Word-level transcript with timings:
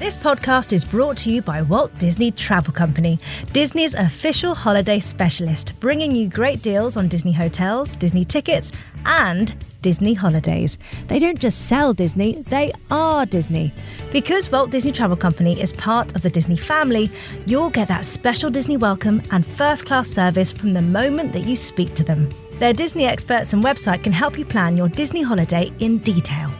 This 0.00 0.16
podcast 0.16 0.72
is 0.72 0.82
brought 0.82 1.18
to 1.18 1.30
you 1.30 1.42
by 1.42 1.60
Walt 1.60 1.96
Disney 1.98 2.30
Travel 2.30 2.72
Company, 2.72 3.18
Disney's 3.52 3.92
official 3.92 4.54
holiday 4.54 4.98
specialist, 4.98 5.78
bringing 5.78 6.16
you 6.16 6.26
great 6.26 6.62
deals 6.62 6.96
on 6.96 7.06
Disney 7.06 7.32
hotels, 7.32 7.96
Disney 7.96 8.24
tickets, 8.24 8.72
and 9.04 9.54
Disney 9.82 10.14
holidays. 10.14 10.78
They 11.08 11.18
don't 11.18 11.38
just 11.38 11.66
sell 11.68 11.92
Disney, 11.92 12.40
they 12.48 12.72
are 12.90 13.26
Disney. 13.26 13.74
Because 14.10 14.50
Walt 14.50 14.70
Disney 14.70 14.92
Travel 14.92 15.18
Company 15.18 15.60
is 15.60 15.74
part 15.74 16.16
of 16.16 16.22
the 16.22 16.30
Disney 16.30 16.56
family, 16.56 17.10
you'll 17.44 17.68
get 17.68 17.88
that 17.88 18.06
special 18.06 18.48
Disney 18.48 18.78
welcome 18.78 19.20
and 19.30 19.44
first 19.44 19.84
class 19.84 20.08
service 20.08 20.50
from 20.50 20.72
the 20.72 20.80
moment 20.80 21.34
that 21.34 21.44
you 21.44 21.56
speak 21.56 21.94
to 21.96 22.04
them. 22.04 22.26
Their 22.52 22.72
Disney 22.72 23.04
experts 23.04 23.52
and 23.52 23.62
website 23.62 24.02
can 24.02 24.12
help 24.12 24.38
you 24.38 24.46
plan 24.46 24.78
your 24.78 24.88
Disney 24.88 25.20
holiday 25.20 25.70
in 25.78 25.98
detail. 25.98 26.50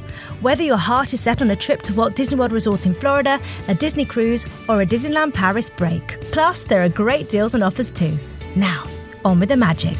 Whether 0.41 0.63
your 0.63 0.79
heart 0.79 1.13
is 1.13 1.21
set 1.21 1.43
on 1.43 1.51
a 1.51 1.57
trip 1.57 1.83
to 1.83 1.93
Walt 1.93 2.17
Disney 2.17 2.39
World 2.39 2.53
Resort 2.53 2.87
in 2.87 2.95
Florida, 2.95 3.39
a 3.69 3.75
Disney 3.75 4.07
cruise, 4.07 4.47
or 4.71 4.81
a 4.81 4.87
Disneyland 4.87 5.35
Paris 5.35 5.69
break. 5.69 6.19
Plus, 6.33 6.65
there 6.65 6.83
are 6.83 6.89
great 6.89 7.29
deals 7.29 7.55
and 7.55 7.63
offers 7.63 7.91
too. 7.91 8.17
Now, 8.57 8.85
on 9.23 9.39
with 9.39 9.51
the 9.51 9.57
magic. 9.57 9.99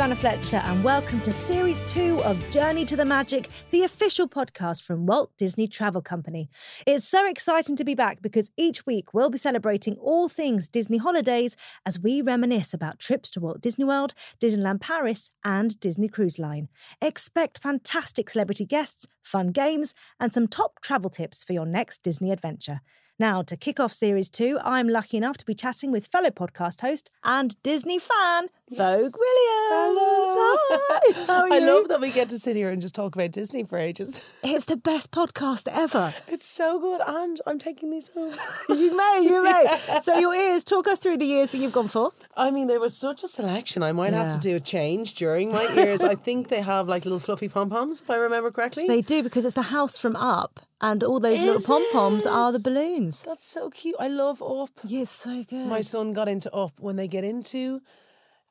Giovanna 0.00 0.16
Fletcher, 0.16 0.62
and 0.64 0.82
welcome 0.82 1.20
to 1.20 1.30
Series 1.30 1.82
2 1.82 2.22
of 2.22 2.50
Journey 2.50 2.86
to 2.86 2.96
the 2.96 3.04
Magic, 3.04 3.46
the 3.70 3.82
official 3.82 4.26
podcast 4.26 4.82
from 4.82 5.04
Walt 5.04 5.30
Disney 5.36 5.68
Travel 5.68 6.00
Company. 6.00 6.48
It's 6.86 7.06
so 7.06 7.28
exciting 7.28 7.76
to 7.76 7.84
be 7.84 7.94
back 7.94 8.22
because 8.22 8.50
each 8.56 8.86
week 8.86 9.12
we'll 9.12 9.28
be 9.28 9.36
celebrating 9.36 9.96
all 9.96 10.30
things 10.30 10.68
Disney 10.68 10.96
holidays 10.96 11.54
as 11.84 12.00
we 12.00 12.22
reminisce 12.22 12.72
about 12.72 12.98
trips 12.98 13.28
to 13.32 13.40
Walt 13.40 13.60
Disney 13.60 13.84
World, 13.84 14.14
Disneyland 14.40 14.80
Paris, 14.80 15.28
and 15.44 15.78
Disney 15.80 16.08
Cruise 16.08 16.38
Line. 16.38 16.70
Expect 17.02 17.58
fantastic 17.58 18.30
celebrity 18.30 18.64
guests, 18.64 19.06
fun 19.22 19.48
games, 19.48 19.92
and 20.18 20.32
some 20.32 20.48
top 20.48 20.80
travel 20.80 21.10
tips 21.10 21.44
for 21.44 21.52
your 21.52 21.66
next 21.66 22.02
Disney 22.02 22.30
adventure. 22.30 22.80
Now, 23.20 23.42
to 23.42 23.54
kick 23.54 23.78
off 23.78 23.92
series 23.92 24.30
two, 24.30 24.58
I'm 24.64 24.88
lucky 24.88 25.18
enough 25.18 25.36
to 25.36 25.44
be 25.44 25.54
chatting 25.54 25.92
with 25.92 26.06
fellow 26.06 26.30
podcast 26.30 26.80
host 26.80 27.10
and 27.22 27.54
Disney 27.62 27.98
fan, 27.98 28.48
Vogue 28.70 28.78
Williams. 28.78 29.68
Hello. 29.68 30.56
Hi, 30.70 31.24
how 31.26 31.42
are 31.42 31.52
I 31.52 31.58
love 31.58 31.88
that 31.88 32.00
we 32.00 32.12
get 32.12 32.30
to 32.30 32.38
sit 32.38 32.56
here 32.56 32.70
and 32.70 32.80
just 32.80 32.94
talk 32.94 33.14
about 33.14 33.32
Disney 33.32 33.62
for 33.62 33.76
ages. 33.76 34.22
It's 34.42 34.64
the 34.64 34.78
best 34.78 35.10
podcast 35.10 35.68
ever. 35.70 36.14
It's 36.28 36.46
so 36.46 36.80
good, 36.80 37.02
and 37.06 37.38
I'm 37.46 37.58
taking 37.58 37.90
these 37.90 38.08
home. 38.08 38.32
You 38.70 38.96
may, 38.96 39.20
you 39.22 39.44
may. 39.44 39.66
So, 40.00 40.18
your 40.18 40.34
ears, 40.34 40.64
talk 40.64 40.88
us 40.88 40.98
through 40.98 41.18
the 41.18 41.26
years 41.26 41.50
that 41.50 41.58
you've 41.58 41.74
gone 41.74 41.88
for. 41.88 42.12
I 42.38 42.50
mean, 42.50 42.68
there 42.68 42.80
was 42.80 42.96
such 42.96 43.22
a 43.22 43.28
selection. 43.28 43.82
I 43.82 43.92
might 43.92 44.14
have 44.14 44.32
to 44.32 44.38
do 44.38 44.56
a 44.56 44.60
change 44.60 45.12
during 45.12 45.52
my 45.52 45.68
ears. 45.76 46.02
I 46.02 46.14
think 46.14 46.48
they 46.48 46.62
have 46.62 46.88
like 46.88 47.04
little 47.04 47.18
fluffy 47.20 47.50
pom 47.50 47.68
poms, 47.68 48.00
if 48.00 48.08
I 48.08 48.16
remember 48.16 48.50
correctly. 48.50 48.86
They 48.86 49.02
do 49.02 49.22
because 49.22 49.44
it's 49.44 49.56
the 49.56 49.68
house 49.76 49.98
from 49.98 50.16
up, 50.16 50.60
and 50.80 51.02
all 51.04 51.20
those 51.20 51.40
little 51.42 51.60
pom 51.62 51.84
poms 51.92 52.26
are 52.26 52.52
the 52.52 52.60
balloons. 52.60 53.22
That's 53.24 53.46
so 53.46 53.70
cute. 53.70 53.96
I 54.00 54.08
love 54.08 54.42
Up. 54.42 54.70
Yeah, 54.84 55.02
it's 55.02 55.10
so 55.10 55.44
good. 55.44 55.66
My 55.66 55.80
son 55.82 56.12
got 56.12 56.28
into 56.28 56.52
Up. 56.54 56.72
When 56.78 56.96
they 56.96 57.08
get 57.08 57.24
into 57.24 57.80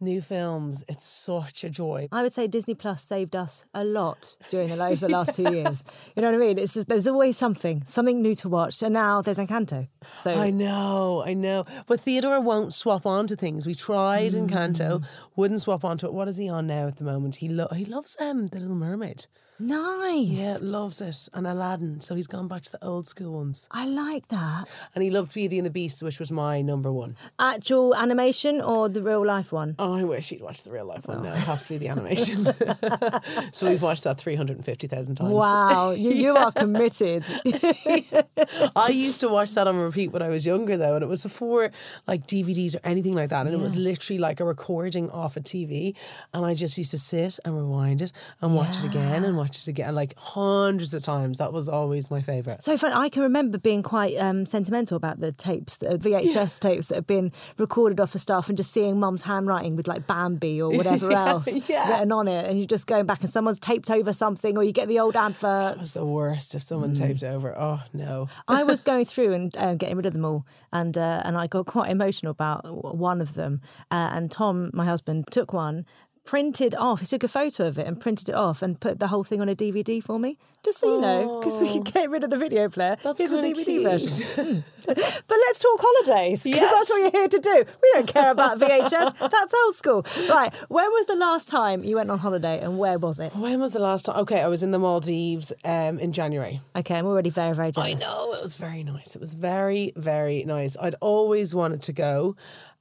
new 0.02 0.22
films, 0.22 0.84
it's 0.88 1.04
such 1.04 1.64
a 1.66 1.70
joy. 1.70 2.08
I 2.12 2.22
would 2.22 2.32
say 2.32 2.48
Disney 2.48 2.74
Plus 2.74 3.04
saved 3.04 3.36
us 3.36 3.66
a 3.74 3.84
lot 3.84 4.38
during 4.50 4.70
the, 4.70 4.82
over 4.82 5.08
the 5.08 5.10
last 5.10 5.36
two 5.36 5.52
years. 5.54 5.84
You 6.16 6.22
know 6.22 6.32
what 6.32 6.36
I 6.36 6.46
mean? 6.48 6.58
It's 6.58 6.74
just, 6.74 6.88
there's 6.88 7.08
always 7.08 7.36
something, 7.38 7.84
something 7.86 8.22
new 8.22 8.34
to 8.36 8.50
watch, 8.50 8.82
and 8.82 8.94
now 8.94 9.22
there's 9.22 9.38
Encanto. 9.40 9.88
So 10.14 10.34
I 10.36 10.50
know, 10.52 11.24
I 11.26 11.34
know. 11.34 11.66
But 11.88 12.00
Theodore 12.02 12.40
won't 12.42 12.74
swap 12.74 13.06
on 13.06 13.28
to 13.28 13.36
things. 13.36 13.66
We 13.68 13.76
tried 13.76 14.32
Mm. 14.32 14.50
Canto, 14.50 15.02
wouldn't 15.36 15.62
swap 15.62 15.84
onto 15.84 16.06
it. 16.08 16.14
What 16.14 16.28
is 16.30 16.38
he 16.38 16.48
on 16.50 16.68
now 16.68 16.88
at 16.88 16.96
the 16.98 17.04
moment? 17.04 17.38
He 17.38 17.50
lo- 17.50 17.68
he 17.76 17.84
loves 17.86 18.16
um 18.20 18.48
the 18.48 18.60
Little 18.60 18.76
Mermaid. 18.76 19.26
Nice. 19.60 20.28
Yeah, 20.28 20.58
loves 20.62 21.02
it. 21.02 21.30
And 21.34 21.46
Aladdin. 21.46 22.00
So 22.02 22.16
he's 22.16 22.28
gone 22.28 22.48
back 22.48 22.62
to 22.64 22.72
the 22.72 22.84
old 22.84 23.08
school 23.08 23.34
ones. 23.34 23.68
I 23.72 23.86
like 23.88 24.28
that. 24.30 24.66
And 24.96 25.04
he 25.04 25.10
loved 25.10 25.34
Beauty 25.34 25.58
and 25.58 25.66
the 25.66 25.70
Beast, 25.72 26.02
which 26.04 26.20
was 26.20 26.32
my 26.32 26.62
number 26.62 26.92
one. 26.92 27.16
Actual 27.40 27.96
animation 27.96 28.62
or 28.62 28.90
the 28.90 29.02
real 29.02 29.26
life 29.26 29.52
one? 29.52 29.76
Oh, 29.80 29.98
I 29.98 30.04
wish 30.04 30.30
he'd 30.30 30.42
watched 30.42 30.66
the 30.66 30.72
real 30.72 30.86
life 30.86 31.06
Oh. 31.08 31.14
one. 31.14 31.24
No, 31.24 31.30
it 31.30 31.36
oh. 31.36 31.46
has 31.46 31.64
to 31.68 31.74
be 31.74 31.78
the 31.78 31.88
animation. 31.90 32.38
so 33.52 33.68
we've 33.70 33.82
watched 33.82 34.04
that 34.06 34.18
350,000 34.20 35.16
times. 35.16 35.32
Wow, 35.32 35.92
you, 35.98 36.12
you 36.12 36.36
are 36.36 36.52
committed. 36.52 37.24
I 38.76 38.90
used 38.90 39.20
to 39.22 39.28
watch 39.30 39.54
that 39.56 39.68
on 39.68 39.78
repeat 39.78 40.12
when 40.12 40.22
I 40.22 40.30
was 40.30 40.46
younger, 40.46 40.78
though, 40.78 40.96
and 40.96 41.04
it 41.04 41.08
was 41.08 41.24
before 41.24 41.72
like 42.08 42.26
DVDs 42.28 42.76
or 42.76 42.80
anything 42.84 43.14
like 43.14 43.30
that. 43.30 43.46
And 43.46 43.54
it 43.56 43.60
was 43.60 43.78
literally 43.78 44.20
like 44.20 44.40
a 44.40 44.46
recording 44.46 45.10
off 45.10 45.38
a 45.38 45.42
TV. 45.42 45.96
And 46.34 46.46
I 46.46 46.54
just 46.54 46.78
used 46.78 46.92
to 46.92 46.98
sit 46.98 47.40
and 47.46 47.56
rewind 47.56 48.02
it 48.02 48.12
and 48.42 48.56
watch 48.56 48.80
it 48.80 48.86
again 48.86 49.24
and 49.24 49.38
watch 49.38 49.49
it 49.58 49.68
again, 49.68 49.96
like 49.96 50.14
hundreds 50.18 50.94
of 50.94 51.02
times. 51.04 51.40
That 51.40 51.52
was 51.54 51.68
always 51.70 52.12
my 52.12 52.22
favourite. 52.22 52.64
So 52.64 52.78
fun. 52.78 52.94
I 52.94 53.10
can 53.10 53.24
remember 53.24 53.58
being 53.58 53.82
quite 53.84 54.16
um, 54.18 54.46
sentimental 54.46 54.98
about 54.98 55.20
the 55.20 55.32
tapes, 55.32 55.78
the 55.78 55.98
VHS 55.98 56.60
tapes 56.60 56.88
that 56.88 56.96
have 56.96 57.08
been 57.08 57.32
recorded 57.58 58.00
off 58.00 58.16
of 58.16 58.22
stuff, 58.22 58.50
and 58.50 58.58
just 58.58 58.72
seeing 58.72 59.00
Mum's 59.00 59.24
handwriting 59.24 59.76
with 59.76 59.88
like 59.88 60.06
Bambi 60.08 60.62
or 60.62 60.70
whatever 60.70 61.10
Yeah, 61.12 61.28
else 61.30 61.70
yeah. 61.70 61.90
written 61.92 62.12
on 62.12 62.28
it, 62.28 62.46
and 62.48 62.58
you're 62.58 62.68
just 62.68 62.88
going 62.88 63.06
back 63.06 63.22
and 63.22 63.30
someone's 63.30 63.60
taped 63.60 63.90
over 63.90 64.14
something, 64.14 64.58
or 64.58 64.64
you 64.64 64.72
get 64.72 64.88
the 64.88 65.00
old 65.00 65.16
advert. 65.16 65.76
It 65.76 65.80
was 65.80 65.94
the 65.94 66.06
worst 66.06 66.56
if 66.56 66.62
someone 66.62 66.94
taped 66.94 67.24
over. 67.24 67.56
Oh, 67.58 67.82
no. 67.94 68.28
I 68.48 68.64
was 68.72 68.82
going 68.82 69.06
through 69.06 69.34
and 69.34 69.58
uh, 69.58 69.76
getting 69.76 69.96
rid 69.98 70.06
of 70.06 70.14
them 70.14 70.26
all, 70.26 70.46
and 70.72 70.98
uh, 70.98 71.22
and 71.26 71.38
I 71.38 71.48
got 71.48 71.66
quite 71.66 71.90
emotional 71.90 72.32
about 72.32 72.66
one 72.96 73.22
of 73.22 73.34
them. 73.36 73.62
Uh, 73.90 74.10
and 74.14 74.30
Tom, 74.30 74.70
my 74.74 74.86
husband, 74.86 75.26
took 75.32 75.54
one. 75.54 75.86
Printed 76.30 76.76
off, 76.76 77.00
he 77.00 77.08
took 77.08 77.24
a 77.24 77.28
photo 77.28 77.66
of 77.66 77.80
it 77.80 77.88
and 77.88 78.00
printed 78.00 78.30
it 78.30 78.36
off 78.36 78.62
and 78.62 78.80
put 78.80 79.00
the 79.00 79.08
whole 79.08 79.24
thing 79.24 79.42
on 79.42 79.50
a 79.50 79.56
DVD 79.56 80.00
for 80.04 80.20
me, 80.20 80.38
just 80.64 80.78
so 80.78 80.94
you 80.94 81.02
know, 81.02 81.40
because 81.40 81.58
we 81.58 81.68
can 81.70 81.82
get 81.96 82.08
rid 82.12 82.24
of 82.24 82.30
the 82.30 82.38
video 82.38 82.70
player. 82.70 82.98
That's 83.02 83.18
Here's 83.18 83.32
a 83.32 83.42
DVD 83.42 83.66
cute. 83.66 83.82
version. 83.84 84.64
but 84.86 85.38
let's 85.46 85.60
talk 85.60 85.80
holidays 85.82 86.44
because 86.44 86.60
Yes. 86.60 86.72
that's 86.72 86.90
what 86.92 87.02
you're 87.02 87.22
here 87.22 87.28
to 87.30 87.40
do. 87.40 87.64
We 87.82 87.90
don't 87.94 88.08
care 88.08 88.30
about 88.30 88.60
VHS. 88.60 89.18
that's 89.32 89.54
old 89.66 89.76
school. 89.76 90.06
Right. 90.30 90.54
When 90.68 90.86
was 90.92 91.08
the 91.08 91.16
last 91.16 91.50
time 91.50 91.84
you 91.84 91.96
went 91.96 92.12
on 92.12 92.20
holiday 92.20 92.60
and 92.62 92.78
where 92.78 93.00
was 93.00 93.20
it? 93.20 93.36
When 93.36 93.60
was 93.60 93.74
the 93.74 93.80
last 93.80 94.06
time? 94.06 94.18
Okay, 94.20 94.40
I 94.40 94.48
was 94.50 94.62
in 94.62 94.70
the 94.70 94.78
Maldives 94.80 95.52
um, 95.66 95.98
in 95.98 96.12
January. 96.14 96.62
Okay, 96.76 96.94
I'm 96.96 97.08
already 97.08 97.32
very, 97.32 97.56
very 97.56 97.72
jealous. 97.72 98.04
I 98.04 98.06
know 98.06 98.34
it 98.34 98.44
was 98.44 98.56
very 98.56 98.84
nice. 98.84 99.16
It 99.16 99.20
was 99.20 99.34
very 99.34 99.94
very 99.96 100.44
nice. 100.44 100.78
I'd 100.80 100.96
always 101.02 101.56
wanted 101.56 101.82
to 101.84 101.92
go, 101.94 102.36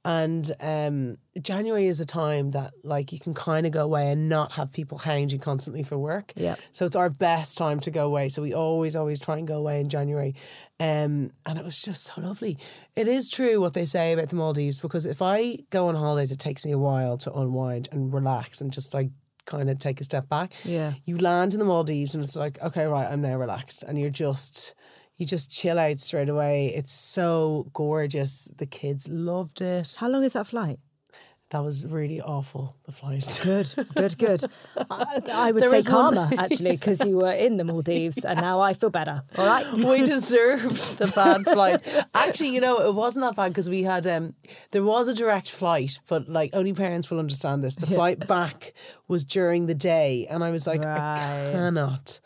and 0.05 0.51
um, 0.61 1.17
January 1.41 1.87
is 1.87 1.99
a 1.99 2.05
time 2.05 2.51
that 2.51 2.73
like 2.83 3.11
you 3.11 3.19
can 3.19 3.33
kind 3.33 3.65
of 3.65 3.71
go 3.71 3.83
away 3.83 4.11
and 4.11 4.29
not 4.29 4.53
have 4.53 4.71
people 4.71 4.97
hounding 4.97 5.29
you 5.29 5.39
constantly 5.39 5.83
for 5.83 5.97
work. 5.97 6.31
Yeah. 6.35 6.55
So 6.71 6.85
it's 6.85 6.95
our 6.95 7.09
best 7.09 7.57
time 7.57 7.79
to 7.81 7.91
go 7.91 8.05
away. 8.05 8.29
So 8.29 8.41
we 8.41 8.53
always 8.53 8.95
always 8.95 9.19
try 9.19 9.37
and 9.37 9.47
go 9.47 9.57
away 9.57 9.79
in 9.79 9.89
January, 9.89 10.35
um, 10.79 11.31
and 11.45 11.57
it 11.57 11.65
was 11.65 11.81
just 11.81 12.03
so 12.03 12.21
lovely. 12.21 12.57
It 12.95 13.07
is 13.07 13.29
true 13.29 13.59
what 13.59 13.73
they 13.73 13.85
say 13.85 14.13
about 14.13 14.29
the 14.29 14.35
Maldives 14.35 14.79
because 14.79 15.05
if 15.05 15.21
I 15.21 15.57
go 15.69 15.87
on 15.87 15.95
holidays, 15.95 16.31
it 16.31 16.39
takes 16.39 16.65
me 16.65 16.71
a 16.71 16.77
while 16.77 17.17
to 17.19 17.33
unwind 17.33 17.89
and 17.91 18.13
relax 18.13 18.61
and 18.61 18.71
just 18.71 18.93
like 18.93 19.09
kind 19.49 19.69
of 19.69 19.79
take 19.79 19.99
a 19.99 20.03
step 20.03 20.29
back. 20.29 20.53
Yeah. 20.63 20.93
You 21.05 21.17
land 21.17 21.53
in 21.53 21.59
the 21.59 21.65
Maldives 21.65 22.15
and 22.15 22.23
it's 22.23 22.35
like, 22.35 22.61
okay, 22.61 22.85
right, 22.85 23.11
I'm 23.11 23.21
now 23.21 23.35
relaxed. 23.35 23.83
And 23.83 23.99
you're 23.99 24.09
just, 24.11 24.75
you 25.19 25.25
just 25.27 25.51
chill 25.51 25.77
out 25.77 25.99
straight 25.99 26.29
away. 26.29 26.73
It's 26.75 26.91
so 26.93 27.69
gorgeous. 27.73 28.45
The 28.57 28.65
kids 28.65 29.07
loved 29.07 29.61
it. 29.61 29.95
How 29.99 30.09
long 30.09 30.23
is 30.23 30.33
that 30.33 30.47
flight? 30.47 30.79
That 31.51 31.63
was 31.63 31.87
really 31.87 32.21
awful, 32.21 32.75
the 32.85 32.91
flight. 32.91 33.39
Good, 33.43 33.73
good, 33.95 34.17
good. 34.19 34.41
I, 34.91 35.19
I 35.33 35.51
would 35.51 35.63
There 35.63 35.71
say 35.71 35.77
was 35.77 35.89
one- 35.89 36.13
karma, 36.15 36.29
actually, 36.37 36.71
because 36.73 37.03
you 37.03 37.17
were 37.17 37.31
in 37.31 37.57
the 37.57 37.63
Maldives 37.63 38.23
and 38.23 38.39
now 38.39 38.59
I 38.59 38.75
feel 38.75 38.91
better. 38.91 39.23
All 39.35 39.47
right. 39.47 39.65
we 39.73 40.03
deserved 40.03 40.99
the 40.99 41.07
bad 41.15 41.43
flight. 41.45 41.81
Actually, 42.13 42.49
you 42.49 42.61
know, 42.61 42.77
it 42.77 42.93
wasn't 42.93 43.25
that 43.25 43.35
bad 43.35 43.47
because 43.49 43.67
we 43.67 43.81
had 43.81 44.05
um 44.05 44.35
there 44.69 44.83
was 44.83 45.07
a 45.07 45.13
direct 45.15 45.49
flight, 45.49 45.99
but 46.07 46.29
like 46.29 46.51
only 46.53 46.73
parents 46.73 47.09
will 47.09 47.17
understand 47.17 47.63
this. 47.63 47.73
The 47.73 47.87
flight 47.87 48.27
back 48.27 48.73
was 49.07 49.25
during 49.25 49.65
the 49.65 49.73
day, 49.75 50.27
and 50.29 50.43
I 50.43 50.51
was 50.51 50.67
like, 50.67 50.83
Right. 50.83 51.49
I 51.49 51.51
cannot 51.51 52.19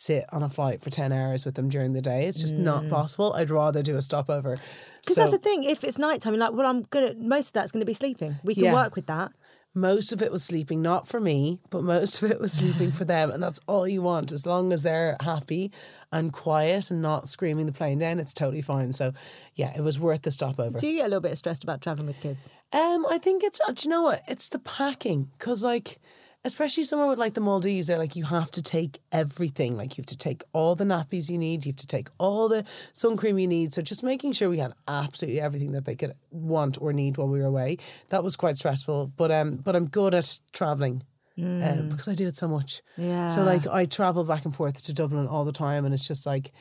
sit 0.00 0.24
on 0.32 0.42
a 0.42 0.48
flight 0.48 0.80
for 0.80 0.90
10 0.90 1.12
hours 1.12 1.44
with 1.44 1.54
them 1.54 1.68
during 1.68 1.92
the 1.92 2.00
day. 2.00 2.26
It's 2.26 2.40
just 2.40 2.56
not 2.56 2.88
possible. 2.88 3.32
I'd 3.34 3.50
rather 3.50 3.82
do 3.82 3.96
a 3.96 4.02
stopover. 4.02 4.56
Because 5.02 5.14
So 5.16 5.20
that's 5.20 5.32
the 5.32 5.38
thing. 5.38 5.64
If 5.64 5.84
it's 5.84 5.98
nighttime, 5.98 6.34
you're 6.34 6.40
like, 6.40 6.52
well, 6.52 6.66
I'm 6.66 6.82
gonna. 6.82 7.14
Most 7.18 7.48
of 7.48 7.52
that's 7.54 7.72
gonna 7.72 7.84
be 7.84 7.94
sleeping. 7.94 8.36
We 8.42 8.54
can 8.54 8.64
Yeah. 8.64 8.74
work 8.74 8.96
with 8.96 9.06
that. 9.06 9.32
most 9.72 10.12
of 10.12 10.20
it 10.20 10.32
was 10.32 10.42
sleeping, 10.42 10.82
not 10.82 11.06
for 11.06 11.20
me, 11.20 11.60
but 11.70 11.84
most 11.84 12.20
of 12.20 12.28
it 12.28 12.40
was 12.40 12.52
sleeping 12.52 12.90
for 12.90 13.04
them. 13.04 13.30
And 13.30 13.40
that's 13.40 13.60
all 13.68 13.86
you 13.86 14.02
want. 14.02 14.32
As 14.32 14.44
long 14.44 14.72
as 14.72 14.82
they're 14.82 15.16
happy 15.20 15.70
and 16.10 16.32
quiet 16.32 16.90
and 16.90 17.00
not 17.00 17.28
screaming 17.28 17.66
the 17.66 17.72
plane 17.72 17.98
down, 18.00 18.18
it's 18.18 18.34
totally 18.34 18.62
fine. 18.62 18.92
So, 18.92 19.12
yeah, 19.54 19.72
it 19.76 19.82
was 19.82 19.96
worth 20.00 20.22
the 20.22 20.32
stopover. 20.32 20.76
Do 20.76 20.88
you 20.88 20.96
get 20.96 21.02
a 21.06 21.08
little 21.08 21.20
bit 21.20 21.38
stressed 21.38 21.62
about 21.62 21.82
traveling 21.82 22.08
with 22.08 22.20
kids? 22.20 22.48
Um, 22.72 23.06
I 23.08 23.18
think 23.18 23.44
it's 23.44 23.60
uh, 23.60 23.70
do 23.70 23.82
you 23.84 23.90
know 23.90 24.02
what? 24.02 24.22
It's 24.26 24.48
the 24.48 24.58
packing 24.58 25.30
because 25.38 25.62
like, 25.62 26.00
especially 26.44 26.84
somewhere 26.84 27.08
with 27.08 27.18
like 27.18 27.34
the 27.34 27.40
Maldives, 27.40 27.88
they're 27.88 27.98
like 27.98 28.16
you 28.16 28.24
have 28.24 28.50
to 28.52 28.62
take 28.62 28.98
everything. 29.12 29.76
Like 29.76 29.96
you 29.96 30.02
have 30.02 30.06
to 30.06 30.16
take 30.16 30.42
all 30.52 30.74
the 30.74 30.84
nappies 30.84 31.30
you 31.30 31.38
need. 31.38 31.66
You 31.66 31.72
have 31.72 31.76
to 31.78 31.86
take 31.86 32.08
all 32.18 32.48
the 32.48 32.64
sun 32.92 33.16
cream 33.16 33.38
you 33.38 33.46
need. 33.46 33.72
So 33.72 33.82
just 33.82 34.02
making 34.02 34.32
sure 34.32 34.48
we 34.48 34.58
had 34.58 34.72
absolutely 34.88 35.40
everything 35.40 35.72
that 35.72 35.84
they 35.84 35.94
could 35.96 36.14
want 36.30 36.80
or 36.80 36.92
need 36.92 37.16
while 37.18 37.28
we 37.28 37.40
were 37.40 37.46
away. 37.46 37.78
That 38.08 38.24
was 38.24 38.36
quite 38.36 38.56
stressful. 38.56 39.12
But 39.16 39.30
um, 39.30 39.56
but 39.56 39.76
I'm 39.76 39.86
good 39.86 40.14
at 40.14 40.38
traveling. 40.52 41.02
um, 41.38 41.88
because 41.88 42.08
I 42.08 42.14
do 42.14 42.26
it 42.26 42.36
so 42.36 42.48
much. 42.48 42.82
Yeah. 42.98 43.28
So 43.28 43.42
like 43.44 43.66
I 43.66 43.84
travel 43.86 44.24
back 44.24 44.44
and 44.44 44.54
forth 44.54 44.82
to 44.84 44.92
Dublin 44.94 45.26
all 45.26 45.44
the 45.44 45.52
time, 45.52 45.84
and 45.84 45.94
it's 45.94 46.06
just 46.06 46.26
like 46.26 46.52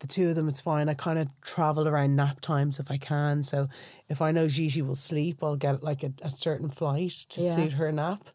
the 0.00 0.06
two 0.06 0.28
of 0.28 0.34
them. 0.34 0.48
It's 0.48 0.60
fine. 0.60 0.88
I 0.88 0.94
kind 0.94 1.18
of 1.18 1.28
travel 1.42 1.86
around 1.88 2.16
nap 2.16 2.40
times 2.40 2.78
if 2.78 2.90
I 2.90 2.96
can. 2.96 3.42
So 3.42 3.68
if 4.08 4.22
I 4.22 4.30
know 4.32 4.46
Gigi 4.48 4.82
will 4.82 4.94
sleep, 4.94 5.42
I'll 5.42 5.56
get 5.56 5.82
like 5.82 6.02
a, 6.04 6.12
a 6.22 6.30
certain 6.30 6.68
flight 6.68 7.12
to 7.30 7.40
Yeah. 7.42 7.54
suit 7.54 7.72
her 7.74 7.90
nap. 7.92 8.28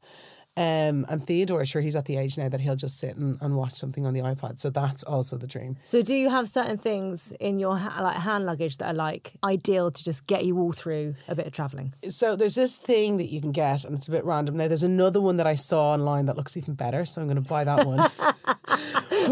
Um, 0.57 1.05
and 1.09 1.25
Theodore, 1.25 1.65
sure, 1.65 1.81
he's 1.81 1.97
at 1.97 2.05
the 2.05 2.15
age 2.15 2.37
now 2.37 2.47
that 2.47 2.61
he'll 2.61 2.77
just 2.77 2.97
sit 2.97 3.17
and, 3.17 3.37
and 3.41 3.57
watch 3.57 3.73
something 3.73 4.05
on 4.05 4.13
the 4.13 4.21
iPad. 4.21 4.57
So 4.57 4.69
that's 4.69 5.03
also 5.03 5.35
the 5.35 5.47
dream. 5.47 5.75
So, 5.83 6.01
do 6.01 6.15
you 6.15 6.29
have 6.29 6.47
certain 6.47 6.77
things 6.77 7.33
in 7.41 7.59
your 7.59 7.77
ha- 7.77 8.01
like 8.01 8.15
hand 8.17 8.45
luggage 8.45 8.77
that 8.77 8.93
are 8.93 8.93
like 8.93 9.33
ideal 9.43 9.91
to 9.91 10.03
just 10.03 10.27
get 10.27 10.45
you 10.45 10.57
all 10.57 10.71
through 10.71 11.15
a 11.27 11.35
bit 11.35 11.45
of 11.45 11.51
traveling? 11.51 11.93
So 12.07 12.37
there's 12.37 12.55
this 12.55 12.77
thing 12.77 13.17
that 13.17 13.31
you 13.31 13.41
can 13.41 13.51
get, 13.51 13.83
and 13.83 13.97
it's 13.97 14.07
a 14.07 14.11
bit 14.11 14.23
random. 14.23 14.55
Now 14.55 14.67
there's 14.69 14.83
another 14.83 15.19
one 15.19 15.37
that 15.37 15.47
I 15.47 15.55
saw 15.55 15.91
online 15.91 16.25
that 16.27 16.37
looks 16.37 16.55
even 16.55 16.73
better, 16.73 17.03
so 17.03 17.21
I'm 17.21 17.27
going 17.27 17.41
to 17.41 17.49
buy 17.49 17.65
that 17.65 17.85
one. 17.85 18.09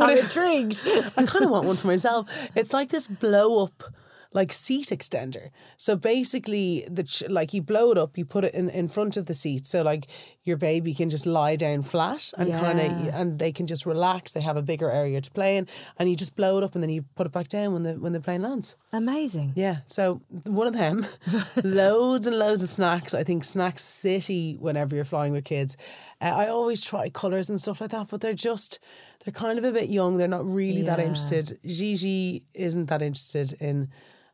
I'm 0.01 0.17
intrigued. 0.17 0.83
I 1.17 1.25
kind 1.25 1.45
of 1.45 1.51
want 1.51 1.65
one 1.65 1.75
for 1.75 1.87
myself. 1.87 2.27
It's 2.55 2.73
like 2.73 2.89
this 2.89 3.07
blow 3.07 3.63
up, 3.63 3.83
like 4.31 4.51
seat 4.51 4.87
extender. 4.87 5.49
So 5.77 5.95
basically, 5.95 6.85
the 6.89 7.03
ch- 7.03 7.23
like 7.29 7.53
you 7.53 7.61
blow 7.61 7.91
it 7.91 7.97
up, 7.97 8.17
you 8.17 8.25
put 8.25 8.43
it 8.43 8.53
in, 8.53 8.69
in 8.69 8.87
front 8.87 9.17
of 9.17 9.27
the 9.27 9.33
seat, 9.33 9.65
so 9.65 9.81
like 9.83 10.07
your 10.43 10.57
baby 10.57 10.93
can 10.93 11.09
just 11.09 11.25
lie 11.25 11.55
down 11.55 11.81
flat 11.81 12.31
and 12.37 12.51
kind 12.51 12.79
of, 12.79 13.13
and 13.13 13.39
they 13.39 13.51
can 13.51 13.65
just 13.65 13.85
relax. 13.85 14.33
They 14.33 14.41
have 14.41 14.57
a 14.57 14.61
bigger 14.61 14.91
area 14.91 15.21
to 15.21 15.31
play 15.31 15.57
in, 15.57 15.67
and 15.97 16.09
you 16.09 16.15
just 16.15 16.35
blow 16.35 16.57
it 16.57 16.63
up, 16.63 16.75
and 16.75 16.83
then 16.83 16.89
you 16.89 17.03
put 17.15 17.25
it 17.25 17.31
back 17.31 17.47
down 17.47 17.73
when 17.73 17.83
the 17.83 17.93
when 17.93 18.13
the 18.13 18.19
plane 18.19 18.41
lands. 18.41 18.75
Amazing. 18.91 19.53
Yeah, 19.55 19.77
so 19.85 20.21
one 20.45 20.67
of 20.67 20.73
them, 20.73 21.05
loads 21.63 22.27
and 22.27 22.37
loads 22.37 22.61
of 22.61 22.69
snacks. 22.69 23.13
I 23.13 23.23
think 23.23 23.43
snacks 23.43 23.83
City 23.83 24.57
whenever 24.59 24.95
you're 24.95 25.05
flying 25.05 25.31
with 25.31 25.45
kids. 25.45 25.77
Uh, 26.21 26.25
I 26.25 26.47
always 26.47 26.83
try 26.83 27.09
colours 27.09 27.49
and 27.49 27.59
stuff 27.59 27.81
like 27.81 27.91
that, 27.91 28.07
but 28.09 28.21
they're 28.21 28.33
just, 28.33 28.79
they're 29.23 29.33
kind 29.33 29.57
of 29.57 29.65
a 29.65 29.71
bit 29.71 29.89
young. 29.89 30.17
They're 30.17 30.27
not 30.27 30.45
really 30.45 30.81
that 30.83 30.99
interested. 30.99 31.57
Gigi 31.65 32.43
isn't 32.53 32.87
that 32.87 33.01
interested 33.01 33.53
in 33.61 33.89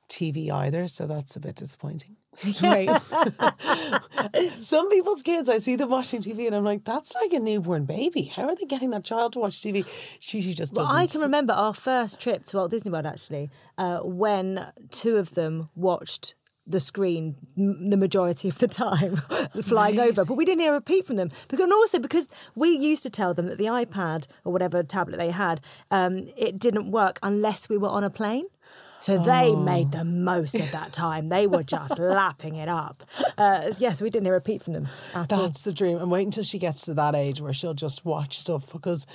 TV 0.07 0.51
either, 0.51 0.88
so 0.88 1.05
that's 1.05 1.35
a 1.35 1.39
bit 1.39 1.55
disappointing. 1.55 2.17
Great. 2.59 2.89
Some 4.51 4.89
people's 4.89 5.24
kids, 5.24 5.50
I 5.50 5.57
see 5.57 5.75
them 5.75 5.89
watching 5.89 6.21
TV 6.21 6.47
and 6.47 6.56
I'm 6.56 6.63
like, 6.63 6.83
that's 6.86 7.13
like 7.15 7.33
a 7.33 7.39
newborn 7.39 7.86
baby. 7.86 8.24
How 8.24 8.44
are 8.47 8.56
they 8.56 8.65
getting 8.65 8.91
that 8.91 9.03
child 9.03 9.33
to 9.33 9.39
watch 9.39 9.53
TV? 9.53 9.86
She, 10.19 10.41
she 10.41 10.53
just 10.53 10.74
Well, 10.75 10.86
doesn't. 10.86 10.97
I 10.97 11.07
can 11.07 11.21
remember 11.21 11.53
our 11.53 11.74
first 11.74 12.19
trip 12.19 12.45
to 12.45 12.57
Walt 12.57 12.71
Disney 12.71 12.91
World 12.91 13.06
actually, 13.06 13.50
uh, 13.77 14.00
when 14.00 14.68
two 14.91 15.18
of 15.18 15.33
them 15.36 15.69
watched 15.75 16.36
the 16.65 16.80
screen 16.80 17.36
m- 17.57 17.89
the 17.89 17.97
majority 17.97 18.47
of 18.47 18.59
the 18.59 18.68
time 18.68 19.15
flying 19.63 20.00
over, 20.00 20.24
but 20.24 20.36
we 20.36 20.45
didn't 20.45 20.62
hear 20.62 20.75
a 20.75 20.81
peep 20.81 21.03
from 21.06 21.15
them. 21.15 21.30
Because 21.47 21.62
and 21.63 21.74
also 21.74 21.97
because 21.97 22.30
we 22.53 22.69
used 22.69 23.01
to 23.03 23.09
tell 23.09 23.33
them 23.33 23.47
that 23.47 23.57
the 23.57 23.65
iPad 23.65 24.27
or 24.45 24.53
whatever 24.53 24.83
tablet 24.83 25.18
they 25.18 25.31
had, 25.31 25.62
um, 25.89 26.27
it 26.38 26.59
didn't 26.59 26.91
work 26.91 27.18
unless 27.24 27.69
we 27.69 27.77
were 27.77 27.89
on 27.89 28.03
a 28.03 28.09
plane. 28.12 28.45
So 29.00 29.18
they 29.18 29.56
made 29.56 29.92
the 29.92 30.04
most 30.04 30.56
of 30.56 30.72
that 30.72 30.92
time. 30.92 31.30
They 31.30 31.48
were 31.48 31.63
just 31.63 31.98
lapping 32.00 32.56
it 32.56 32.68
up. 32.68 33.04
Uh, 33.38 33.72
yes, 33.80 34.01
we 34.01 34.10
didn't 34.10 34.25
hear 34.25 34.36
a 34.36 34.42
peep 34.42 34.62
from 34.62 34.74
them 34.74 34.90
at 35.16 35.31
all. 35.31 35.44
That's 35.44 35.63
the 35.63 35.74
dream. 35.74 35.98
And 35.98 36.12
wait 36.12 36.25
until 36.25 36.44
she 36.44 36.60
gets 36.60 36.84
to 36.86 36.94
that 36.96 37.16
age 37.16 37.42
where 37.42 37.54
she'll 37.54 37.74
just 37.74 38.06
watch 38.06 38.38
stuff 38.38 38.72
because 38.72 39.07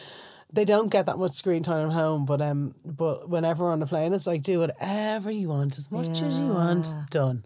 they 0.52 0.64
don't 0.64 0.88
get 0.88 1.06
that 1.06 1.18
much 1.18 1.32
screen 1.32 1.62
time 1.62 1.88
at 1.88 1.92
home. 1.92 2.24
But 2.24 2.40
um, 2.40 2.74
but 2.84 3.28
whenever 3.28 3.68
on 3.68 3.80
the 3.80 3.86
plane, 3.86 4.14
it's 4.14 4.26
like 4.26 4.42
do 4.42 4.60
whatever 4.60 5.30
you 5.30 5.48
want, 5.48 5.76
as 5.76 5.90
much 5.90 6.22
as 6.22 6.40
you 6.40 6.46
want, 6.48 6.86
done. 7.10 7.44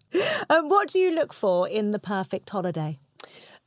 Um, 0.48 0.68
what 0.68 0.88
do 0.88 0.98
you 0.98 1.14
look 1.14 1.32
for 1.32 1.68
in 1.68 1.90
the 1.90 1.98
perfect 1.98 2.48
holiday? 2.50 3.00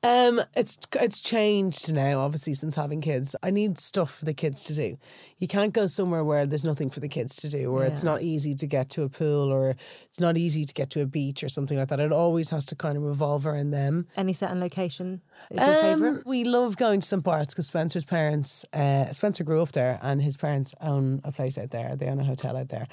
Um, 0.04 0.42
it's 0.56 0.80
it's 1.00 1.20
changed 1.20 1.94
now, 1.94 2.22
obviously, 2.22 2.56
since 2.56 2.76
having 2.76 3.02
kids. 3.02 3.36
I 3.44 3.52
need 3.52 3.78
stuff 3.78 4.12
for 4.16 4.26
the 4.26 4.34
kids 4.34 4.64
to 4.64 4.74
do. 4.74 4.98
You 5.38 5.48
can't 5.48 5.74
go 5.74 5.86
somewhere 5.86 6.24
where 6.24 6.48
there's 6.48 6.64
nothing 6.66 6.90
for 6.90 7.00
the 7.02 7.08
kids 7.08 7.36
to 7.38 7.50
do, 7.50 7.72
or 7.72 7.84
it's 7.86 8.04
not 8.04 8.24
easy 8.24 8.56
to 8.56 8.66
get 8.66 8.90
to 8.92 9.04
a 9.04 9.10
pool, 9.10 9.52
or 9.52 9.76
it's 10.06 10.20
not 10.20 10.38
easy 10.38 10.66
to 10.66 10.74
get 10.74 10.90
to 10.92 11.02
a 11.02 11.06
beach 11.06 11.44
or 11.44 11.50
something 11.50 11.78
like 11.78 11.90
that. 11.90 12.00
It 12.00 12.12
always 12.12 12.50
has 12.50 12.66
to 12.66 12.76
kind 12.76 12.98
of 12.98 13.04
revolve 13.04 13.46
around 13.46 13.72
them. 13.72 14.08
Any 14.18 14.34
certain 14.34 14.60
location 14.60 15.22
is 15.52 15.64
your 15.64 15.76
Um, 15.76 15.82
favourite? 16.00 16.26
We 16.26 16.46
love 16.46 16.78
going 16.78 17.02
to 17.02 17.06
St. 17.08 17.24
Bart's 17.24 17.54
because 17.54 17.68
Spencer's 17.68 18.06
parents, 18.06 18.66
uh, 18.74 19.12
Spencer 19.12 19.44
grew 19.44 19.62
up 19.62 19.72
there, 19.74 20.00
and 20.02 20.22
his 20.24 20.36
parents 20.36 20.74
own 20.82 21.22
a 21.24 21.32
place 21.32 21.60
out 21.60 21.70
there. 21.70 21.96
They 21.96 22.08
own 22.08 22.20
a 22.20 22.26
hotel 22.26 22.58
out 22.58 22.70
there, 22.70 22.88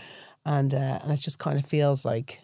and 0.44 0.75
uh, 0.75 1.00
and 1.02 1.10
it 1.10 1.20
just 1.20 1.38
kind 1.38 1.58
of 1.58 1.64
feels 1.64 2.05
like 2.05 2.40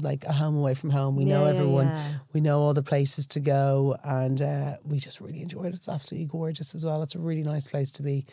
like 0.00 0.24
a 0.24 0.32
home 0.32 0.56
away 0.56 0.74
from 0.74 0.90
home. 0.90 1.16
We 1.16 1.24
know 1.24 1.42
Yeah, 1.44 1.52
yeah, 1.52 1.58
everyone, 1.58 1.86
yeah. 1.86 2.12
we 2.32 2.40
know 2.40 2.60
all 2.60 2.74
the 2.74 2.82
places 2.82 3.26
to 3.28 3.40
go, 3.40 3.96
and 4.02 4.40
uh, 4.40 4.76
we 4.84 4.98
just 4.98 5.20
really 5.20 5.42
enjoyed 5.42 5.66
it. 5.66 5.74
It's 5.74 5.88
absolutely 5.88 6.26
gorgeous 6.26 6.74
as 6.74 6.84
well. 6.84 7.02
It's 7.02 7.14
a 7.14 7.18
really 7.20 7.42
nice 7.42 7.66
place 7.68 7.92
to 7.92 8.02
be. 8.02 8.26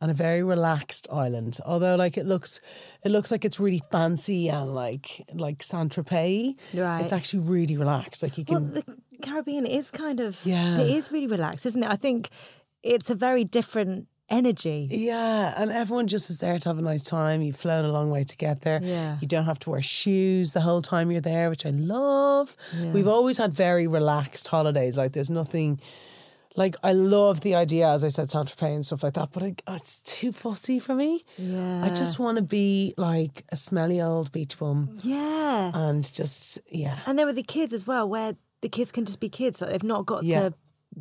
And 0.00 0.10
a 0.10 0.14
very 0.14 0.42
relaxed 0.42 1.06
island, 1.12 1.58
although 1.64 1.94
like 1.94 2.16
it 2.16 2.26
looks, 2.26 2.60
it 3.04 3.10
looks 3.12 3.30
like 3.30 3.44
it's 3.44 3.60
really 3.60 3.82
fancy 3.92 4.48
and 4.48 4.74
like 4.74 5.24
like 5.32 5.62
Saint 5.62 5.94
Tropez. 5.94 6.56
Right. 6.74 7.00
It's 7.02 7.12
actually 7.12 7.44
really 7.44 7.76
relaxed. 7.76 8.20
Like 8.20 8.36
you 8.36 8.44
can. 8.44 8.72
Well, 8.72 8.82
can, 8.82 8.96
the 9.10 9.18
Caribbean 9.28 9.64
is 9.64 9.92
kind 9.92 10.18
of 10.18 10.40
Yeah. 10.44 10.78
it 10.80 10.90
is 10.90 11.12
really 11.12 11.28
relaxed, 11.28 11.66
isn't 11.66 11.84
it? 11.84 11.88
I 11.88 11.94
think 11.94 12.30
it's 12.82 13.10
a 13.10 13.14
very 13.14 13.44
different 13.44 14.08
energy. 14.32 14.88
Yeah, 14.90 15.54
and 15.56 15.70
everyone 15.70 16.06
just 16.08 16.30
is 16.30 16.38
there 16.38 16.58
to 16.58 16.68
have 16.68 16.78
a 16.78 16.82
nice 16.82 17.02
time. 17.02 17.42
You've 17.42 17.56
flown 17.56 17.84
a 17.84 17.92
long 17.92 18.10
way 18.10 18.24
to 18.24 18.36
get 18.36 18.62
there. 18.62 18.80
Yeah. 18.82 19.18
You 19.20 19.28
don't 19.28 19.44
have 19.44 19.58
to 19.60 19.70
wear 19.70 19.82
shoes 19.82 20.52
the 20.52 20.60
whole 20.62 20.82
time 20.82 21.10
you're 21.12 21.20
there, 21.20 21.50
which 21.50 21.64
I 21.66 21.70
love. 21.70 22.56
We've 22.92 23.06
always 23.08 23.38
had 23.38 23.52
very 23.52 23.86
relaxed 23.86 24.48
holidays. 24.48 24.98
Like 24.98 25.12
there's 25.12 25.30
nothing 25.30 25.80
like 26.54 26.76
I 26.82 26.92
love 26.92 27.40
the 27.40 27.54
idea, 27.54 27.88
as 27.88 28.04
I 28.04 28.08
said, 28.08 28.28
Saint 28.28 28.46
Tropez 28.46 28.74
and 28.74 28.84
stuff 28.84 29.02
like 29.02 29.14
that, 29.14 29.30
but 29.32 29.42
I, 29.42 29.54
oh, 29.66 29.74
it's 29.74 30.02
too 30.02 30.32
fussy 30.32 30.78
for 30.78 30.94
me. 30.94 31.24
Yeah. 31.38 31.82
I 31.84 31.88
just 31.90 32.18
want 32.18 32.36
to 32.36 32.42
be 32.42 32.92
like 32.98 33.44
a 33.50 33.56
smelly 33.56 34.02
old 34.02 34.32
beach 34.32 34.58
bum 34.58 34.90
Yeah. 35.02 35.70
and 35.74 36.04
just 36.12 36.58
yeah. 36.70 36.98
And 37.06 37.18
then 37.18 37.26
with 37.26 37.36
the 37.36 37.42
kids 37.42 37.72
as 37.72 37.86
well, 37.86 38.06
where 38.08 38.36
the 38.60 38.68
kids 38.68 38.92
can 38.92 39.04
just 39.06 39.18
be 39.20 39.28
kids. 39.30 39.62
Like 39.62 39.70
they've 39.70 39.82
not 39.82 40.04
got 40.04 40.24
Yeah. 40.24 40.48
to 40.50 40.54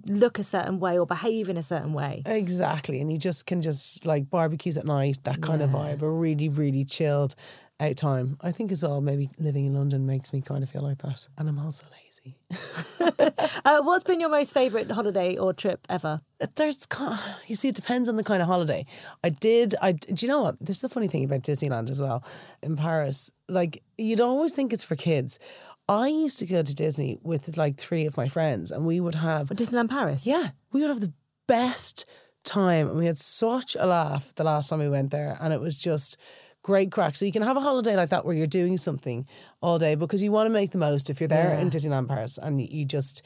look 0.07 0.39
a 0.39 0.43
certain 0.43 0.79
way 0.79 0.97
or 0.97 1.05
behave 1.05 1.49
in 1.49 1.57
a 1.57 1.63
certain 1.63 1.93
way. 1.93 2.23
Exactly. 2.25 3.01
And 3.01 3.11
you 3.11 3.17
just 3.17 3.45
can 3.45 3.61
just 3.61 4.05
like 4.05 4.29
barbecues 4.29 4.77
at 4.77 4.85
night, 4.85 5.19
that 5.23 5.41
kind 5.41 5.61
of 5.61 5.71
vibe, 5.71 6.01
a 6.01 6.09
really, 6.09 6.49
really 6.49 6.85
chilled 6.85 7.35
out 7.79 7.97
time. 7.97 8.37
I 8.41 8.51
think 8.51 8.71
as 8.71 8.83
well, 8.83 9.01
maybe 9.01 9.29
living 9.39 9.65
in 9.65 9.73
London 9.73 10.05
makes 10.05 10.33
me 10.33 10.41
kind 10.41 10.63
of 10.63 10.69
feel 10.69 10.83
like 10.83 10.99
that. 10.99 11.27
And 11.37 11.49
I'm 11.49 11.59
also 11.59 11.85
lazy. 11.91 12.37
Uh, 13.63 13.81
what's 13.83 14.03
been 14.03 14.19
your 14.19 14.29
most 14.29 14.53
favourite 14.53 14.89
holiday 14.89 15.37
or 15.37 15.53
trip 15.53 15.85
ever? 15.87 16.21
There's, 16.55 16.85
ki- 16.87 17.15
you 17.47 17.55
see, 17.55 17.67
it 17.69 17.75
depends 17.75 18.09
on 18.09 18.15
the 18.15 18.23
kind 18.23 18.41
of 18.41 18.47
holiday. 18.47 18.85
I 19.23 19.29
did, 19.29 19.75
I, 19.81 19.91
do 19.91 20.25
you 20.25 20.27
know 20.27 20.41
what? 20.41 20.59
This 20.59 20.77
is 20.77 20.81
the 20.81 20.89
funny 20.89 21.07
thing 21.07 21.23
about 21.23 21.43
Disneyland 21.43 21.89
as 21.89 22.01
well 22.01 22.23
in 22.63 22.75
Paris. 22.75 23.31
Like, 23.47 23.83
you'd 23.97 24.21
always 24.21 24.51
think 24.51 24.73
it's 24.73 24.83
for 24.83 24.95
kids. 24.95 25.37
I 25.91 26.07
used 26.07 26.39
to 26.39 26.45
go 26.45 26.61
to 26.63 26.73
Disney 26.75 27.17
with 27.21 27.57
like 27.57 27.75
three 27.75 28.05
of 28.05 28.15
my 28.15 28.27
friends 28.29 28.71
and 28.71 28.85
we 28.85 28.99
would 28.99 29.15
have 29.15 29.49
Disneyland 29.49 29.89
Paris. 29.89 30.25
Yeah, 30.25 30.49
we 30.71 30.79
would 30.81 30.89
have 30.89 31.01
the 31.01 31.13
best 31.47 32.05
time, 32.43 32.87
and 32.87 32.97
we 32.97 33.05
had 33.05 33.17
such 33.17 33.75
a 33.79 33.85
laugh 33.85 34.33
the 34.35 34.43
last 34.43 34.69
time 34.69 34.79
we 34.79 34.89
went 34.89 35.11
there, 35.11 35.37
and 35.41 35.53
it 35.53 35.59
was 35.59 35.77
just 35.77 36.17
great 36.63 36.91
crack. 36.91 37.15
So 37.17 37.25
you 37.25 37.31
can 37.31 37.41
have 37.41 37.57
a 37.57 37.59
holiday 37.59 37.95
like 37.95 38.09
that 38.09 38.23
where 38.25 38.35
you're 38.35 38.47
doing 38.47 38.77
something 38.77 39.27
all 39.61 39.77
day 39.77 39.95
because 39.95 40.23
you 40.23 40.31
want 40.31 40.47
to 40.47 40.53
make 40.53 40.71
the 40.71 40.77
most. 40.77 41.09
If 41.09 41.19
you're 41.19 41.27
there 41.27 41.53
in 41.59 41.69
Disneyland 41.69 42.07
Paris 42.07 42.37
and 42.41 42.61
you 42.61 42.85
just 42.85 43.21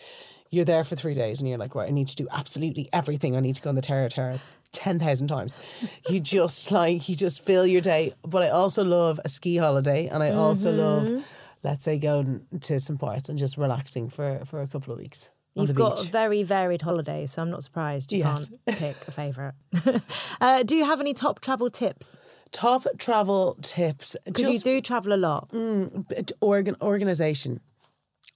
you're 0.50 0.65
there 0.65 0.84
for 0.84 0.95
three 0.95 1.13
days 1.13 1.41
and 1.41 1.50
you're 1.50 1.57
like, 1.57 1.75
right, 1.75 1.88
I 1.88 1.91
need 1.91 2.07
to 2.07 2.15
do 2.15 2.27
absolutely 2.31 2.88
everything. 2.93 3.36
I 3.36 3.41
need 3.41 3.55
to 3.57 3.62
go 3.62 3.69
on 3.69 3.75
the 3.75 3.81
Tower 3.81 4.05
of 4.05 4.12
Terror. 4.13 4.39
10,000 4.72 5.27
times. 5.27 5.57
You 6.10 6.19
just 6.19 6.72
like, 6.72 7.07
you 7.10 7.15
just 7.15 7.45
fill 7.45 7.65
your 7.65 7.81
day. 7.81 8.13
But 8.24 8.43
I 8.43 8.50
also 8.50 8.84
love 8.84 9.19
a 9.25 9.29
ski 9.29 9.57
holiday 9.57 10.07
and 10.07 10.22
I 10.24 10.31
also 10.31 10.69
Mm-hmm. 10.72 10.79
love, 11.15 11.25
let's 11.65 11.84
say, 11.84 11.98
going 11.98 12.45
to 12.62 12.79
some 12.79 12.98
parts 12.98 13.27
and 13.27 13.38
just 13.38 13.57
relaxing 13.57 14.10
for, 14.10 14.39
for 14.45 14.62
a 14.62 14.67
couple 14.67 14.93
of 14.93 15.00
weeks. 15.00 15.29
You've 15.55 15.74
got 15.74 15.98
beach. 15.98 16.12
very 16.12 16.43
varied 16.43 16.81
holidays, 16.81 17.31
so 17.31 17.41
I'm 17.41 17.50
not 17.50 17.63
surprised 17.63 18.12
you 18.12 18.19
Yes. 18.19 18.50
can't 18.50 18.77
pick 18.79 19.07
a 19.07 19.12
favourite. 19.12 19.53
uh, 20.41 20.63
do 20.63 20.75
you 20.75 20.84
have 20.86 21.00
any 21.00 21.13
top 21.13 21.39
travel 21.39 21.69
tips? 21.69 22.19
Top 22.51 22.86
travel 22.98 23.55
tips. 23.62 24.15
Because 24.25 24.50
you 24.50 24.60
do 24.60 24.81
travel 24.81 25.13
a 25.13 25.17
lot. 25.29 25.50
bit 25.51 26.31
organ 26.41 26.75
organization. 26.81 27.62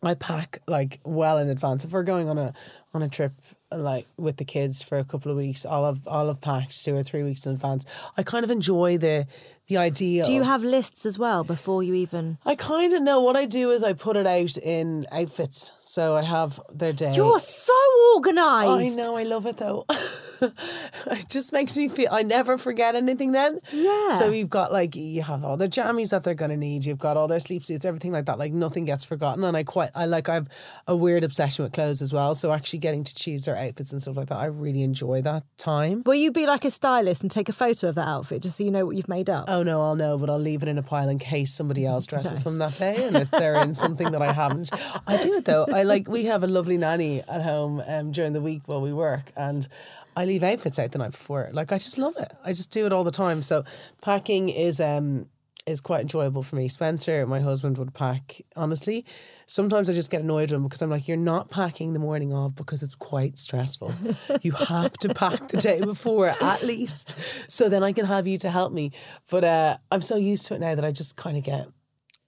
I 0.01 0.13
pack 0.13 0.59
like 0.65 1.01
well 1.03 1.37
in 1.39 1.49
advance. 1.49 1.83
If 1.83 1.91
we're 1.91 2.03
going 2.03 2.29
on 2.29 2.37
a 2.37 2.53
on 2.93 3.03
a 3.03 3.09
trip 3.09 3.33
like 3.69 4.05
with 4.17 4.37
the 4.37 4.45
kids 4.45 4.81
for 4.81 4.97
a 4.97 5.03
couple 5.03 5.29
of 5.29 5.37
weeks, 5.37 5.65
I'll 5.65 5.85
have 5.85 5.99
I'll 6.07 6.27
have 6.27 6.39
packed 6.39 6.83
two 6.85 6.95
or 6.95 7.03
three 7.03 7.23
weeks 7.23 7.45
in 7.45 7.51
advance. 7.51 7.85
I 8.17 8.23
kind 8.23 8.45
of 8.45 8.49
enjoy 8.49 8.97
the 8.97 9.27
the 9.69 9.77
ideal. 9.77 10.25
Do 10.25 10.33
you 10.33 10.43
have 10.43 10.63
lists 10.63 11.05
as 11.05 11.17
well 11.17 11.43
before 11.45 11.81
you 11.83 11.93
even? 11.93 12.37
I 12.45 12.55
kind 12.55 12.91
of 12.93 13.01
know 13.01 13.21
what 13.21 13.37
I 13.37 13.45
do 13.45 13.71
is 13.71 13.83
I 13.83 13.93
put 13.93 14.17
it 14.17 14.27
out 14.27 14.57
in 14.57 15.05
outfits. 15.11 15.71
So 15.89 16.15
I 16.15 16.21
have 16.21 16.61
their 16.71 16.93
day. 16.93 17.13
You're 17.13 17.39
so 17.39 17.73
organised. 18.13 18.95
I 18.95 19.01
know, 19.01 19.15
I 19.17 19.23
love 19.23 19.47
it 19.47 19.57
though. 19.57 19.87
it 20.41 21.29
just 21.29 21.51
makes 21.51 21.75
me 21.75 21.89
feel 21.89 22.07
I 22.11 22.21
never 22.21 22.59
forget 22.59 22.95
anything 22.95 23.31
then. 23.31 23.59
Yeah. 23.73 24.11
So 24.11 24.29
you've 24.29 24.51
got 24.51 24.71
like 24.71 24.95
you 24.95 25.23
have 25.23 25.43
all 25.43 25.57
the 25.57 25.67
jammies 25.67 26.11
that 26.11 26.23
they're 26.23 26.35
gonna 26.35 26.57
need, 26.57 26.85
you've 26.85 26.99
got 26.99 27.17
all 27.17 27.27
their 27.27 27.39
sleep 27.39 27.65
suits, 27.65 27.85
everything 27.85 28.11
like 28.11 28.25
that. 28.25 28.37
Like 28.37 28.53
nothing 28.53 28.85
gets 28.85 29.03
forgotten. 29.03 29.43
And 29.43 29.57
I 29.57 29.63
quite 29.63 29.89
I 29.95 30.05
like 30.05 30.29
I've 30.29 30.47
a 30.87 30.95
weird 30.95 31.23
obsession 31.23 31.63
with 31.63 31.73
clothes 31.73 32.03
as 32.03 32.13
well. 32.13 32.35
So 32.35 32.51
actually 32.51 32.79
getting 32.79 33.03
to 33.03 33.15
choose 33.15 33.45
their 33.45 33.57
outfits 33.57 33.91
and 33.91 33.99
stuff 33.99 34.15
like 34.15 34.29
that, 34.29 34.37
I 34.37 34.45
really 34.45 34.83
enjoy 34.83 35.23
that 35.23 35.43
time. 35.57 36.03
Will 36.05 36.13
you 36.13 36.31
be 36.31 36.45
like 36.45 36.65
a 36.65 36.71
stylist 36.71 37.23
and 37.23 37.31
take 37.31 37.49
a 37.49 37.53
photo 37.53 37.89
of 37.89 37.95
that 37.95 38.07
outfit 38.07 38.43
just 38.43 38.57
so 38.57 38.63
you 38.63 38.69
know 38.69 38.85
what 38.85 38.95
you've 38.95 39.09
made 39.09 39.29
up? 39.29 39.45
Oh 39.47 39.63
no, 39.63 39.81
I'll 39.81 39.95
know, 39.95 40.19
but 40.19 40.29
I'll 40.29 40.37
leave 40.37 40.61
it 40.61 40.69
in 40.69 40.77
a 40.77 40.83
pile 40.83 41.09
in 41.09 41.17
case 41.17 41.51
somebody 41.51 41.85
else 41.85 42.05
dresses 42.05 42.43
them 42.43 42.59
that 42.59 42.75
day, 42.75 43.07
and 43.07 43.15
if 43.15 43.31
they're 43.31 43.55
in 43.55 43.73
something 43.73 44.11
that 44.11 44.21
I 44.21 44.31
haven't, 44.31 44.69
I 45.07 45.17
do 45.17 45.33
it 45.33 45.45
though. 45.45 45.65
I 45.78 45.78
like 45.83 46.07
we 46.07 46.25
have 46.25 46.43
a 46.43 46.47
lovely 46.47 46.77
nanny 46.77 47.21
at 47.27 47.41
home 47.41 47.81
um, 47.85 48.11
during 48.11 48.33
the 48.33 48.41
week 48.41 48.63
while 48.65 48.81
we 48.81 48.93
work, 48.93 49.31
and 49.35 49.67
I 50.15 50.25
leave 50.25 50.43
outfits 50.43 50.79
out 50.79 50.91
the 50.91 50.97
night 50.99 51.11
before. 51.11 51.49
Like 51.53 51.71
I 51.71 51.77
just 51.77 51.97
love 51.97 52.15
it. 52.17 52.31
I 52.43 52.53
just 52.53 52.71
do 52.71 52.85
it 52.85 52.93
all 52.93 53.03
the 53.03 53.11
time. 53.11 53.41
So 53.41 53.63
packing 54.01 54.49
is 54.49 54.81
um 54.81 55.27
is 55.65 55.81
quite 55.81 56.01
enjoyable 56.01 56.43
for 56.43 56.55
me. 56.55 56.67
Spencer, 56.67 57.25
my 57.27 57.39
husband, 57.39 57.77
would 57.77 57.93
pack. 57.93 58.41
Honestly, 58.55 59.05
sometimes 59.45 59.89
I 59.89 59.93
just 59.93 60.09
get 60.09 60.21
annoyed 60.21 60.51
with 60.51 60.57
him 60.57 60.63
because 60.63 60.81
I'm 60.81 60.89
like, 60.89 61.07
you're 61.07 61.17
not 61.17 61.49
packing 61.49 61.93
the 61.93 61.99
morning 61.99 62.33
of 62.33 62.55
because 62.55 62.81
it's 62.83 62.95
quite 62.95 63.37
stressful. 63.37 63.93
you 64.41 64.51
have 64.51 64.93
to 64.93 65.13
pack 65.13 65.47
the 65.49 65.57
day 65.57 65.79
before 65.81 66.35
at 66.41 66.63
least, 66.63 67.17
so 67.47 67.69
then 67.69 67.83
I 67.83 67.93
can 67.93 68.05
have 68.05 68.27
you 68.27 68.37
to 68.39 68.49
help 68.49 68.73
me. 68.73 68.91
But 69.29 69.43
uh, 69.43 69.77
I'm 69.91 70.01
so 70.01 70.15
used 70.17 70.47
to 70.47 70.55
it 70.55 70.59
now 70.59 70.75
that 70.75 70.83
I 70.85 70.91
just 70.91 71.15
kind 71.15 71.37
of 71.37 71.43
get 71.43 71.67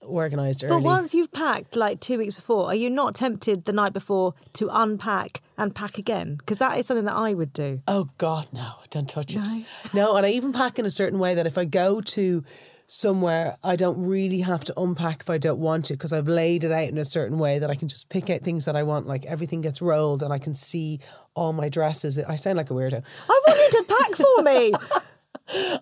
organized 0.02 0.64
early. 0.64 0.74
But 0.74 0.82
once 0.82 1.14
you've 1.14 1.32
packed 1.32 1.76
like 1.76 2.00
two 2.00 2.18
weeks 2.18 2.34
before, 2.34 2.66
are 2.66 2.74
you 2.74 2.90
not 2.90 3.14
tempted 3.14 3.64
the 3.64 3.72
night 3.72 3.92
before 3.92 4.34
to 4.54 4.68
unpack 4.70 5.40
and 5.56 5.74
pack 5.74 5.98
again? 5.98 6.36
Because 6.36 6.58
that 6.58 6.78
is 6.78 6.86
something 6.86 7.06
that 7.06 7.16
I 7.16 7.34
would 7.34 7.52
do. 7.52 7.80
Oh 7.88 8.08
God, 8.18 8.48
no! 8.52 8.74
Don't 8.90 9.08
touch 9.08 9.36
it. 9.36 9.42
No, 9.94 10.16
and 10.16 10.24
I 10.26 10.30
even 10.30 10.52
pack 10.52 10.78
in 10.78 10.86
a 10.86 10.90
certain 10.90 11.18
way 11.18 11.34
that 11.34 11.46
if 11.46 11.58
I 11.58 11.64
go 11.64 12.00
to 12.00 12.44
somewhere, 12.86 13.56
I 13.64 13.76
don't 13.76 14.06
really 14.06 14.40
have 14.40 14.64
to 14.64 14.80
unpack 14.80 15.22
if 15.22 15.30
I 15.30 15.38
don't 15.38 15.58
want 15.58 15.86
to 15.86 15.94
because 15.94 16.12
I've 16.12 16.28
laid 16.28 16.64
it 16.64 16.72
out 16.72 16.88
in 16.88 16.98
a 16.98 17.04
certain 17.04 17.38
way 17.38 17.58
that 17.58 17.70
I 17.70 17.74
can 17.74 17.88
just 17.88 18.10
pick 18.10 18.28
out 18.28 18.40
things 18.40 18.66
that 18.66 18.76
I 18.76 18.82
want. 18.82 19.06
Like 19.06 19.24
everything 19.24 19.62
gets 19.62 19.80
rolled 19.80 20.22
and 20.22 20.32
I 20.32 20.38
can 20.38 20.52
see 20.54 21.00
all 21.34 21.52
my 21.52 21.68
dresses. 21.68 22.18
I 22.18 22.36
sound 22.36 22.58
like 22.58 22.70
a 22.70 22.74
weirdo, 22.74 23.02
I 23.28 23.40
want 23.46 23.58
you 23.58 23.80
to 23.80 23.94
pack 23.94 24.14
for 24.16 24.42
me. 24.42 24.74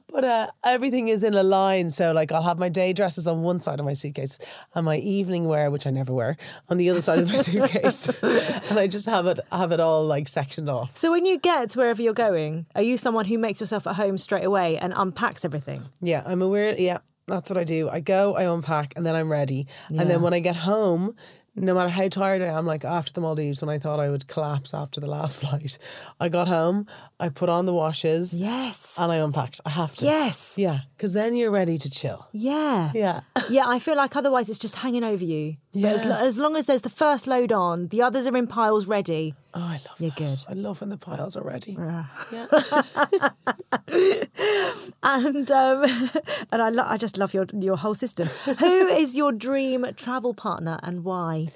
but 0.08 0.24
uh, 0.24 0.48
everything 0.64 1.08
is 1.08 1.22
in 1.22 1.34
a 1.34 1.42
line. 1.42 1.90
So 1.90 2.12
like 2.12 2.32
I'll 2.32 2.42
have 2.42 2.58
my 2.58 2.68
day 2.68 2.92
dresses 2.92 3.26
on 3.26 3.42
one 3.42 3.60
side 3.60 3.80
of 3.80 3.86
my 3.86 3.92
suitcase 3.92 4.38
and 4.74 4.84
my 4.84 4.96
evening 4.96 5.46
wear, 5.46 5.70
which 5.70 5.86
I 5.86 5.90
never 5.90 6.12
wear, 6.12 6.36
on 6.68 6.76
the 6.76 6.90
other 6.90 7.00
side 7.00 7.18
of 7.20 7.28
my 7.28 7.36
suitcase, 7.36 8.08
and 8.70 8.78
I 8.78 8.86
just 8.86 9.06
have 9.06 9.26
it 9.26 9.40
have 9.52 9.72
it 9.72 9.80
all 9.80 10.04
like 10.04 10.28
sectioned 10.28 10.68
off. 10.68 10.96
So 10.96 11.10
when 11.10 11.26
you 11.26 11.38
get 11.38 11.70
to 11.70 11.78
wherever 11.78 12.02
you're 12.02 12.12
going, 12.12 12.66
are 12.74 12.82
you 12.82 12.96
someone 12.96 13.24
who 13.24 13.38
makes 13.38 13.60
yourself 13.60 13.86
at 13.86 13.96
home 13.96 14.18
straight 14.18 14.44
away 14.44 14.76
and 14.76 14.92
unpacks 14.96 15.44
everything? 15.44 15.82
Yeah, 16.00 16.22
I'm 16.26 16.42
aware. 16.42 16.74
Yeah, 16.78 16.98
that's 17.26 17.48
what 17.48 17.58
I 17.58 17.64
do. 17.64 17.88
I 17.88 18.00
go, 18.00 18.34
I 18.34 18.52
unpack, 18.52 18.94
and 18.96 19.06
then 19.06 19.14
I'm 19.14 19.30
ready. 19.30 19.66
And 19.88 20.10
then 20.10 20.22
when 20.22 20.34
I 20.34 20.40
get 20.40 20.56
home, 20.56 21.14
no 21.56 21.74
matter 21.74 21.88
how 21.90 22.08
tired 22.08 22.42
I 22.42 22.46
am, 22.46 22.64
like 22.66 22.84
after 22.84 23.12
the 23.12 23.20
Maldives, 23.20 23.60
when 23.60 23.68
I 23.68 23.78
thought 23.78 24.00
I 24.00 24.08
would 24.08 24.26
collapse 24.28 24.72
after 24.72 25.00
the 25.00 25.06
last 25.08 25.36
flight, 25.40 25.78
I 26.18 26.28
got 26.28 26.48
home, 26.48 26.86
I 27.18 27.28
put 27.28 27.48
on 27.48 27.66
the 27.66 27.74
washes, 27.74 28.34
Yes. 28.34 28.96
and 29.00 29.10
I 29.12 29.16
unpacked. 29.16 29.60
I 29.66 29.70
have 29.70 29.94
to. 29.96 30.04
Yes. 30.04 30.56
Yeah, 30.56 30.80
because 30.96 31.12
then 31.12 31.34
you're 31.36 31.50
ready 31.50 31.76
to 31.78 31.90
chill. 31.90 32.28
Yeah. 32.32 32.90
Yeah. 32.94 33.20
Yeah, 33.50 33.64
I 33.66 33.80
feel 33.80 33.96
like 33.96 34.14
otherwise 34.14 34.48
it's 34.48 34.58
just 34.60 34.76
hanging 34.76 35.02
over 35.02 35.24
you. 35.24 35.56
But 35.74 35.84
as, 35.84 36.04
Yeah. 36.04 36.18
as 36.22 36.38
long 36.38 36.54
as 36.56 36.66
there's 36.66 36.82
the 36.82 36.88
first 36.90 37.26
load 37.26 37.50
on, 37.50 37.88
the 37.88 38.02
others 38.02 38.26
are 38.28 38.36
in 38.36 38.46
piles 38.46 38.86
ready. 38.86 39.34
Oh, 39.54 39.60
I 39.60 39.72
love 39.88 39.96
You're 39.98 40.10
that. 40.10 40.18
good. 40.18 40.38
I 40.48 40.52
love 40.52 40.80
when 40.80 40.90
the 40.90 40.96
piles 40.96 41.36
are 41.36 41.42
ready. 41.42 41.76
Ah. 41.80 42.26
Yeah. 42.32 42.46
And 45.02 45.50
um, 45.50 45.84
and 46.52 46.60
I 46.62 46.68
lo- 46.68 46.84
I 46.86 46.96
just 46.96 47.16
love 47.18 47.32
your 47.34 47.46
your 47.58 47.76
whole 47.76 47.94
system. 47.94 48.28
Who 48.58 48.86
is 49.02 49.16
your 49.16 49.32
dream 49.32 49.86
travel 49.96 50.34
partner 50.34 50.78
and 50.82 51.04
why? 51.04 51.48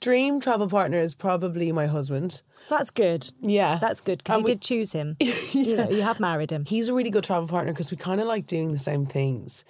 Dream 0.00 0.40
travel 0.40 0.68
partner 0.68 0.98
is 0.98 1.14
probably 1.14 1.72
my 1.72 1.86
husband. 1.86 2.42
That's 2.68 2.90
good. 2.90 3.30
Yeah. 3.40 3.78
That's 3.80 4.00
good 4.00 4.18
because 4.18 4.38
you 4.38 4.44
we- 4.44 4.52
did 4.52 4.60
choose 4.62 4.92
him. 4.92 5.16
You 5.52 5.76
know, 5.76 5.90
you 5.90 6.02
have 6.02 6.20
married 6.20 6.50
him. 6.52 6.64
he's 6.64 6.88
a 6.88 6.94
really 6.94 7.10
good 7.10 7.24
travel 7.24 7.48
partner 7.48 7.72
because 7.72 7.90
we 7.90 7.96
kind 7.96 8.20
of 8.20 8.26
like 8.28 8.46
doing 8.46 8.72
the 8.72 8.78
same 8.78 9.04
things 9.04 9.64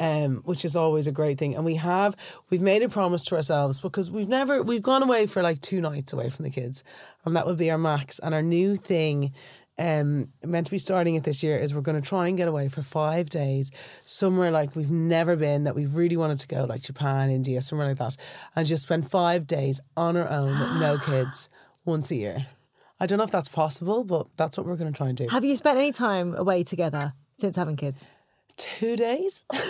um, 0.00 0.42
which 0.44 0.64
is 0.64 0.76
always 0.76 1.06
a 1.06 1.12
great 1.12 1.38
thing 1.38 1.54
and 1.54 1.64
we 1.64 1.76
have 1.76 2.14
we've 2.50 2.60
made 2.60 2.82
a 2.82 2.88
promise 2.88 3.24
to 3.24 3.36
ourselves 3.36 3.80
because 3.80 4.10
we've 4.10 4.28
never 4.28 4.62
we've 4.62 4.82
gone 4.82 5.02
away 5.02 5.26
for 5.26 5.40
like 5.42 5.60
two 5.60 5.80
nights 5.80 6.12
away 6.12 6.28
from 6.30 6.42
the 6.44 6.50
kids 6.50 6.84
and 7.24 7.34
that 7.36 7.46
would 7.46 7.56
be 7.56 7.70
our 7.70 7.78
max 7.78 8.18
and 8.18 8.34
our 8.34 8.42
new 8.42 8.76
thing 8.76 9.32
um 9.78 10.26
meant 10.44 10.66
to 10.66 10.70
be 10.70 10.78
starting 10.78 11.16
it 11.16 11.24
this 11.24 11.42
year 11.42 11.56
is 11.56 11.74
we're 11.74 11.80
going 11.80 12.00
to 12.00 12.08
try 12.08 12.28
and 12.28 12.36
get 12.36 12.46
away 12.46 12.68
for 12.68 12.82
five 12.82 13.28
days 13.28 13.72
somewhere 14.02 14.50
like 14.52 14.76
we've 14.76 14.90
never 14.90 15.34
been 15.34 15.64
that 15.64 15.74
we've 15.74 15.96
really 15.96 16.16
wanted 16.16 16.38
to 16.38 16.46
go 16.46 16.64
like 16.64 16.80
japan 16.80 17.28
india 17.28 17.60
somewhere 17.60 17.88
like 17.88 17.98
that 17.98 18.16
and 18.54 18.66
just 18.66 18.84
spend 18.84 19.10
five 19.10 19.46
days 19.48 19.80
on 19.96 20.16
our 20.16 20.28
own 20.30 20.58
with 20.60 20.72
no 20.80 20.96
kids 21.04 21.48
once 21.84 22.12
a 22.12 22.16
year 22.16 22.46
i 23.00 23.06
don't 23.06 23.18
know 23.18 23.24
if 23.24 23.32
that's 23.32 23.48
possible 23.48 24.04
but 24.04 24.28
that's 24.36 24.56
what 24.56 24.64
we're 24.64 24.76
going 24.76 24.92
to 24.92 24.96
try 24.96 25.08
and 25.08 25.16
do 25.16 25.26
Have 25.28 25.44
you 25.44 25.56
spent 25.56 25.76
any 25.76 25.90
time 25.90 26.34
away 26.36 26.62
together 26.62 27.12
since 27.36 27.56
having 27.56 27.74
kids? 27.74 28.06
Two 28.56 28.96
days. 28.96 29.44
That's 29.50 29.60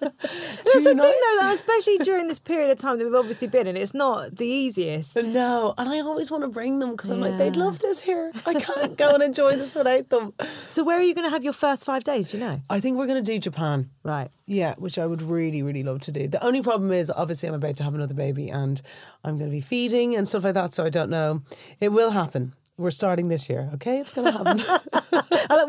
the 0.00 0.80
thing, 0.82 0.96
though, 0.96 1.02
that 1.02 1.50
especially 1.52 1.98
during 1.98 2.28
this 2.28 2.38
period 2.38 2.70
of 2.70 2.78
time 2.78 2.98
that 2.98 3.04
we've 3.04 3.14
obviously 3.14 3.48
been 3.48 3.66
in, 3.66 3.76
it's 3.76 3.94
not 3.94 4.36
the 4.36 4.46
easiest. 4.46 5.16
No, 5.16 5.74
and 5.78 5.88
I 5.88 6.00
always 6.00 6.30
want 6.30 6.44
to 6.44 6.48
bring 6.48 6.78
them 6.78 6.92
because 6.92 7.10
I'm 7.10 7.20
like, 7.20 7.38
they'd 7.38 7.56
love 7.56 7.78
this 7.80 8.00
here. 8.00 8.32
I 8.44 8.54
can't 8.54 8.96
go 8.96 9.14
and 9.14 9.22
enjoy 9.22 9.56
this 9.56 9.74
without 9.74 10.08
them. 10.08 10.34
So, 10.68 10.84
where 10.84 10.98
are 10.98 11.02
you 11.02 11.14
going 11.14 11.26
to 11.26 11.30
have 11.30 11.44
your 11.44 11.52
first 11.52 11.84
five 11.84 12.04
days? 12.04 12.30
Do 12.30 12.38
you 12.38 12.44
know? 12.44 12.60
I 12.68 12.80
think 12.80 12.98
we're 12.98 13.06
going 13.06 13.22
to 13.22 13.32
do 13.32 13.38
Japan. 13.38 13.90
Right. 14.02 14.30
Yeah, 14.46 14.74
which 14.78 14.98
I 14.98 15.06
would 15.06 15.22
really, 15.22 15.62
really 15.62 15.82
love 15.82 16.00
to 16.02 16.12
do. 16.12 16.28
The 16.28 16.44
only 16.44 16.62
problem 16.62 16.92
is, 16.92 17.10
obviously, 17.10 17.48
I'm 17.48 17.54
about 17.54 17.76
to 17.76 17.84
have 17.84 17.94
another 17.94 18.14
baby 18.14 18.48
and 18.48 18.80
I'm 19.24 19.36
going 19.36 19.50
to 19.50 19.54
be 19.54 19.60
feeding 19.60 20.14
and 20.14 20.26
stuff 20.26 20.44
like 20.44 20.54
that. 20.54 20.74
So 20.74 20.84
I 20.84 20.90
don't 20.90 21.10
know. 21.10 21.42
It 21.80 21.90
will 21.90 22.10
happen. 22.10 22.54
We're 22.78 22.90
starting 22.90 23.28
this 23.28 23.48
year, 23.48 23.70
okay? 23.74 23.98
It's 24.00 24.12
going 24.12 24.30
to 24.32 24.38
happen. 24.38 24.58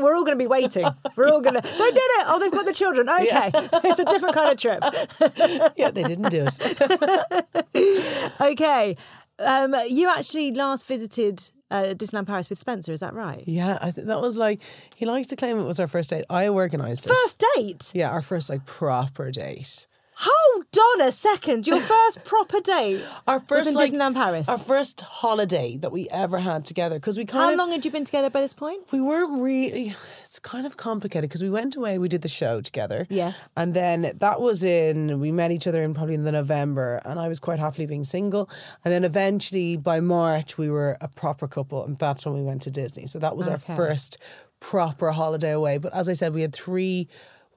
We're 0.03 0.15
all 0.15 0.25
going 0.25 0.37
to 0.37 0.43
be 0.43 0.47
waiting. 0.47 0.85
We're 1.15 1.29
all 1.29 1.39
going 1.39 1.55
to. 1.55 1.61
They 1.61 1.69
did 1.69 1.97
it. 1.97 2.25
Oh, 2.27 2.39
they've 2.39 2.51
got 2.51 2.65
the 2.65 2.73
children. 2.73 3.07
Okay, 3.07 3.51
it's 3.53 3.99
a 3.99 4.05
different 4.05 4.35
kind 4.35 4.51
of 4.51 4.57
trip. 4.57 4.83
yeah, 5.77 5.91
they 5.91 6.03
didn't 6.03 6.29
do 6.29 6.47
it. 6.47 8.41
Okay, 8.41 8.97
um, 9.39 9.75
you 9.89 10.09
actually 10.09 10.51
last 10.51 10.85
visited 10.85 11.49
uh, 11.71 11.93
Disneyland 11.95 12.27
Paris 12.27 12.49
with 12.49 12.59
Spencer. 12.59 12.91
Is 12.91 12.99
that 12.99 13.13
right? 13.13 13.43
Yeah, 13.47 13.77
I 13.81 13.91
think 13.91 14.07
that 14.07 14.21
was 14.21 14.37
like, 14.37 14.61
he 14.95 15.05
likes 15.05 15.27
to 15.27 15.35
claim 15.35 15.57
it 15.59 15.63
was 15.63 15.79
our 15.79 15.87
first 15.87 16.09
date. 16.09 16.25
I 16.29 16.47
organised 16.49 17.05
it. 17.05 17.09
First 17.09 17.43
date. 17.55 17.91
Yeah, 17.93 18.09
our 18.09 18.21
first 18.21 18.49
like 18.49 18.65
proper 18.65 19.31
date. 19.31 19.87
Hold 20.19 20.65
on 21.01 21.07
a 21.07 21.11
second. 21.11 21.67
Your 21.67 21.79
first 21.93 22.23
proper 22.25 22.59
date. 22.59 23.03
Our 23.27 23.39
first 23.39 23.69
in 23.69 23.75
like, 23.75 23.91
Disneyland 23.91 24.15
Paris? 24.15 24.49
Our 24.49 24.57
first 24.57 25.01
holiday 25.01 25.77
that 25.77 25.91
we 25.91 26.09
ever 26.09 26.39
had 26.39 26.65
together 26.65 26.95
because 26.95 27.17
we 27.17 27.25
kind 27.25 27.43
How 27.43 27.51
of 27.51 27.57
long 27.57 27.71
had 27.71 27.85
you 27.85 27.91
been 27.91 28.03
together 28.05 28.29
by 28.31 28.41
this 28.41 28.53
point? 28.53 28.91
we 28.91 28.99
weren't 28.99 29.41
really. 29.41 29.95
It's 30.23 30.39
kind 30.39 30.65
of 30.65 30.75
complicated 30.75 31.29
because 31.29 31.43
we 31.43 31.49
went 31.49 31.75
away. 31.75 31.99
We 31.99 32.07
did 32.09 32.21
the 32.23 32.27
show 32.29 32.61
together. 32.61 33.05
Yes. 33.09 33.49
and 33.55 33.73
then 33.73 34.11
that 34.15 34.41
was 34.41 34.63
in. 34.63 35.19
We 35.19 35.31
met 35.31 35.51
each 35.51 35.67
other 35.67 35.83
in 35.83 35.93
probably 35.93 36.15
in 36.15 36.23
the 36.23 36.31
November, 36.31 36.99
and 37.05 37.19
I 37.19 37.27
was 37.27 37.39
quite 37.39 37.59
happily 37.59 37.85
being 37.85 38.03
single. 38.03 38.49
And 38.83 38.91
then 38.91 39.03
eventually 39.03 39.77
by 39.77 39.99
March 39.99 40.57
we 40.57 40.69
were 40.69 40.97
a 40.99 41.07
proper 41.07 41.47
couple, 41.47 41.85
and 41.85 41.95
that's 41.97 42.25
when 42.25 42.33
we 42.35 42.41
went 42.41 42.63
to 42.63 42.71
Disney. 42.71 43.05
So 43.05 43.19
that 43.19 43.37
was 43.37 43.47
our 43.47 43.57
first 43.59 44.17
proper 44.59 45.11
holiday 45.11 45.51
away. 45.51 45.77
But 45.77 45.93
as 45.93 46.09
I 46.09 46.13
said, 46.13 46.33
we 46.33 46.41
had 46.41 46.53
three. 46.55 47.07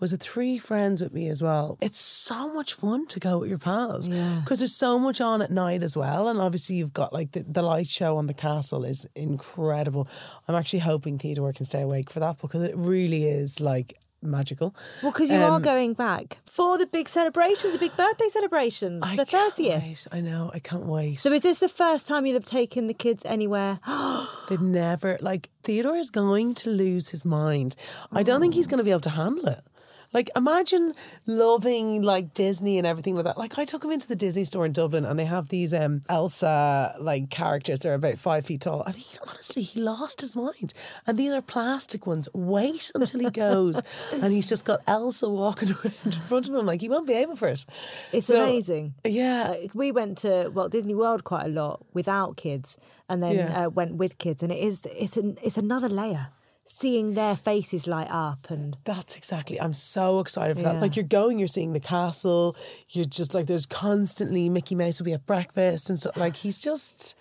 Was 0.00 0.12
it 0.14 0.20
three 0.20 0.56
friends 0.58 1.02
with 1.02 1.12
me 1.12 1.28
as 1.28 1.42
well? 1.42 1.76
It's 1.80 2.00
so 2.00 2.52
much 2.52 2.72
fun 2.74 3.06
to 3.08 3.20
go 3.20 3.38
with 3.38 3.50
your 3.50 3.58
pals 3.58 4.08
Yeah. 4.08 4.40
because 4.42 4.60
there's 4.60 4.74
so 4.74 4.98
much 4.98 5.20
on 5.20 5.42
at 5.42 5.50
night 5.50 5.82
as 5.82 5.96
well, 5.96 6.28
and 6.28 6.40
obviously 6.40 6.76
you've 6.76 6.92
got 6.94 7.12
like 7.12 7.32
the, 7.32 7.44
the 7.46 7.62
light 7.62 7.86
show 7.88 8.16
on 8.16 8.26
the 8.26 8.34
castle 8.34 8.84
is 8.84 9.06
incredible. 9.14 10.08
I'm 10.48 10.54
actually 10.54 10.80
hoping 10.80 11.18
Theodore 11.18 11.52
can 11.52 11.64
stay 11.66 11.82
awake 11.82 12.10
for 12.10 12.20
that 12.20 12.40
because 12.40 12.62
it 12.62 12.74
really 12.76 13.24
is 13.24 13.60
like 13.60 13.98
magical. 14.22 14.74
Well, 15.02 15.12
because 15.12 15.30
you 15.30 15.38
are 15.38 15.56
um, 15.56 15.62
going 15.62 15.94
back 15.94 16.38
for 16.44 16.76
the 16.78 16.86
big 16.86 17.08
celebrations, 17.08 17.72
the 17.72 17.78
big 17.78 17.96
birthday 17.96 18.28
celebrations, 18.28 19.02
I 19.06 19.16
the 19.16 19.24
thirtieth. 19.24 20.08
I 20.12 20.20
know. 20.20 20.50
I 20.52 20.58
can't 20.58 20.84
wait. 20.86 21.20
So, 21.20 21.32
is 21.32 21.42
this 21.42 21.58
the 21.60 21.68
first 21.68 22.06
time 22.06 22.26
you'll 22.26 22.34
have 22.36 22.44
taken 22.44 22.86
the 22.86 22.94
kids 22.94 23.24
anywhere? 23.24 23.80
They've 24.48 24.60
never 24.60 25.18
like 25.20 25.48
Theodore 25.62 25.96
is 25.96 26.10
going 26.10 26.54
to 26.54 26.70
lose 26.70 27.10
his 27.10 27.24
mind. 27.24 27.76
I 28.12 28.22
don't 28.22 28.40
think 28.40 28.54
he's 28.54 28.66
going 28.66 28.78
to 28.78 28.84
be 28.84 28.90
able 28.90 29.00
to 29.00 29.10
handle 29.10 29.46
it. 29.48 29.60
Like 30.12 30.28
imagine 30.34 30.94
loving 31.26 32.02
like 32.02 32.34
Disney 32.34 32.78
and 32.78 32.86
everything 32.86 33.14
like 33.14 33.24
that. 33.24 33.38
Like 33.38 33.58
I 33.58 33.64
took 33.64 33.84
him 33.84 33.92
into 33.92 34.08
the 34.08 34.16
Disney 34.16 34.44
store 34.44 34.66
in 34.66 34.72
Dublin 34.72 35.04
and 35.04 35.18
they 35.18 35.24
have 35.24 35.48
these 35.48 35.72
um 35.72 36.00
Elsa 36.08 36.96
like 37.00 37.30
characters. 37.30 37.78
They're 37.78 37.94
about 37.94 38.18
five 38.18 38.44
feet 38.44 38.62
tall. 38.62 38.82
And 38.82 38.96
he 38.96 39.06
honestly 39.26 39.62
he 39.62 39.80
lost 39.80 40.20
his 40.20 40.34
mind. 40.34 40.74
And 41.06 41.16
these 41.18 41.32
are 41.32 41.40
plastic 41.40 42.06
ones. 42.06 42.28
Wait 42.34 42.90
until 42.94 43.20
he 43.20 43.30
goes 43.30 43.82
and 44.12 44.32
he's 44.32 44.48
just 44.48 44.64
got 44.64 44.80
Elsa 44.86 45.28
walking 45.28 45.70
around 45.84 45.94
in 46.04 46.12
front 46.12 46.48
of 46.48 46.54
him 46.54 46.66
like 46.66 46.80
he 46.80 46.88
won't 46.88 47.06
be 47.06 47.14
able 47.14 47.36
for 47.36 47.48
it. 47.48 47.64
It's 48.12 48.26
So, 48.26 48.42
amazing. 48.42 48.94
Yeah. 49.04 49.48
Like, 49.50 49.74
we 49.74 49.92
went 49.92 50.18
to 50.18 50.48
Walt 50.52 50.72
Disney 50.72 50.94
World 50.94 51.22
quite 51.24 51.44
a 51.46 51.48
lot 51.48 51.84
without 51.94 52.36
kids, 52.36 52.78
and 53.08 53.22
then 53.22 53.36
Yeah. 53.36 53.66
uh, 53.66 53.70
went 53.70 53.94
with 53.94 54.18
kids, 54.18 54.42
and 54.42 54.50
it 54.50 54.58
is 54.58 54.86
it's 54.86 55.16
an 55.16 55.38
it's 55.42 55.56
another 55.58 55.88
layer. 55.88 56.28
Seeing 56.72 57.14
their 57.14 57.34
faces 57.36 57.86
light 57.88 58.06
up 58.10 58.48
and 58.48 58.76
That's 58.84 59.16
exactly. 59.16 59.60
I'm 59.60 59.74
so 59.74 60.20
excited 60.20 60.56
for 60.56 60.62
Yeah. 60.62 60.74
that. 60.74 60.80
Like 60.80 60.94
you're 60.96 61.04
going, 61.04 61.38
you're 61.38 61.48
seeing 61.48 61.72
the 61.72 61.80
castle. 61.80 62.56
You're 62.90 63.04
just 63.04 63.34
like 63.34 63.46
there's 63.46 63.66
constantly 63.66 64.48
Mickey 64.48 64.76
Mouse 64.76 65.00
will 65.00 65.04
be 65.06 65.12
at 65.12 65.26
breakfast 65.26 65.90
and 65.90 65.98
stuff. 65.98 66.16
Like 66.16 66.36
he's 66.36 66.60
just. 66.60 67.16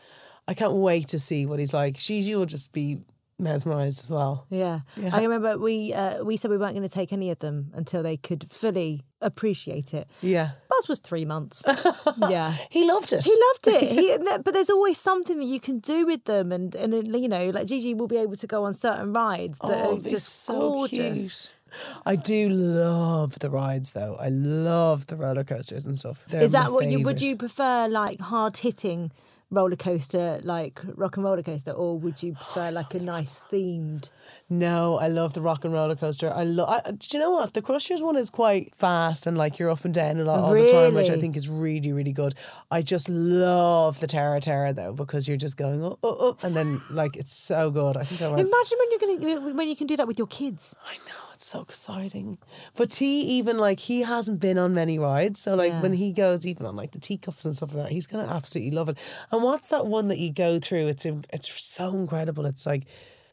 I 0.48 0.54
can't 0.54 0.74
wait 0.74 1.08
to 1.10 1.20
see 1.20 1.46
what 1.46 1.60
he's 1.60 1.74
like. 1.74 1.96
Gigi 1.98 2.36
will 2.36 2.46
just 2.46 2.74
be 2.74 3.00
mesmerized 3.40 4.04
as 4.04 4.12
well. 4.12 4.46
yeah. 4.50 4.82
Yeah. 4.98 5.10
I 5.14 5.22
remember 5.22 5.58
we 5.58 5.94
uh, 5.94 6.24
we 6.24 6.38
said 6.38 6.52
we 6.52 6.58
weren't 6.58 6.74
going 6.76 6.88
to 6.88 6.94
take 6.94 7.14
any 7.14 7.30
of 7.32 7.40
them 7.40 7.72
until 7.74 8.04
they 8.04 8.18
could 8.18 8.46
fully 8.52 9.02
appreciate 9.22 9.94
it. 9.94 10.08
Yeah, 10.22 10.52
Buzz 10.70 10.88
was 10.88 11.00
three 11.00 11.26
months. 11.26 11.64
yeah. 12.30 12.54
he 12.70 12.86
loved 12.88 13.12
it. 13.14 13.24
He 13.24 13.36
loved 13.48 13.84
it. 13.84 13.92
He, 13.92 14.18
but 14.44 14.54
there's 14.54 14.70
always 14.70 14.98
something 14.98 15.38
that 15.40 15.46
you 15.46 15.60
can 15.60 15.80
do 15.80 16.06
with 16.06 16.26
them, 16.26 16.52
and 16.52 16.74
and 16.76 16.94
you 17.18 17.28
know, 17.28 17.50
like 17.50 17.68
Gigi 17.68 17.94
will 17.94 18.08
be 18.08 18.18
able 18.18 18.36
to 18.36 18.48
go 18.48 18.64
on 18.64 18.74
certain 18.74 19.14
rides 19.14 19.60
that 19.60 19.86
Oh, 19.86 19.98
are 19.98 20.02
just 20.02 20.44
so 20.44 20.60
gorgeous. 20.60 21.52
cute. 21.52 21.56
I 22.04 22.16
do 22.16 22.50
love 22.50 23.38
the 23.40 23.50
rides 23.52 23.92
though. 23.94 24.16
I 24.20 24.30
love 24.30 25.06
the 25.06 25.16
roller 25.16 25.44
coasters 25.44 25.86
and 25.86 25.98
stuff. 25.98 26.26
They're 26.28 26.42
Is 26.42 26.52
that 26.54 26.72
what 26.72 26.88
you 26.88 27.02
would 27.04 27.22
you 27.22 27.36
prefer 27.36 27.88
like 27.88 28.20
hard 28.20 28.58
hitting 28.58 29.12
roller 29.52 29.76
coaster 29.76 30.40
like 30.44 30.80
rock 30.96 31.18
and 31.18 31.24
roller 31.26 31.42
coaster 31.42 31.72
or 31.72 31.98
would 31.98 32.22
you 32.22 32.34
oh, 32.34 32.36
prefer 32.36 32.72
like 32.72 32.94
a 32.94 33.00
nice 33.00 33.44
themed 33.52 34.10
No, 34.48 35.00
I 35.00 35.08
love 35.08 35.34
the 35.34 35.42
rock 35.42 35.66
and 35.66 35.74
roller 35.74 35.96
coaster. 35.96 36.32
I 36.34 36.44
love. 36.44 36.84
Do 37.00 37.08
you 37.12 37.20
know 37.20 37.32
what? 37.32 37.54
The 37.54 37.62
Crush's 37.62 38.02
one 38.04 38.16
is 38.16 38.30
quite 38.30 38.76
fast 38.76 39.26
and 39.28 39.38
like 39.38 39.58
you're 39.60 39.70
up 39.70 39.86
and 39.86 39.94
down 39.94 40.20
a 40.20 40.24
lot 40.24 40.40
all 40.40 40.54
the 40.54 40.70
time, 40.70 40.94
which 40.94 41.10
I 41.10 41.18
think 41.18 41.36
is 41.36 41.50
really, 41.50 41.94
really 41.94 42.12
good. 42.12 42.34
I 42.70 42.82
just 42.82 43.10
love 43.10 44.00
the 44.00 44.08
Tower 44.08 44.36
of 44.36 44.44
Terror 44.44 44.74
though 44.74 44.94
because 44.94 45.28
you're 45.28 45.38
just 45.38 45.58
going 45.58 45.84
up, 45.84 46.04
up, 46.04 46.22
up, 46.22 46.44
and 46.44 46.56
then 46.56 46.82
like 46.90 47.16
it's 47.16 47.34
so 47.34 47.72
good. 47.72 47.98
I 47.98 48.04
think 48.04 48.22
I 48.22 48.30
went. 48.34 48.48
imagine 48.48 48.78
when 48.80 48.92
you're 48.92 49.00
gonna 49.00 49.54
when 49.56 49.68
you 49.68 49.76
can 49.76 49.88
do 49.88 49.98
that 49.98 50.08
with 50.08 50.18
your 50.18 50.28
kids 50.28 50.76
I 50.86 50.96
know 51.08 51.29
it's 51.40 51.48
so 51.48 51.62
exciting. 51.62 52.38
But 52.76 52.96
he 52.96 53.22
even 53.22 53.58
like 53.58 53.80
he 53.80 54.02
hasn't 54.02 54.42
been 54.42 54.58
on 54.58 54.74
many 54.74 55.00
rides, 55.00 55.40
so 55.40 55.56
like 55.56 55.72
Yeah. 55.72 55.82
when 55.82 55.94
he 55.94 56.12
goes 56.12 56.46
even 56.46 56.66
on 56.66 56.76
like 56.76 56.92
the 56.92 57.00
teacups 57.00 57.46
and 57.46 57.56
stuff 57.56 57.74
like 57.74 57.86
that, 57.86 57.92
he's 57.94 58.08
gonna 58.08 58.28
absolutely 58.28 58.72
love 58.72 58.90
it. 58.90 58.98
And 59.32 59.42
what's 59.42 59.70
that 59.70 59.86
one 59.86 60.10
that 60.10 60.18
you 60.18 60.34
go 60.34 60.60
through? 60.60 60.88
It's 60.88 61.06
it's 61.06 61.50
so 61.64 61.90
incredible. 61.96 62.46
It's 62.46 62.66
like. 62.66 62.84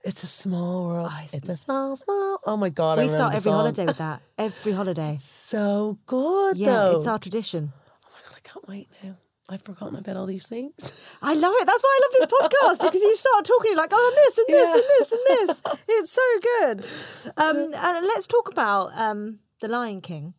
It's 0.05 0.23
a 0.23 0.29
small 0.29 0.87
world. 0.87 1.11
it's 1.33 1.49
a 1.49 1.57
small, 1.57 1.97
small. 1.97 2.39
Oh 2.47 2.57
my 2.57 2.69
god! 2.69 2.99
We 2.99 3.09
start 3.09 3.35
every 3.35 3.51
holiday 3.51 3.87
with 3.87 3.99
that 3.99 4.23
every 4.39 4.71
holiday 4.71 5.17
So 5.19 5.99
good 6.07 6.57
yeah 6.57 6.67
though. 6.71 6.97
it's 6.99 7.09
our 7.09 7.19
tradition 7.19 7.73
oh 7.75 8.09
my 8.15 8.21
god! 8.29 8.37
I 8.37 8.49
can't 8.49 8.69
wait 8.69 8.89
now. 9.03 9.17
I've 9.49 9.63
forgotten 9.63 9.97
about 9.97 10.17
all 10.17 10.27
these 10.27 10.47
things. 10.49 10.93
I 11.23 11.35
love 11.35 11.55
it. 11.59 11.67
That's 11.67 11.83
why 11.83 11.99
I 11.99 12.01
love 12.03 12.13
this 12.31 12.39
podcast 12.39 12.85
because 12.87 13.03
you 13.03 13.15
start 13.15 13.45
talking 13.45 13.71
you're 13.71 13.77
like, 13.77 13.91
oh, 13.93 14.07
and 14.09 14.17
this 14.17 14.39
and 14.39 14.47
this 14.49 14.67
Yeah. 14.67 14.75
and 14.75 14.85
this 14.99 15.13
and 15.13 15.21
this. 15.29 15.81
It's 15.89 16.13
so 16.13 16.23
good. 16.43 17.33
Um, 17.37 17.57
and 17.75 18.07
let's 18.07 18.27
talk 18.27 18.49
about 18.51 18.91
um, 18.99 19.39
the 19.61 19.69
Lion 19.69 20.01
King. 20.01 20.35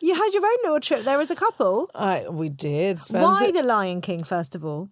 You 0.00 0.14
had 0.14 0.28
your 0.34 0.44
own 0.44 0.56
little 0.64 0.80
trip 0.80 1.04
there 1.04 1.18
as 1.20 1.30
a 1.30 1.34
couple. 1.36 1.88
I 1.94 2.28
we 2.28 2.50
did. 2.50 3.00
Spencer. 3.00 3.24
Why 3.44 3.50
the 3.50 3.62
Lion 3.62 4.02
King, 4.02 4.22
first 4.24 4.54
of 4.54 4.62
all? 4.64 4.90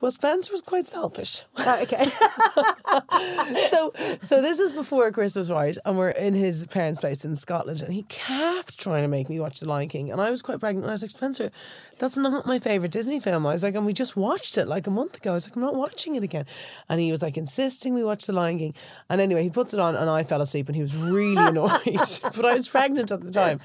Well, 0.00 0.10
Spencer 0.10 0.52
was 0.52 0.60
quite 0.60 0.86
selfish. 0.86 1.44
Oh, 1.58 1.82
okay. 1.82 2.04
so 3.68 3.92
so 4.20 4.42
this 4.42 4.60
is 4.60 4.72
before 4.72 5.10
Christmas, 5.12 5.50
right? 5.50 5.76
And 5.84 5.96
we're 5.96 6.10
in 6.10 6.34
his 6.34 6.66
parents' 6.66 7.00
place 7.00 7.24
in 7.24 7.36
Scotland, 7.36 7.80
and 7.80 7.92
he 7.92 8.02
kept 8.02 8.78
trying 8.78 9.02
to 9.02 9.08
make 9.08 9.30
me 9.30 9.40
watch 9.40 9.60
The 9.60 9.68
Lion 9.68 9.88
King, 9.88 10.10
and 10.10 10.20
I 10.20 10.30
was 10.30 10.42
quite 10.42 10.60
pregnant. 10.60 10.84
And 10.84 10.90
I 10.90 10.94
was 10.94 11.02
like, 11.02 11.10
Spencer, 11.10 11.50
that's 11.98 12.16
not 12.16 12.44
my 12.46 12.58
favorite 12.58 12.90
Disney 12.90 13.18
film. 13.20 13.46
I 13.46 13.52
was 13.54 13.62
like, 13.62 13.74
and 13.74 13.86
we 13.86 13.92
just 13.92 14.16
watched 14.16 14.58
it 14.58 14.66
like 14.66 14.86
a 14.86 14.90
month 14.90 15.16
ago. 15.16 15.30
I 15.30 15.34
was 15.34 15.48
like, 15.48 15.56
I'm 15.56 15.62
not 15.62 15.74
watching 15.74 16.16
it 16.16 16.24
again, 16.24 16.44
and 16.88 17.00
he 17.00 17.10
was 17.10 17.22
like 17.22 17.38
insisting 17.38 17.94
we 17.94 18.04
watch 18.04 18.26
The 18.26 18.32
Lion 18.32 18.58
King. 18.58 18.74
And 19.08 19.20
anyway, 19.20 19.42
he 19.42 19.50
puts 19.50 19.72
it 19.72 19.80
on, 19.80 19.96
and 19.96 20.10
I 20.10 20.22
fell 20.22 20.42
asleep, 20.42 20.66
and 20.66 20.76
he 20.76 20.82
was 20.82 20.96
really 20.96 21.36
annoyed. 21.48 21.80
but 22.22 22.44
I 22.44 22.54
was 22.54 22.68
pregnant 22.68 23.10
at 23.10 23.22
the 23.22 23.30
time. 23.30 23.60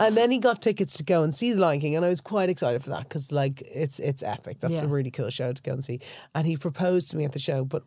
And 0.00 0.16
then 0.16 0.30
he 0.30 0.38
got 0.38 0.62
tickets 0.62 0.96
to 0.96 1.04
go 1.04 1.22
and 1.22 1.34
see 1.34 1.52
The 1.52 1.60
Lion 1.60 1.80
King, 1.80 1.94
and 1.94 2.04
I 2.04 2.08
was 2.08 2.20
quite 2.20 2.48
excited 2.48 2.82
for 2.82 2.90
that 2.90 3.04
because, 3.04 3.30
like, 3.30 3.62
it's 3.70 3.98
it's 4.00 4.22
epic. 4.22 4.58
That's 4.60 4.72
Yeah. 4.74 4.84
a 4.84 4.88
really 4.88 5.10
cool 5.10 5.30
show 5.30 5.52
to 5.52 5.62
go 5.62 5.72
and 5.72 5.84
see. 5.84 6.00
And 6.34 6.46
he 6.46 6.56
proposed 6.56 7.10
to 7.10 7.16
me 7.16 7.24
at 7.24 7.32
the 7.32 7.38
show, 7.38 7.64
but 7.64 7.82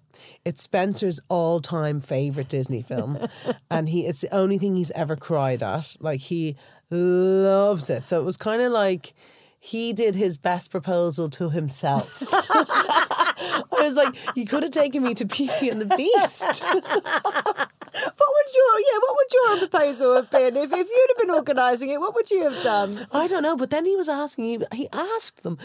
it's 0.45 0.61
Spencer's 0.61 1.19
all 1.27 1.59
time 1.59 1.99
favorite 1.99 2.47
Disney 2.49 2.81
film, 2.83 3.17
and 3.71 3.89
he 3.89 4.05
it's 4.05 4.21
the 4.21 4.33
only 4.33 4.57
thing 4.59 4.75
he's 4.75 4.91
ever 4.91 5.15
cried 5.15 5.61
at. 5.63 5.95
Like 5.99 6.19
he 6.21 6.55
loves 6.91 7.89
it. 7.89 8.07
So 8.07 8.19
it 8.21 8.23
was 8.23 8.37
kind 8.37 8.61
of 8.61 8.71
like 8.71 9.13
he 9.63 9.93
did 9.93 10.13
his 10.13 10.37
best 10.37 10.71
proposal 10.71 11.29
to 11.29 11.49
himself. 11.49 12.21
I 12.33 13.63
was 13.71 13.95
like, 13.95 14.13
you 14.35 14.45
could 14.45 14.61
have 14.63 14.73
taken 14.73 15.01
me 15.01 15.13
to 15.13 15.23
Beauty 15.25 15.69
and 15.69 15.79
the 15.79 15.95
Beast. 15.95 16.63
what 16.63 16.83
would 16.83 18.49
your 18.55 18.79
yeah? 18.79 18.99
What 18.99 19.15
would 19.15 19.27
your 19.31 19.57
proposal 19.59 20.15
have 20.15 20.29
been 20.29 20.57
if, 20.57 20.69
if 20.69 20.87
you'd 20.89 21.09
have 21.11 21.17
been 21.17 21.31
organising 21.31 21.89
it? 21.89 22.01
What 22.01 22.13
would 22.13 22.29
you 22.29 22.43
have 22.43 22.61
done? 22.61 23.07
I 23.13 23.27
don't 23.27 23.41
know, 23.41 23.55
but 23.55 23.69
then 23.69 23.85
he 23.85 23.95
was 23.95 24.09
asking. 24.09 24.43
He, 24.43 24.59
he 24.73 24.89
asked 24.91 25.43
them, 25.43 25.57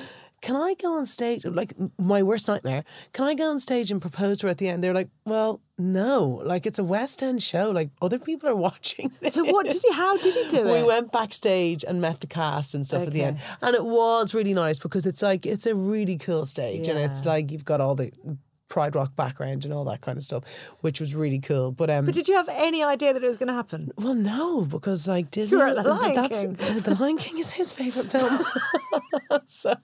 "Can 0.43 0.55
I 0.55 0.75
go 0.75 0.97
on 0.97 1.05
stage? 1.05 1.45
Like 1.45 1.75
my 1.99 2.23
worst 2.23 2.47
nightmare. 2.47 2.85
Can 3.13 3.25
I 3.25 3.35
go 3.35 3.51
on 3.51 3.59
stage 3.59 3.91
and 3.91 4.01
propose 4.01 4.39
to 4.39 4.47
her 4.47 4.53
at 4.53 4.59
the 4.59 4.69
end?" 4.69 4.85
They're 4.85 4.95
like, 4.95 5.11
"Well, 5.25 5.61
no. 5.79 6.43
Like 6.45 6.67
it's 6.67 6.79
a 6.79 6.85
West 6.85 7.23
End 7.23 7.43
show. 7.43 7.71
Like 7.71 7.91
other 8.03 8.19
people 8.19 8.49
are 8.49 8.57
watching." 8.69 9.11
So 9.29 9.45
what 9.45 9.67
did 9.67 9.81
he? 9.83 9.95
How 9.95 10.17
did 10.19 10.35
he 10.35 10.49
do 10.51 10.67
it? 10.69 10.81
We 10.81 10.87
went 10.87 11.13
backstage 11.13 11.85
and 11.85 12.01
met 12.01 12.21
the 12.21 12.27
cast 12.27 12.75
and 12.75 12.87
stuff 12.87 13.03
at 13.07 13.13
the 13.13 13.23
end, 13.23 13.39
and 13.63 13.75
it 13.75 13.85
was 13.85 14.35
really 14.35 14.55
nice 14.55 14.79
because 14.79 15.07
it's 15.07 15.23
like 15.23 15.47
it's 15.47 15.67
a 15.67 15.75
really 15.75 16.17
cool 16.17 16.45
stage, 16.45 16.89
and 16.89 16.99
it's 16.99 17.25
like 17.25 17.51
you've 17.51 17.65
got 17.65 17.81
all 17.81 17.95
the 17.95 18.11
Pride 18.69 18.95
Rock 18.95 19.17
background 19.17 19.65
and 19.65 19.73
all 19.73 19.85
that 19.85 20.01
kind 20.03 20.17
of 20.19 20.23
stuff, 20.23 20.45
which 20.81 21.01
was 21.01 21.15
really 21.15 21.39
cool. 21.39 21.73
But 21.73 21.91
um, 21.91 22.05
But 22.05 22.15
did 22.15 22.29
you 22.29 22.35
have 22.37 22.49
any 22.53 22.83
idea 22.85 23.13
that 23.15 23.23
it 23.23 23.27
was 23.27 23.37
going 23.39 23.49
to 23.49 23.55
happen? 23.55 23.91
well, 23.97 24.15
no, 24.15 24.63
because 24.65 25.09
like 25.09 25.31
Disney, 25.31 25.59
The 25.59 25.83
Lion 25.83 26.15
that's 26.15 26.43
King. 26.43 26.53
the 26.55 26.97
Lion 27.01 27.17
King 27.17 27.39
is 27.39 27.53
his 27.53 27.73
favorite 27.73 28.07
film. 28.07 28.39
so, 29.47 29.75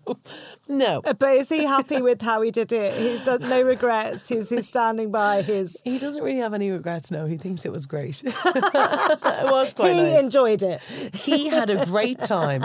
no, 0.68 1.01
But 1.03 1.23
is 1.35 1.49
he 1.49 1.64
happy 1.64 2.03
with 2.03 2.20
how 2.23 2.42
he 2.42 2.51
did 2.51 2.73
it? 2.73 2.97
He's 2.99 3.25
done 3.25 3.40
no 3.42 3.62
regrets. 3.62 4.29
He's 4.29 4.51
he's 4.51 4.68
standing 4.68 5.11
by 5.11 5.42
his. 5.42 5.81
he 5.85 5.99
doesn't 5.99 6.23
really 6.23 6.40
have 6.40 6.55
any 6.55 6.70
regrets. 6.70 7.11
No, 7.11 7.27
he 7.27 7.37
thinks 7.37 7.64
it 7.64 7.73
was 7.73 7.87
great. 7.87 8.23
it 8.27 9.51
was 9.51 9.73
quite 9.77 9.92
he 9.94 10.03
nice. 10.03 10.23
enjoyed 10.25 10.62
it. 10.62 10.81
he 11.14 11.49
had 11.49 11.70
a 11.70 11.85
great 11.87 12.20
time. 12.23 12.64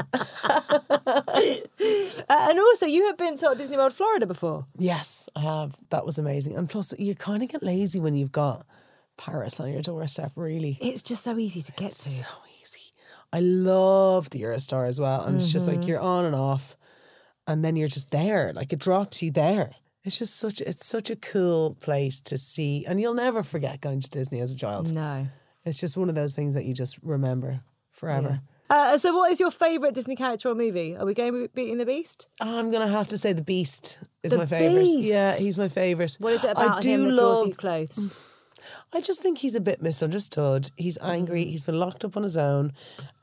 Uh, 2.29 2.47
and 2.49 2.59
also, 2.59 2.85
you 2.85 3.05
have 3.07 3.17
been 3.17 3.37
to 3.37 3.53
Disney 3.57 3.77
World 3.77 3.93
Florida 3.93 4.27
before. 4.27 4.65
Yes, 4.77 5.29
I 5.35 5.41
have. 5.41 5.75
That 5.89 6.05
was 6.05 6.08
amazing. 6.17 6.55
And 6.55 6.69
plus, 6.69 6.93
you 6.97 7.15
kind 7.15 7.43
of 7.43 7.49
get 7.49 7.63
lazy 7.63 7.99
when 7.99 8.15
you've 8.15 8.31
got 8.31 8.65
Paris 9.17 9.59
on 9.59 9.71
your 9.71 9.81
doorstep. 9.81 10.31
Really, 10.35 10.77
It's 10.81 11.03
just 11.03 11.23
so 11.23 11.37
easy 11.37 11.61
to 11.61 11.71
get 11.73 11.91
to. 11.91 12.09
so 12.09 12.25
easy. 12.61 12.93
I 13.31 13.41
love 13.41 14.29
the 14.31 14.41
Eurostar 14.41 14.87
as 14.87 14.99
well, 14.99 15.23
and 15.23 15.35
it's 15.35 15.51
just 15.51 15.67
like 15.67 15.79
mm-hmm. 15.79 15.89
you're 15.89 15.99
on 15.99 16.25
and 16.25 16.35
off, 16.35 16.75
and 17.45 17.63
then 17.63 17.75
you're 17.75 17.87
just 17.87 18.11
there. 18.11 18.51
Like 18.53 18.73
it 18.73 18.79
drops 18.79 19.21
you 19.21 19.31
there. 19.31 19.71
It's 20.03 20.17
just 20.17 20.37
such. 20.37 20.61
It's 20.61 20.85
such 20.85 21.09
a 21.09 21.15
cool 21.15 21.75
place 21.75 22.21
to 22.21 22.37
see, 22.37 22.85
and 22.87 22.99
you'll 22.99 23.13
never 23.13 23.43
forget 23.43 23.81
going 23.81 23.99
to 24.01 24.09
Disney 24.09 24.39
as 24.39 24.53
a 24.53 24.57
child. 24.57 24.93
No. 24.93 25.27
It's 25.65 25.79
just 25.79 25.97
one 25.97 26.09
of 26.09 26.15
those 26.15 26.35
things 26.35 26.55
that 26.55 26.65
you 26.65 26.73
just 26.73 26.97
remember 27.03 27.61
forever. 27.91 28.41
Uh, 28.69 28.97
so, 28.99 29.15
what 29.15 29.31
is 29.31 29.39
your 29.39 29.49
favourite 29.51 29.95
Disney 29.95 30.15
character 30.15 30.49
or 30.49 30.55
movie? 30.55 30.95
Are 30.95 31.05
we 31.05 31.13
going 31.15 31.33
with 31.33 31.55
Beauty 31.55 31.71
and 31.71 31.79
the 31.81 31.85
Beast? 31.85 32.27
I'm 32.39 32.69
gonna 32.69 32.87
have 32.87 33.07
to 33.07 33.17
say 33.17 33.33
the 33.33 33.41
Beast 33.41 33.97
is 34.23 34.31
The 34.31 34.37
my 34.37 34.45
favorite. 34.45 34.85
Yeah, 34.99 35.35
he's 35.35 35.57
my 35.57 35.69
favorite. 35.69 36.17
What 36.19 36.33
is 36.33 36.43
it 36.43 36.49
I 36.49 36.51
about 36.51 36.81
do 36.81 36.89
him 36.89 37.03
that 37.05 37.11
love, 37.13 37.35
draws 37.35 37.47
you 37.47 37.53
close? 37.55 38.28
I 38.93 39.01
just 39.01 39.21
think 39.21 39.37
he's 39.39 39.55
a 39.55 39.59
bit 39.61 39.81
misunderstood. 39.81 40.71
He's 40.77 40.97
angry. 41.01 41.45
Mm. 41.45 41.49
He's 41.49 41.63
been 41.63 41.79
locked 41.79 42.03
up 42.05 42.17
on 42.17 42.23
his 42.23 42.37
own, 42.37 42.73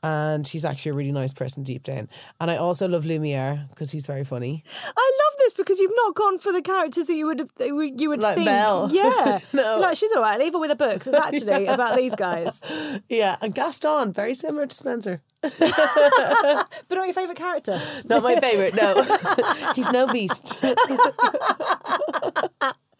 and 0.03 0.47
he's 0.47 0.63
actually 0.65 0.91
a 0.91 0.95
really 0.95 1.11
nice 1.11 1.33
person 1.33 1.63
deep 1.63 1.83
down. 1.83 2.09
And 2.39 2.49
I 2.49 2.55
also 2.57 2.87
love 2.87 3.05
Lumiere 3.05 3.67
because 3.69 3.91
he's 3.91 4.07
very 4.07 4.23
funny. 4.23 4.63
I 4.85 5.11
love 5.25 5.37
this 5.39 5.53
because 5.53 5.79
you've 5.79 5.91
not 5.95 6.15
gone 6.15 6.39
for 6.39 6.51
the 6.51 6.61
characters 6.61 7.07
that 7.07 7.15
you 7.15 7.25
would 7.27 7.39
have, 7.39 7.51
you 7.59 8.09
would- 8.09 8.21
Like 8.21 8.35
think. 8.35 8.45
Belle. 8.47 8.89
Yeah, 8.91 9.39
No. 9.53 9.77
like 9.79 9.97
she's 9.97 10.11
all 10.13 10.21
right. 10.21 10.39
Leave 10.39 10.53
her 10.53 10.59
with 10.59 10.69
the 10.69 10.75
books. 10.75 11.07
It's 11.07 11.15
actually 11.17 11.67
about 11.67 11.95
these 11.97 12.15
guys. 12.15 12.61
Yeah, 13.09 13.37
and 13.41 13.53
Gaston, 13.53 14.11
very 14.11 14.33
similar 14.33 14.65
to 14.65 14.75
Spencer. 14.75 15.21
But 15.41 16.95
not 16.95 17.05
your 17.05 17.13
favourite 17.13 17.37
character. 17.37 17.79
Not 18.05 18.23
my 18.23 18.35
favorite. 18.39 18.75
No, 18.75 19.03
he's 19.75 19.89
no 19.91 20.07
beast. 20.07 20.57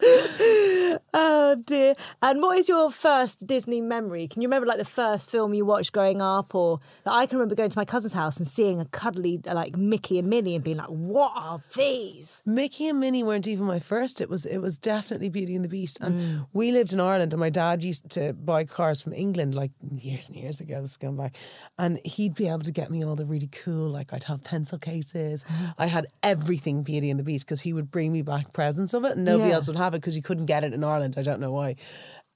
Oh 1.14 1.56
dear. 1.64 1.94
And 2.20 2.42
what 2.42 2.58
is 2.58 2.68
your 2.68 2.90
first 2.90 3.46
Disney 3.46 3.80
memory? 3.80 4.28
Can 4.28 4.42
you 4.42 4.48
remember 4.48 4.66
like 4.66 4.78
the 4.78 4.84
first 4.84 5.30
film 5.30 5.54
you 5.54 5.64
watched 5.64 5.92
growing 5.92 6.20
up 6.20 6.54
or 6.54 6.80
like, 7.06 7.14
I 7.14 7.26
can 7.26 7.38
remember 7.38 7.54
going 7.54 7.70
to 7.70 7.78
my 7.78 7.84
cousin's 7.84 8.12
house 8.12 8.36
and 8.36 8.46
seeing 8.46 8.80
a 8.80 8.84
cuddly 8.84 9.40
like 9.44 9.76
Mickey 9.76 10.18
and 10.18 10.28
Minnie 10.28 10.54
and 10.54 10.62
being 10.62 10.76
like, 10.76 10.88
What 10.88 11.32
are 11.34 11.60
these? 11.74 12.42
Mickey 12.44 12.88
and 12.88 13.00
Minnie 13.00 13.22
weren't 13.22 13.46
even 13.46 13.66
my 13.66 13.78
first. 13.78 14.20
It 14.20 14.28
was 14.28 14.44
it 14.44 14.58
was 14.58 14.76
definitely 14.78 15.30
Beauty 15.30 15.54
and 15.54 15.64
the 15.64 15.68
Beast. 15.68 15.98
And 16.00 16.20
mm. 16.20 16.46
we 16.52 16.72
lived 16.72 16.92
in 16.92 17.00
Ireland 17.00 17.32
and 17.32 17.40
my 17.40 17.50
dad 17.50 17.82
used 17.82 18.10
to 18.10 18.32
buy 18.34 18.64
cars 18.64 19.00
from 19.02 19.12
England 19.14 19.54
like 19.54 19.70
years 19.96 20.28
and 20.28 20.36
years 20.36 20.60
ago, 20.60 20.80
this 20.80 20.92
is 20.92 20.96
going 20.96 21.16
back. 21.16 21.36
And 21.78 21.98
he'd 22.04 22.34
be 22.34 22.48
able 22.48 22.60
to 22.60 22.72
get 22.72 22.90
me 22.90 23.02
all 23.04 23.16
the 23.16 23.24
really 23.26 23.48
cool, 23.48 23.88
like 23.88 24.12
I'd 24.12 24.24
have 24.24 24.44
pencil 24.44 24.78
cases. 24.78 25.44
I 25.78 25.86
had 25.86 26.06
everything 26.22 26.82
Beauty 26.82 27.10
and 27.10 27.18
the 27.18 27.24
Beast 27.24 27.46
because 27.46 27.62
he 27.62 27.72
would 27.72 27.90
bring 27.90 28.12
me 28.12 28.22
back 28.22 28.52
presents 28.52 28.94
of 28.94 29.04
it 29.04 29.12
and 29.16 29.24
nobody 29.24 29.48
Yeah. 29.50 29.56
else 29.56 29.68
would 29.68 29.76
have 29.76 29.87
it 29.94 29.98
because 30.00 30.16
you 30.16 30.22
couldn't 30.22 30.46
get 30.46 30.64
it 30.64 30.72
in 30.72 30.84
Ireland. 30.84 31.14
I 31.16 31.22
don't 31.22 31.40
know 31.40 31.52
why. 31.52 31.76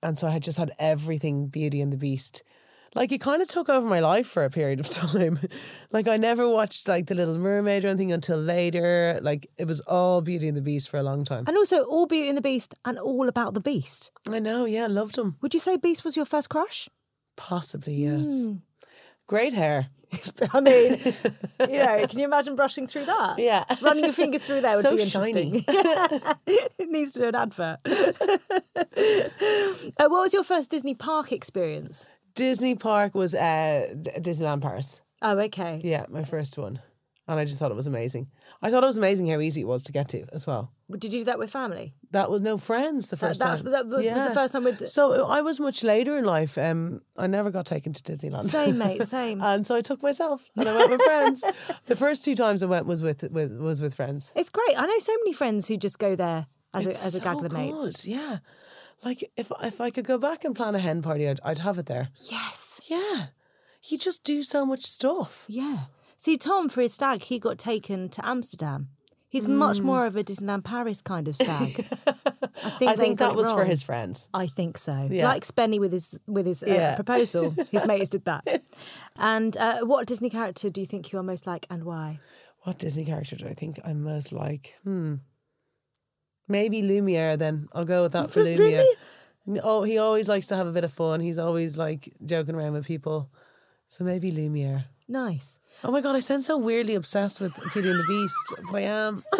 And 0.03 0.19
so 0.19 0.27
I 0.27 0.31
had 0.31 0.43
just 0.43 0.59
had 0.59 0.73
everything 0.79 1.47
Beauty 1.47 1.81
and 1.81 1.93
the 1.93 1.97
Beast. 1.97 2.43
Like 2.95 3.11
it 3.11 3.23
kind 3.23 3.41
of 3.41 3.49
took 3.49 3.71
over 3.71 3.89
my 3.89 4.01
life 4.01 4.27
for 4.27 4.45
a 4.45 4.51
period 4.51 4.79
of 4.81 4.89
time. 4.91 5.39
like 5.93 6.09
I 6.09 6.17
never 6.19 6.49
watched 6.49 6.89
like 6.89 7.07
The 7.07 7.15
Little 7.15 7.39
Mermaid 7.39 7.85
or 7.85 7.89
anything 7.89 8.13
until 8.13 8.39
later. 8.39 9.19
Like 9.23 9.47
it 9.57 9.67
was 9.67 9.81
all 9.81 10.21
Beauty 10.21 10.49
and 10.49 10.57
the 10.57 10.63
Beast 10.63 10.91
for 10.91 10.99
a 10.99 11.03
long 11.03 11.25
time. 11.25 11.45
And 11.47 11.57
also 11.57 11.85
all 11.85 12.07
Beauty 12.07 12.29
and 12.29 12.37
the 12.37 12.43
Beast 12.43 12.75
and 12.85 12.99
all 12.99 13.29
about 13.29 13.55
the 13.55 13.61
Beast. 13.61 14.11
I 14.31 14.41
know, 14.41 14.67
yeah, 14.67 14.87
loved 14.89 15.17
him. 15.17 15.37
Would 15.41 15.55
you 15.55 15.61
say 15.61 15.77
Beast 15.77 16.05
was 16.05 16.17
your 16.17 16.27
first 16.27 16.51
crush? 16.51 16.89
Possibly, 17.37 17.95
yes. 17.95 18.45
Hmm. 18.45 18.57
Great 19.27 19.55
hair. 19.55 19.87
I 20.53 20.61
mean, 20.61 20.99
you 21.69 21.79
know, 21.79 22.07
can 22.07 22.19
you 22.19 22.25
imagine 22.25 22.57
brushing 22.57 22.87
through 22.87 23.07
that? 23.07 23.39
Yeah. 23.39 23.65
Running 23.81 24.05
your 24.05 24.13
fingers 24.13 24.47
through 24.47 24.61
there 24.61 24.75
would 24.75 24.83
So 24.83 24.97
be 24.97 25.03
interesting. 25.03 25.63
shiny. 25.63 25.65
it 26.47 26.91
needs 26.91 27.13
to 27.13 27.21
do 27.21 27.29
an 27.29 27.35
advert. 27.35 27.79
uh, 27.87 28.13
what 30.09 30.23
was 30.23 30.33
your 30.33 30.45
first 30.45 30.71
Disney 30.71 30.95
park 30.95 31.33
experience? 31.33 32.09
Disney 32.35 32.75
Park 32.75 33.15
was 33.15 33.35
uh, 33.35 33.89
Disneyland 34.19 34.63
Paris. 34.63 35.03
Oh, 35.21 35.39
okay. 35.39 35.81
Yeah, 35.85 36.07
my 36.09 36.25
first 36.25 36.57
one. 36.57 36.81
And 37.29 37.39
I 37.39 37.45
just 37.45 37.61
thought 37.61 37.71
it 37.71 37.77
was 37.77 37.87
amazing. 37.87 38.27
I 38.61 38.71
thought 38.71 38.83
it 38.83 38.87
was 38.87 38.99
amazing 38.99 39.29
how 39.29 39.39
easy 39.39 39.61
it 39.61 39.69
was 39.69 39.85
to 39.85 39.93
get 39.93 40.09
to 40.09 40.25
as 40.33 40.45
well. 40.45 40.73
Did 40.91 41.05
you 41.05 41.21
do 41.21 41.25
that 41.27 41.39
with 41.39 41.51
family? 41.51 41.95
That 42.11 42.29
was 42.29 42.43
no 42.43 42.59
friends 42.59 43.09
the 43.09 43.17
first 43.17 43.41
that, 43.41 43.59
time. 43.59 43.71
that 43.71 43.87
was 43.87 44.05
was 44.05 44.29
the 44.29 44.35
first 44.35 44.53
time 44.53 44.65
with. 44.65 44.89
So 44.89 45.27
I 45.27 45.41
was 45.41 45.61
much 45.61 45.85
later 45.85 46.19
in 46.19 46.25
life. 46.25 46.59
Um, 46.59 47.01
I 47.17 47.29
never 47.29 47.51
got 47.51 47.65
taken 47.65 47.93
to 47.93 48.03
Disneyland. 48.03 48.51
Same, 48.51 48.77
mate, 48.87 49.05
same. 49.05 49.41
and 49.41 49.65
so 49.65 49.77
I 49.77 49.83
took 49.83 50.03
myself 50.03 50.51
and 50.57 50.69
I 50.69 50.77
went 50.77 50.91
with 50.91 51.03
friends. 51.03 51.45
The 51.87 51.97
first 51.97 52.25
two 52.25 52.35
times 52.35 52.63
I 52.63 52.67
went 52.67 52.87
was 52.87 53.03
with, 53.03 53.23
with 53.31 53.57
was 53.57 53.81
with 53.83 53.95
friends. 53.95 54.33
It's 54.35 54.49
great. 54.49 54.75
I 54.77 54.87
know 54.87 54.99
so 54.99 55.13
many 55.23 55.33
friends 55.33 55.69
who 55.69 55.77
just 55.77 55.99
go 55.99 56.17
there 56.17 56.47
as 56.75 56.87
a, 56.87 56.91
It's 56.91 57.07
as 57.07 57.15
a 57.15 57.21
gag 57.21 57.37
of 57.37 57.43
the 57.43 57.51
mates. 57.51 58.07
Yeah, 58.07 58.39
like 59.05 59.23
if 59.37 59.53
if 59.63 59.81
I 59.81 59.91
could 59.91 60.07
go 60.07 60.19
back 60.19 60.45
and 60.45 60.55
plan 60.55 60.75
a 60.75 60.79
hen 60.79 61.03
party, 61.03 61.29
I'd, 61.29 61.41
I'd 61.45 61.59
have 61.59 61.79
it 61.79 61.87
there. 61.87 62.09
Yes. 62.31 62.81
Yeah, 62.87 63.27
you 63.89 63.99
just 63.99 64.25
do 64.25 64.43
so 64.43 64.67
much 64.67 64.83
stuff. 64.83 65.45
Yeah. 65.49 65.85
See, 66.25 66.37
Tom, 66.37 66.69
for 66.69 66.83
his 66.83 66.95
stag, 66.95 67.25
he 67.25 67.41
got 67.41 67.59
taken 67.59 68.09
to 68.11 68.25
Amsterdam. 68.25 68.91
He's 69.29 69.49
much 69.49 69.79
Mm. 69.81 69.85
more 69.91 70.07
of 70.07 70.15
a 70.15 70.23
Disneyland 70.23 70.63
Paris 70.63 71.03
kind 71.03 71.27
of 71.27 71.35
stag. 71.35 71.85
I 72.65 72.71
think, 72.79 72.91
I 72.93 72.95
think 72.95 73.19
that 73.19 73.35
was 73.35 73.51
for 73.51 73.65
his 73.65 73.83
friends. 73.83 74.29
I 74.33 74.47
think 74.47 74.79
so. 74.79 75.09
Yeah. 75.11 75.25
Like 75.25 75.45
Spenny 75.45 75.81
with 75.81 75.91
his 75.91 76.21
with 76.29 76.47
his 76.47 76.63
uh, 76.63 76.67
Yeah. 76.69 76.95
proposal. 76.95 77.53
His 77.73 77.85
mates 77.87 78.11
did 78.11 78.25
that. 78.27 78.45
And 79.19 79.57
uh, 79.57 79.81
what 79.85 80.07
Disney 80.07 80.31
character 80.31 80.71
do 80.71 80.81
you 80.81 80.87
think 80.87 81.11
you 81.11 81.19
are 81.19 81.25
most 81.25 81.45
like, 81.45 81.67
and 81.71 81.83
why? 81.83 82.21
What 82.63 82.79
Disney 82.79 83.05
character 83.05 83.35
do 83.35 83.49
I 83.49 83.55
think 83.55 83.81
I'm 83.85 84.05
most 84.05 84.33
like? 84.33 84.77
Hmm. 84.85 85.15
Maybe 86.47 86.83
Lumiere. 86.83 87.37
Then 87.37 87.69
I'll 87.73 87.85
go 87.85 88.03
with 88.05 88.13
that 88.13 88.31
for 88.31 88.43
Really? 88.45 88.85
Lumiere. 89.47 89.65
Oh, 89.65 89.83
he 89.83 89.99
always 89.99 90.29
likes 90.29 90.47
to 90.49 90.57
have 90.57 90.69
a 90.69 90.73
bit 90.73 90.85
of 90.85 90.93
fun. 90.93 91.19
He's 91.21 91.39
always 91.41 91.79
like 91.79 92.13
joking 92.25 92.55
around 92.55 92.75
with 92.75 92.87
people. 92.87 93.29
So 93.89 94.05
maybe 94.05 94.31
Lumiere. 94.31 94.85
Nice. 95.13 95.59
Oh 95.85 95.91
my 95.91 96.01
god, 96.01 96.17
I 96.17 96.21
sound 96.21 96.43
so 96.43 96.57
weirdly 96.57 96.95
obsessed 96.95 97.39
with 97.39 97.55
Beauty 97.75 97.91
and 97.91 97.99
the 97.99 98.05
Beast, 98.09 98.55
but 98.71 98.79
I 98.79 98.81
am. 98.81 99.23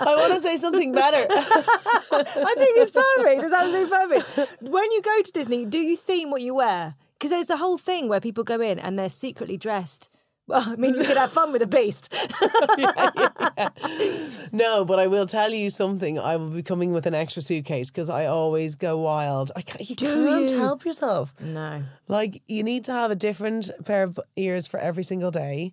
I 0.00 0.16
want 0.16 0.32
to 0.34 0.40
say 0.40 0.56
something 0.56 0.90
better. 0.92 1.28
I 1.30 2.54
think 2.56 2.76
it's 2.76 2.90
perfect. 2.90 3.44
It's 3.44 3.52
absolutely 3.52 3.88
perfect. 3.88 4.62
When 4.62 4.90
you 4.90 5.00
go 5.00 5.22
to 5.22 5.30
Disney, 5.30 5.64
do 5.64 5.78
you 5.78 5.96
theme 5.96 6.32
what 6.32 6.42
you 6.42 6.54
wear? 6.54 6.96
Because 7.12 7.30
there's 7.30 7.50
a 7.50 7.56
whole 7.56 7.78
thing 7.78 8.08
where 8.08 8.18
people 8.20 8.42
go 8.42 8.60
in 8.60 8.80
and 8.80 8.98
they're 8.98 9.10
secretly 9.10 9.56
dressed. 9.56 10.08
Well, 10.50 10.64
I 10.66 10.74
mean, 10.76 10.94
you 10.94 11.04
could 11.04 11.16
have 11.16 11.30
fun 11.32 11.52
with 11.52 11.62
a 11.62 11.66
beast. 11.68 12.12
No, 14.52 14.84
but 14.84 14.98
I 14.98 15.06
will 15.06 15.26
tell 15.26 15.50
you 15.52 15.70
something. 15.70 16.18
I 16.18 16.36
will 16.36 16.50
be 16.50 16.62
coming 16.62 16.92
with 16.92 17.06
an 17.06 17.14
extra 17.14 17.42
suitcase 17.42 17.90
because 17.90 18.10
I 18.10 18.26
always 18.26 18.74
go 18.74 18.98
wild. 18.98 19.52
I 19.54 19.62
can't, 19.62 19.88
you 19.88 19.94
can't 19.96 20.50
you? 20.50 20.58
help 20.58 20.84
yourself. 20.84 21.32
No. 21.40 21.82
Like 22.08 22.42
you 22.48 22.62
need 22.64 22.84
to 22.84 22.92
have 22.92 23.10
a 23.10 23.14
different 23.14 23.70
pair 23.84 24.02
of 24.02 24.18
ears 24.36 24.66
for 24.66 24.80
every 24.80 25.04
single 25.04 25.30
day, 25.30 25.72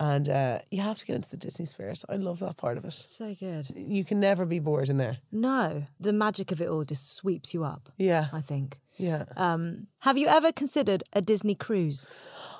and 0.00 0.28
uh, 0.28 0.58
you 0.70 0.82
have 0.82 0.98
to 0.98 1.06
get 1.06 1.16
into 1.16 1.30
the 1.30 1.36
Disney 1.36 1.66
spirit. 1.66 2.02
I 2.08 2.16
love 2.16 2.40
that 2.40 2.56
part 2.56 2.76
of 2.76 2.84
it. 2.84 2.92
So 2.92 3.34
good. 3.38 3.68
You 3.76 4.04
can 4.04 4.18
never 4.20 4.44
be 4.44 4.58
bored 4.58 4.88
in 4.88 4.96
there. 4.96 5.18
No, 5.30 5.84
the 6.00 6.12
magic 6.12 6.50
of 6.50 6.60
it 6.60 6.68
all 6.68 6.84
just 6.84 7.14
sweeps 7.14 7.54
you 7.54 7.64
up, 7.64 7.88
Yeah, 7.98 8.26
I 8.32 8.40
think. 8.40 8.78
yeah. 8.96 9.24
Um, 9.36 9.86
have 10.00 10.18
you 10.18 10.26
ever 10.26 10.50
considered 10.52 11.04
a 11.12 11.20
Disney 11.22 11.54
cruise? 11.54 12.08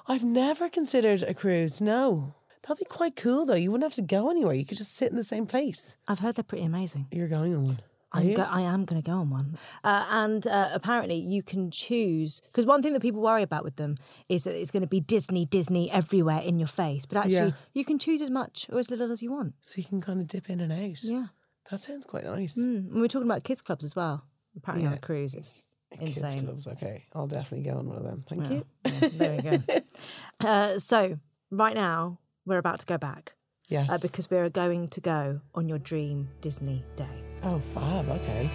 I've 0.08 0.24
never 0.24 0.68
considered 0.68 1.22
a 1.22 1.34
cruise. 1.34 1.80
No, 1.80 2.34
that'd 2.62 2.78
be 2.78 2.84
quite 2.84 3.14
cool 3.16 3.44
though. 3.46 3.54
You 3.54 3.70
wouldn't 3.70 3.84
have 3.90 3.94
to 3.94 4.02
go 4.16 4.30
anywhere. 4.30 4.54
You 4.54 4.64
could 4.64 4.78
just 4.78 4.94
sit 4.96 5.10
in 5.10 5.16
the 5.16 5.22
same 5.22 5.46
place. 5.46 5.96
I've 6.08 6.20
heard 6.20 6.34
they're 6.36 6.42
pretty 6.44 6.64
amazing. 6.64 7.06
You're 7.12 7.28
going 7.28 7.54
on 7.54 7.64
one. 7.64 7.80
I'm 8.10 8.32
go- 8.32 8.42
I 8.50 8.62
am 8.62 8.86
going 8.86 9.02
to 9.02 9.06
go 9.06 9.18
on 9.18 9.28
one. 9.28 9.58
Uh, 9.84 10.06
and 10.10 10.46
uh, 10.46 10.70
apparently, 10.72 11.16
you 11.16 11.42
can 11.42 11.70
choose 11.70 12.40
because 12.46 12.64
one 12.64 12.80
thing 12.82 12.94
that 12.94 13.02
people 13.02 13.20
worry 13.20 13.42
about 13.42 13.64
with 13.64 13.76
them 13.76 13.96
is 14.30 14.44
that 14.44 14.58
it's 14.58 14.70
going 14.70 14.80
to 14.82 14.88
be 14.88 14.98
Disney, 15.00 15.44
Disney 15.44 15.90
everywhere 15.90 16.40
in 16.42 16.58
your 16.58 16.68
face. 16.68 17.04
But 17.04 17.18
actually, 17.18 17.34
Yeah. 17.48 17.50
you 17.74 17.84
can 17.84 17.98
choose 17.98 18.22
as 18.22 18.30
much 18.30 18.66
or 18.72 18.78
as 18.78 18.90
little 18.90 19.12
as 19.12 19.22
you 19.22 19.30
want. 19.30 19.56
so 19.60 19.74
you 19.76 19.84
can 19.84 20.00
kind 20.00 20.20
of 20.22 20.26
dip 20.26 20.48
in 20.48 20.58
and 20.60 20.72
out. 20.72 21.04
Yeah. 21.04 21.26
that 21.70 21.80
sounds 21.80 22.06
quite 22.06 22.24
nice. 22.24 22.56
Mm. 22.58 22.90
And 22.92 22.94
we're 23.02 23.08
talking 23.08 23.28
about 23.28 23.44
kids' 23.44 23.60
clubs 23.60 23.84
as 23.84 23.94
well. 23.94 24.24
Apparently, 24.56 24.86
on 24.86 24.92
Yeah. 24.92 24.96
a 24.96 25.00
cruise, 25.00 25.34
it's 25.34 25.67
Kids 25.98 26.18
insane. 26.22 26.44
clubs, 26.44 26.66
okay. 26.68 27.04
I'll 27.14 27.26
definitely 27.26 27.70
go 27.70 27.78
on 27.78 27.88
one 27.88 27.96
of 27.98 28.04
them. 28.04 28.24
Thank 28.28 28.50
you. 28.50 28.64
Yeah, 28.84 29.08
there 29.12 29.36
we 29.36 29.42
go. 29.42 29.62
uh, 30.48 30.78
so, 30.78 31.18
right 31.50 31.74
now, 31.74 32.18
we're 32.46 32.58
about 32.58 32.80
to 32.80 32.86
go 32.86 32.98
back 32.98 33.34
Yes. 33.68 33.90
uh, 33.90 33.98
because 34.00 34.30
we're 34.30 34.48
going 34.50 34.88
to 34.88 35.00
go 35.00 35.40
on 35.54 35.68
your 35.68 35.78
dream 35.78 36.28
Disney 36.40 36.84
day. 36.96 37.04
oh, 37.42 37.58
fab. 37.58 38.08
Okay. 38.08 38.48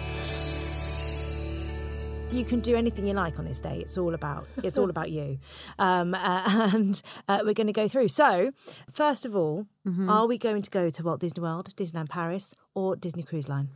you 2.32 2.44
can 2.44 2.58
do 2.60 2.74
anything 2.74 3.06
you 3.06 3.14
like 3.14 3.38
on 3.38 3.44
this 3.44 3.60
day. 3.60 3.78
It's 3.80 3.96
all 3.96 4.12
about 4.14 4.46
it's 4.64 4.76
all 4.76 4.90
about 4.90 5.10
you, 5.10 5.38
um, 5.78 6.14
uh, 6.14 6.70
and 6.74 7.00
uh, 7.28 7.40
we're 7.44 7.54
going 7.54 7.68
to 7.68 7.72
go 7.72 7.86
through. 7.88 8.08
So, 8.08 8.50
first 8.90 9.24
of 9.24 9.36
all, 9.36 9.66
Mm-hmm. 9.86 10.08
are 10.08 10.26
we 10.26 10.38
going 10.38 10.62
to 10.62 10.70
go 10.70 10.88
to 10.88 11.02
Walt 11.02 11.20
Disney 11.20 11.42
World, 11.42 11.68
Disneyland 11.76 12.08
Paris, 12.08 12.54
or 12.74 12.96
Disney 12.96 13.22
Cruise 13.22 13.50
Line? 13.50 13.68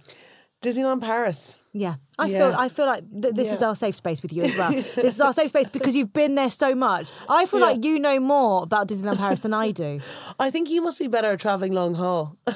Disneyland 0.63 1.03
Paris. 1.03 1.59
Yeah, 1.75 1.97
I 2.19 2.27
Yeah. 2.27 2.39
feel 2.51 2.59
I 2.59 2.69
feel 2.69 2.87
like 2.87 3.03
th- 3.23 3.35
this 3.35 3.53
is 3.53 3.63
our 3.63 3.77
safe 3.77 3.95
space 3.95 4.23
with 4.23 4.33
you 4.33 4.43
as 4.43 4.57
well. 4.57 4.73
this 4.73 5.15
is 5.15 5.21
our 5.21 5.33
safe 5.33 5.51
space 5.51 5.69
because 5.71 5.95
you've 5.97 6.13
been 6.13 6.35
there 6.35 6.51
so 6.51 6.75
much. 6.75 7.13
I 7.29 7.45
feel 7.47 7.61
Yeah. 7.61 7.67
like 7.67 7.85
you 7.85 7.99
know 7.99 8.19
more 8.21 8.63
about 8.63 8.89
Disneyland 8.89 9.19
Paris 9.19 9.41
than 9.41 9.53
I 9.55 9.71
do. 9.71 10.01
I 10.41 10.51
think 10.51 10.71
you 10.71 10.81
must 10.83 10.99
be 10.99 11.09
better 11.09 11.29
at 11.33 11.41
traveling 11.41 11.73
long 11.73 11.95
haul. 11.95 12.37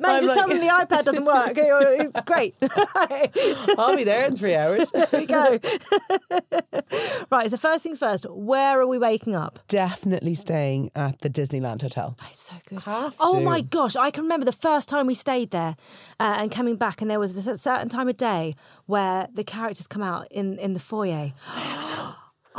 Man, 0.00 0.10
I'm 0.10 0.22
just 0.22 0.34
tell 0.34 0.48
like- 0.48 0.58
them 0.58 0.60
the 0.60 0.72
iPad 0.72 1.04
doesn't 1.04 1.24
work. 1.24 1.52
It's 1.56 2.20
great. 2.24 2.54
I'll 3.78 3.96
be 3.96 4.04
there 4.04 4.26
in 4.26 4.36
three 4.36 4.54
hours. 4.54 4.90
there 4.92 5.08
we 5.12 5.26
go. 5.26 5.58
right. 7.30 7.50
So 7.50 7.56
first 7.56 7.82
things 7.82 7.98
first. 7.98 8.26
Where 8.30 8.80
are 8.80 8.86
we 8.86 8.98
waking 8.98 9.34
up? 9.34 9.58
Definitely 9.68 10.34
staying 10.34 10.90
at 10.94 11.20
the 11.20 11.30
Disneyland 11.30 11.82
Hotel. 11.82 12.16
It's 12.30 12.42
so 12.50 12.56
good. 12.68 12.82
Oh 12.86 13.40
my 13.40 13.60
gosh, 13.60 13.96
I 13.96 14.10
can 14.10 14.22
remember 14.24 14.44
the 14.46 14.52
first 14.52 14.88
time 14.88 15.06
we 15.06 15.14
stayed 15.14 15.50
there 15.50 15.76
uh, 16.20 16.36
and 16.40 16.50
coming 16.50 16.76
back, 16.76 17.00
and 17.02 17.07
there 17.10 17.20
was 17.20 17.46
a 17.46 17.56
certain 17.56 17.88
time 17.88 18.08
of 18.08 18.16
day 18.16 18.54
where 18.86 19.28
the 19.32 19.44
characters 19.44 19.86
come 19.86 20.02
out 20.02 20.26
in, 20.30 20.58
in 20.58 20.74
the 20.74 20.80
foyer. 20.80 21.32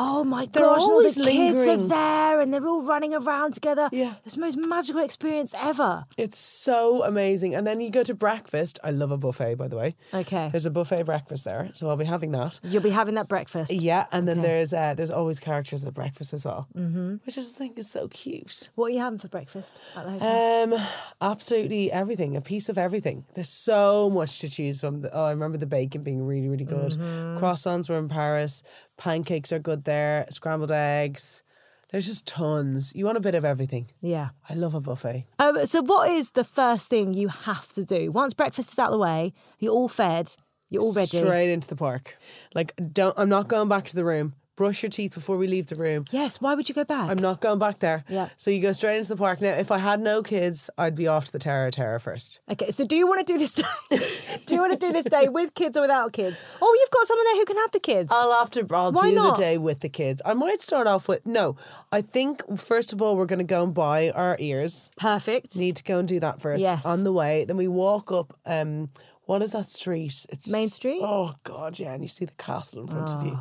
Oh 0.02 0.24
my 0.24 0.46
They're 0.46 0.64
gosh, 0.64 0.80
all 0.80 0.88
the 0.88 0.94
always 0.94 1.18
kids 1.18 1.60
are 1.60 1.88
there 1.88 2.40
and 2.40 2.54
they're 2.54 2.66
all 2.66 2.86
running 2.86 3.14
around 3.14 3.54
together. 3.54 3.90
Yeah. 3.92 4.14
It's 4.26 4.36
the 4.36 4.42
most 4.42 4.58
magical 4.58 5.02
experience 5.02 5.54
ever. 5.62 6.06
It's 6.18 6.38
so 6.38 7.04
amazing. 7.04 7.54
And 7.54 7.68
then 7.68 7.82
you 7.82 7.90
go 7.90 8.04
to 8.04 8.14
breakfast. 8.14 8.80
I 8.82 8.92
love 8.92 9.12
a 9.12 9.18
buffet, 9.18 9.56
by 9.56 9.68
the 9.68 9.76
way. 9.76 9.98
Okay. 10.14 10.48
There's 10.52 10.66
a 10.66 10.72
buffet 10.72 11.04
breakfast 11.04 11.44
there, 11.44 11.70
so 11.74 11.90
I'll 11.90 11.98
be 11.98 12.06
having 12.06 12.32
that. 12.32 12.62
You'll 12.64 12.82
be 12.82 12.92
having 12.92 13.16
that 13.16 13.28
breakfast. 13.28 13.74
Yeah, 13.74 14.06
and 14.14 14.26
then 14.26 14.42
there's 14.42 14.74
uh, 14.74 14.94
there's 14.94 15.12
always 15.12 15.42
characters 15.42 15.84
at 15.84 15.94
breakfast 15.94 16.34
as 16.34 16.46
well, 16.46 16.70
mm-hmm. 16.74 17.16
which 17.26 17.38
I 17.38 17.42
just 17.42 17.58
think 17.58 17.78
is 17.78 17.90
so 17.90 18.08
cute. 18.08 18.70
What 18.76 18.86
are 18.86 18.90
you 18.92 19.00
having 19.00 19.20
for 19.20 19.28
breakfast 19.28 19.82
at 19.98 20.06
the 20.06 20.12
hotel? 20.12 20.74
Um, 20.74 20.80
absolutely 21.20 21.92
everything, 21.92 22.38
a 22.38 22.42
piece 22.42 22.70
of 22.70 22.78
everything. 22.78 23.26
There's 23.34 23.50
so 23.50 24.10
much 24.10 24.40
to 24.40 24.50
choose 24.50 24.80
from. 24.80 25.06
Oh, 25.12 25.26
I 25.26 25.32
remember 25.32 25.58
the 25.58 25.68
bacon 25.68 26.04
being 26.04 26.26
really, 26.26 26.48
really 26.48 26.64
good. 26.64 26.92
Mm-hmm. 26.92 27.38
Croissants 27.38 27.90
were 27.90 27.98
in 27.98 28.08
Paris. 28.08 28.64
Pancakes 29.00 29.54
are 29.54 29.60
good 29.60 29.86
there. 29.86 30.26
Scrambled 30.30 30.72
eggs. 30.72 31.42
There's 31.90 32.06
just 32.06 32.28
tons. 32.28 32.94
You 32.94 33.06
want 33.06 33.18
a 33.18 33.22
bit 33.22 33.34
of 33.34 33.46
everything. 33.46 33.88
Yeah. 34.02 34.30
I 34.48 34.54
love 34.54 34.76
a 34.76 34.82
buffet. 34.82 35.26
Um, 35.40 35.66
so, 35.66 35.82
what 35.82 36.12
is 36.12 36.32
the 36.32 36.44
first 36.44 36.90
thing 36.90 37.14
you 37.14 37.30
have 37.30 37.72
to 37.74 37.86
do 37.86 38.12
once 38.12 38.34
breakfast 38.34 38.74
is 38.74 38.78
out 38.78 38.88
of 38.88 38.92
the 38.92 39.00
way? 39.00 39.34
You're 39.58 39.74
all 39.74 39.88
fed. 39.88 40.36
You're 40.70 40.84
all 40.84 40.94
ready. 40.94 41.08
Straight 41.18 41.50
into 41.50 41.68
the 41.68 41.78
park. 41.78 42.18
Like, 42.54 42.76
don't. 42.92 43.18
I'm 43.18 43.30
not 43.30 43.48
going 43.48 43.70
back 43.70 43.86
to 43.86 43.96
the 43.96 44.04
room. 44.06 44.36
Brush 44.60 44.84
your 44.84 44.90
teeth 44.90 45.14
before 45.14 45.38
we 45.38 45.48
leave 45.48 45.68
the 45.68 45.76
room. 45.78 46.04
Yes. 46.12 46.42
Why 46.42 46.54
would 46.54 46.68
you 46.68 46.76
go 46.76 46.84
back? 46.84 47.10
I'm 47.10 47.18
not 47.18 47.40
going 47.40 47.60
back 47.60 47.80
there. 47.80 48.04
Yeah. 48.10 48.28
So 48.36 48.52
you 48.52 48.60
go 48.62 48.74
straight 48.74 48.98
into 48.98 49.08
the 49.08 49.16
park. 49.16 49.40
Now, 49.40 49.54
if 49.54 49.72
I 49.72 49.78
had 49.78 50.02
no 50.02 50.22
kids, 50.22 50.70
I'd 50.78 50.96
be 50.96 51.08
off 51.08 51.28
to 51.28 51.32
the 51.32 51.40
Tower 51.40 51.68
of 51.68 51.74
Terror 51.76 51.98
first. 51.98 52.42
Okay. 52.52 52.70
So, 52.72 52.86
do 52.86 52.98
you 52.98 53.08
want 53.08 53.26
to 53.26 53.34
do 53.34 53.40
this 53.40 53.54
day? 53.54 53.64
do 54.46 54.56
you 54.56 54.60
want 54.60 54.78
to 54.78 54.86
do 54.86 54.92
this 54.92 55.06
day 55.06 55.30
with 55.30 55.54
kids 55.54 55.78
or 55.78 55.82
without 55.82 56.12
kids? 56.12 56.44
Oh, 56.62 56.78
you've 56.78 56.92
got 56.92 57.08
someone 57.08 57.26
there 57.28 57.36
who 57.38 57.46
can 57.46 57.56
have 57.56 57.72
the 57.72 57.80
kids. 57.80 58.12
I'll 58.14 58.34
have 58.38 58.52
to. 58.52 58.68
I'll 58.76 58.92
Why 58.92 59.10
do 59.12 59.16
not? 59.16 59.38
the 59.38 59.42
day 59.42 59.58
with 59.58 59.80
the 59.80 59.88
kids. 59.88 60.22
I 60.26 60.34
might 60.34 60.62
start 60.62 60.88
off 60.88 61.08
with 61.08 61.26
no. 61.26 61.56
I 61.94 62.02
think 62.02 62.60
first 62.60 62.92
of 62.92 63.02
all 63.02 63.16
we're 63.16 63.28
going 63.28 63.40
to 63.40 63.46
go 63.46 63.64
and 63.64 63.74
buy 63.74 64.10
our 64.12 64.36
ears. 64.40 64.92
Perfect. 64.98 65.56
Need 65.56 65.78
to 65.78 65.84
go 65.86 66.00
and 66.00 66.08
do 66.08 66.20
that 66.20 66.42
first. 66.42 66.62
Yes. 66.62 66.86
On 66.86 67.06
the 67.06 67.14
way, 67.14 67.46
then 67.46 67.56
we 67.56 67.70
walk 67.70 68.12
up. 68.12 68.34
Um, 68.46 68.90
what 69.24 69.44
is 69.44 69.52
that 69.52 69.68
street? 69.68 70.26
It's 70.30 70.50
Main 70.52 70.70
Street? 70.72 71.02
Oh 71.04 71.36
God, 71.44 71.78
yeah. 71.80 71.94
And 71.94 72.02
you 72.02 72.08
see 72.10 72.26
the 72.26 72.34
castle 72.34 72.82
in 72.82 72.88
front 72.88 73.12
of 73.14 73.20
Ah. 73.20 73.24
you. 73.26 73.40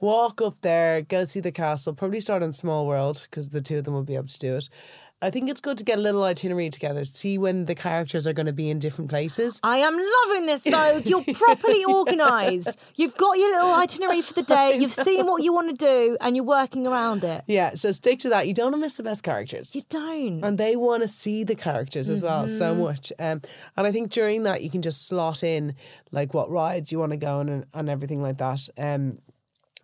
Walk 0.00 0.40
up 0.40 0.60
there, 0.60 1.02
go 1.02 1.24
see 1.24 1.40
the 1.40 1.52
castle. 1.52 1.92
Probably 1.92 2.20
start 2.20 2.42
on 2.42 2.52
Small 2.52 2.86
World 2.86 3.26
because 3.30 3.48
the 3.48 3.60
two 3.60 3.78
of 3.78 3.84
them 3.84 3.94
will 3.94 4.04
be 4.04 4.14
able 4.14 4.26
to 4.28 4.38
do 4.38 4.56
it. 4.56 4.68
I 5.20 5.30
think 5.30 5.50
it's 5.50 5.60
good 5.60 5.76
to 5.78 5.84
get 5.84 5.98
a 5.98 6.00
little 6.00 6.22
itinerary 6.22 6.70
together. 6.70 7.04
See 7.04 7.38
when 7.38 7.64
the 7.64 7.74
characters 7.74 8.24
are 8.28 8.32
going 8.32 8.46
to 8.46 8.52
be 8.52 8.70
in 8.70 8.78
different 8.78 9.10
places. 9.10 9.58
I 9.64 9.78
am 9.78 9.98
loving 9.98 10.46
this, 10.46 10.64
Vogue. 10.64 11.06
You're 11.08 11.24
properly 11.34 11.84
organised. 11.88 12.78
You've 12.94 13.16
got 13.16 13.36
your 13.36 13.50
little 13.50 13.74
itinerary 13.74 14.22
for 14.22 14.34
the 14.34 14.44
day. 14.44 14.76
You've 14.78 14.92
seen 14.92 15.26
what 15.26 15.42
you 15.42 15.52
want 15.52 15.76
to 15.76 15.84
do, 15.84 16.16
and 16.20 16.36
you're 16.36 16.44
working 16.44 16.86
around 16.86 17.24
it. 17.24 17.42
Yeah, 17.48 17.74
so 17.74 17.90
stick 17.90 18.20
to 18.20 18.28
that. 18.28 18.46
You 18.46 18.54
don't 18.54 18.66
want 18.66 18.76
to 18.76 18.80
miss 18.82 18.94
the 18.94 19.02
best 19.02 19.24
characters. 19.24 19.74
You 19.74 19.82
don't. 19.88 20.44
and 20.44 20.56
they 20.56 20.76
want 20.76 21.02
to 21.02 21.08
see 21.08 21.42
the 21.42 21.56
characters 21.56 22.08
as 22.08 22.22
well 22.22 22.46
so 22.46 22.72
Mm-hmm. 22.72 22.82
much 22.82 23.12
um, 23.18 23.42
and 23.76 23.86
i 23.88 23.90
think 23.92 24.10
during 24.12 24.44
that 24.44 24.62
you 24.62 24.70
can 24.70 24.82
just 24.82 25.06
slot 25.08 25.42
in 25.42 25.74
like 26.12 26.32
what 26.34 26.48
rides 26.50 26.92
you 26.92 26.98
want 26.98 27.10
to 27.12 27.16
go 27.16 27.38
on 27.38 27.48
and, 27.48 27.64
and 27.74 27.88
everything 27.88 28.22
like 28.22 28.36
that 28.38 28.68
um, 28.78 29.18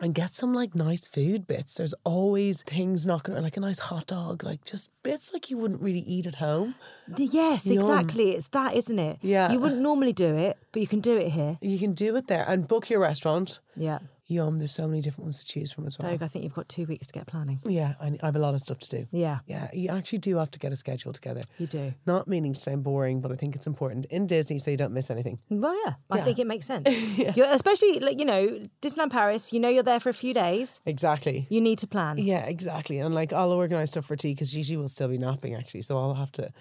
and 0.01 0.13
get 0.13 0.31
some 0.31 0.53
like 0.53 0.75
nice 0.75 1.07
food 1.07 1.47
bits 1.47 1.75
there's 1.75 1.93
always 2.03 2.63
things 2.63 3.07
knocking 3.07 3.33
around 3.33 3.43
like 3.43 3.55
a 3.55 3.61
nice 3.61 3.79
hot 3.79 4.05
dog 4.07 4.43
like 4.43 4.63
just 4.65 4.89
bits 5.03 5.31
like 5.31 5.49
you 5.49 5.57
wouldn't 5.57 5.81
really 5.81 5.99
eat 5.99 6.25
at 6.27 6.35
home 6.35 6.75
Yes, 7.17 7.65
Yum. 7.65 7.79
exactly. 7.83 8.31
It's 8.31 8.47
that, 8.49 8.73
isn't 8.75 8.97
it? 8.97 9.19
Yeah. 9.21 9.51
You 9.51 9.59
wouldn't 9.59 9.79
normally 9.81 10.11
do 10.11 10.35
it, 10.35 10.57
but 10.71 10.81
you 10.81 10.87
can 10.87 10.99
do 11.01 11.15
it 11.17 11.29
here. 11.29 11.57
you 11.61 11.77
can 11.77 11.93
do 11.93 12.15
it 12.15 12.27
there 12.27 12.43
and 12.47 12.67
book 12.67 12.89
your 12.89 12.99
restaurant 12.99 13.59
Yeah. 13.77 13.99
Yum 14.27 14.57
there's 14.59 14.71
so 14.71 14.87
many 14.87 15.01
different 15.01 15.25
ones 15.25 15.43
to 15.43 15.45
choose 15.45 15.71
from 15.71 15.85
as 15.85 15.99
well 15.99 16.09
Vogue, 16.11 16.23
I 16.23 16.27
think 16.27 16.43
you've 16.43 16.53
got 16.55 16.67
two 16.67 16.85
weeks 16.85 17.07
to 17.07 17.13
get 17.13 17.27
planning. 17.27 17.59
yeah 17.65 17.93
I, 18.01 18.17
I 18.21 18.25
have 18.25 18.35
a 18.35 18.39
lot 18.39 18.53
of 18.55 18.61
stuff 18.61 18.79
to 18.79 18.89
do 18.89 19.07
Yeah, 19.11 19.39
yeah 19.45 19.69
you 19.73 19.89
actually 19.89 20.17
do 20.19 20.37
have 20.37 20.49
to 20.51 20.59
get 20.59 20.73
a 20.73 20.75
schedule 20.75 21.13
together 21.13 21.41
you 21.59 21.67
do. 21.67 21.93
not 22.05 22.27
meaning 22.27 22.53
to 22.53 22.59
sound 22.59 22.83
boring 22.83 23.21
but 23.21 23.31
i 23.31 23.35
think 23.35 23.55
it's 23.55 23.67
important 23.67 24.05
in 24.07 24.25
disney 24.27 24.57
so 24.59 24.71
you 24.71 24.77
don't 24.77 24.93
miss 24.93 25.11
anything 25.11 25.39
Well, 25.49 25.75
yeah, 25.85 25.93
I 26.09 26.17
Yeah. 26.17 26.23
think 26.23 26.39
it 26.39 26.47
makes 26.47 26.65
sense. 26.65 26.89
You're, 27.37 27.45
especially, 27.53 27.99
like, 27.99 28.19
you 28.19 28.25
know, 28.25 28.67
Disneyland 28.81 29.11
Paris, 29.11 29.53
you 29.53 29.59
know 29.59 29.69
you're 29.69 29.83
there 29.83 29.99
for 29.99 30.09
a 30.09 30.13
few 30.13 30.33
days. 30.33 30.81
exactly 30.85 31.47
You 31.49 31.61
need 31.61 31.79
to 31.79 31.87
plan. 31.87 32.17
Yeah, 32.17 32.45
exactly. 32.45 32.99
And 32.99 33.13
like 33.13 33.31
I'll 33.33 33.51
organise 33.51 33.91
stuff 33.91 34.05
for 34.05 34.15
tea 34.15 34.33
because 34.33 34.51
Gigi 34.53 34.75
will 34.77 34.89
still 34.89 35.07
be 35.09 35.17
napping 35.17 35.53
actually, 35.55 35.83
so 35.83 35.97
I'll 35.99 36.13
have 36.15 36.31
to 36.33 36.51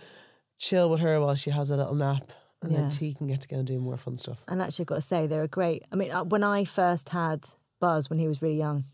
chill 0.58 0.88
with 0.90 1.00
her 1.00 1.20
while 1.20 1.34
she 1.34 1.50
has 1.50 1.70
a 1.70 1.76
little 1.76 1.94
nap, 1.94 2.30
and 2.64 2.72
Yeah. 2.72 2.80
then 2.82 2.90
T 2.90 3.14
can 3.14 3.26
get 3.26 3.40
to 3.42 3.48
go 3.48 3.56
and 3.58 3.66
do 3.66 3.78
more 3.78 3.96
fun 3.96 4.16
stuff. 4.16 4.44
And 4.48 4.60
actually, 4.62 4.84
I've 4.84 4.88
got 4.88 4.94
to 4.96 5.00
say, 5.00 5.26
they're 5.26 5.42
a 5.42 5.48
great. 5.48 5.84
I 5.92 5.96
mean, 5.96 6.10
uh, 6.10 6.24
when 6.24 6.42
I 6.42 6.64
first 6.64 7.10
had 7.10 7.46
Buzz 7.80 8.08
when 8.10 8.18
he 8.18 8.26
was 8.28 8.40
really 8.42 8.56
young, 8.56 8.84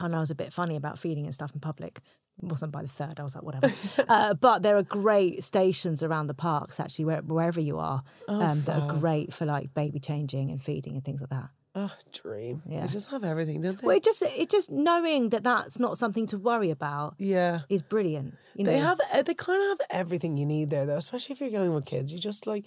and 0.00 0.14
I 0.14 0.20
was 0.20 0.30
a 0.30 0.34
bit 0.34 0.52
funny 0.52 0.76
about 0.76 0.98
feeding 0.98 1.24
and 1.24 1.34
stuff 1.34 1.52
in 1.54 1.60
public. 1.60 2.00
It 2.42 2.50
wasn't 2.50 2.70
by 2.70 2.82
the 2.82 2.88
third. 2.88 3.18
I 3.18 3.22
was 3.22 3.34
like, 3.34 3.44
whatever. 3.44 3.72
uh, 4.08 4.34
but 4.34 4.62
there 4.62 4.76
are 4.76 4.82
great 4.82 5.42
stations 5.42 6.02
around 6.02 6.26
the 6.26 6.34
parks, 6.34 6.78
actually, 6.78 7.06
where, 7.06 7.22
wherever 7.22 7.60
you 7.60 7.78
are, 7.78 8.02
um, 8.28 8.60
that 8.62 8.78
are 8.82 8.98
great 8.98 9.32
for 9.32 9.46
like 9.46 9.72
baby 9.72 9.98
changing 9.98 10.50
and 10.50 10.60
feeding 10.62 10.94
and 10.96 11.04
things 11.04 11.22
like 11.22 11.30
that. 11.30 11.48
Oh, 11.78 11.92
dream. 12.10 12.62
Yeah. 12.66 12.80
They 12.80 12.86
just 12.86 13.10
have 13.10 13.22
everything, 13.22 13.60
don't 13.60 13.78
they? 13.78 13.86
Well, 13.86 13.96
it 13.98 14.02
just 14.02 14.22
it 14.22 14.48
just 14.48 14.70
knowing 14.70 15.28
that 15.28 15.44
that's 15.44 15.78
not 15.78 15.98
something 15.98 16.26
to 16.28 16.38
worry 16.38 16.70
about 16.70 17.16
yeah. 17.18 17.60
is 17.68 17.82
brilliant. 17.82 18.34
You 18.54 18.64
know, 18.64 18.70
eh, 18.70 18.74
They 18.74 18.80
have 18.80 19.26
they 19.26 19.34
kind 19.34 19.62
of 19.62 19.78
have 19.78 19.86
everything 19.90 20.38
you 20.38 20.46
need 20.46 20.70
there 20.70 20.86
though, 20.86 20.96
especially 20.96 21.34
if 21.34 21.40
you're 21.42 21.50
going 21.50 21.74
with 21.74 21.84
kids. 21.84 22.14
You 22.14 22.18
just 22.18 22.46
like 22.46 22.66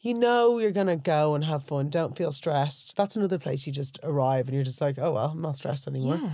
you 0.00 0.14
know 0.14 0.58
you're 0.58 0.70
gonna 0.70 0.96
go 0.96 1.34
and 1.34 1.44
have 1.44 1.64
fun. 1.64 1.90
Don't 1.90 2.16
feel 2.16 2.32
stressed. 2.32 2.96
That's 2.96 3.14
another 3.14 3.38
place 3.38 3.66
you 3.66 3.74
just 3.74 3.98
arrive 4.02 4.46
and 4.46 4.54
you're 4.54 4.64
just 4.64 4.80
like, 4.80 4.96
oh 4.98 5.12
well, 5.12 5.32
I'm 5.32 5.42
not 5.42 5.56
stressed 5.56 5.86
anymore. 5.86 6.16
Yeah. 6.16 6.30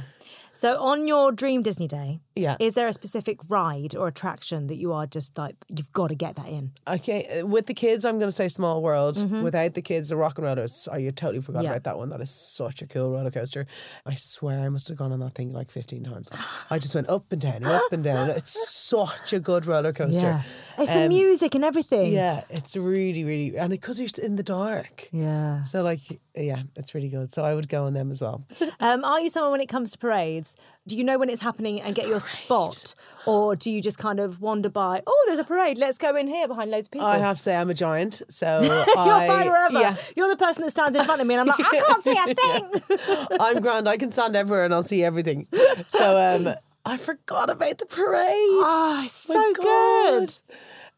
So 0.54 0.78
on 0.80 1.06
your 1.08 1.32
dream 1.32 1.62
Disney 1.62 1.88
day, 1.88 2.20
Yeah. 2.36 2.56
is 2.60 2.74
there 2.74 2.86
a 2.86 2.92
specific 2.92 3.38
ride 3.48 3.94
or 3.96 4.06
attraction 4.08 4.66
that 4.66 4.76
you 4.76 4.92
are 4.92 5.06
just 5.06 5.36
like 5.38 5.56
you've 5.68 5.92
got 5.92 6.08
to 6.08 6.14
get 6.14 6.36
that 6.36 6.48
in? 6.48 6.72
Okay, 6.86 7.40
uh, 7.40 7.46
with 7.46 7.66
the 7.66 7.74
kids, 7.74 8.04
I'm 8.04 8.18
going 8.18 8.28
to 8.28 8.32
say 8.36 8.48
Small 8.48 8.82
World. 8.82 9.16
Without 9.42 9.74
the 9.74 9.82
kids, 9.82 10.10
the 10.10 10.16
Rock 10.16 10.38
and 10.38 10.46
Rollers. 10.46 10.88
Oh, 10.92 10.96
you 10.96 11.10
totally 11.12 11.40
forgot 11.40 11.60
Mm-hmm. 11.60 11.64
Yeah. 11.64 11.70
about 11.72 11.84
that 11.84 11.98
one. 11.98 12.10
That 12.10 12.20
is 12.20 12.30
such 12.30 12.82
a 12.82 12.86
cool 12.86 13.10
roller 13.10 13.30
coaster. 13.30 13.66
I 14.06 14.14
swear 14.14 14.60
I 14.60 14.68
must 14.68 14.88
have 14.88 14.96
gone 14.98 15.12
on 15.12 15.20
that 15.20 15.34
thing 15.34 15.52
like 15.52 15.70
15 15.70 16.04
times. 16.04 16.30
I 16.70 16.78
just 16.78 16.94
went 16.94 17.08
up 17.08 17.30
and 17.32 17.40
down, 17.40 17.64
up 17.64 17.92
and 17.92 18.02
down. 18.04 18.30
It's 18.42 18.52
such 18.88 19.32
a 19.32 19.40
good 19.40 19.66
roller 19.66 19.92
coaster. 19.92 20.20
Yeah, 20.20 20.42
it's 20.78 20.90
the 20.90 21.02
Um, 21.04 21.08
music 21.08 21.54
and 21.54 21.64
everything. 21.64 22.12
Yeah, 22.12 22.42
it's 22.50 22.76
really, 22.76 23.24
really, 23.24 23.56
and 23.56 23.70
because 23.70 24.00
you're 24.00 24.08
in 24.24 24.36
the 24.36 24.42
dark. 24.42 25.08
yeah. 25.12 25.62
So, 25.62 25.82
like, 25.82 26.20
yeah, 26.34 26.62
it's 26.76 26.94
really 26.94 27.08
good. 27.08 27.30
So, 27.32 27.42
I 27.44 27.54
would 27.54 27.68
go 27.68 27.84
on 27.86 27.94
them 27.94 28.10
as 28.10 28.20
well. 28.20 28.44
Um, 28.80 29.04
are 29.04 29.20
you 29.20 29.30
someone 29.30 29.52
when 29.52 29.60
it 29.60 29.68
comes 29.68 29.92
to 29.92 29.98
parades? 29.98 30.21
Do 30.86 30.96
you 30.96 31.04
know 31.04 31.16
when 31.16 31.30
it's 31.30 31.42
happening 31.42 31.80
and 31.80 31.94
get 31.94 32.08
your 32.08 32.18
spot, 32.18 32.96
or 33.24 33.54
do 33.54 33.70
you 33.70 33.80
just 33.80 33.98
kind 33.98 34.18
of 34.18 34.40
wander 34.40 34.68
by? 34.68 35.00
Oh, 35.06 35.24
there's 35.26 35.38
a 35.38 35.44
parade. 35.44 35.78
Let's 35.78 35.96
go 35.96 36.16
in 36.16 36.26
here 36.26 36.48
behind 36.48 36.72
loads 36.72 36.88
of 36.88 36.90
people. 36.90 37.06
I 37.06 37.18
have 37.18 37.36
to 37.36 37.42
say, 37.42 37.54
I'm 37.54 37.70
a 37.70 37.74
giant. 37.74 38.22
So, 38.28 38.60
You're 38.62 38.72
I, 38.98 39.26
fine 39.28 39.46
wherever. 39.46 39.78
Yeah, 39.80 39.96
You're 40.16 40.28
the 40.28 40.36
person 40.36 40.64
that 40.64 40.72
stands 40.72 40.98
in 40.98 41.04
front 41.04 41.20
of 41.20 41.26
me, 41.26 41.34
and 41.34 41.40
I'm 41.42 41.46
like, 41.46 41.60
I 41.60 41.84
can't 41.86 42.02
see 42.02 42.18
a 42.18 42.34
thing. 43.28 43.38
I'm 43.40 43.60
grand. 43.60 43.88
I 43.88 43.96
can 43.96 44.10
stand 44.10 44.34
everywhere 44.34 44.64
and 44.64 44.74
I'll 44.74 44.82
see 44.82 45.04
everything. 45.04 45.46
So, 45.88 46.18
um, 46.18 46.54
I 46.84 46.96
forgot 46.96 47.48
about 47.48 47.78
the 47.78 47.86
parade. 47.86 48.26
Oh, 48.34 49.06
so 49.08 49.52
good. 49.54 50.34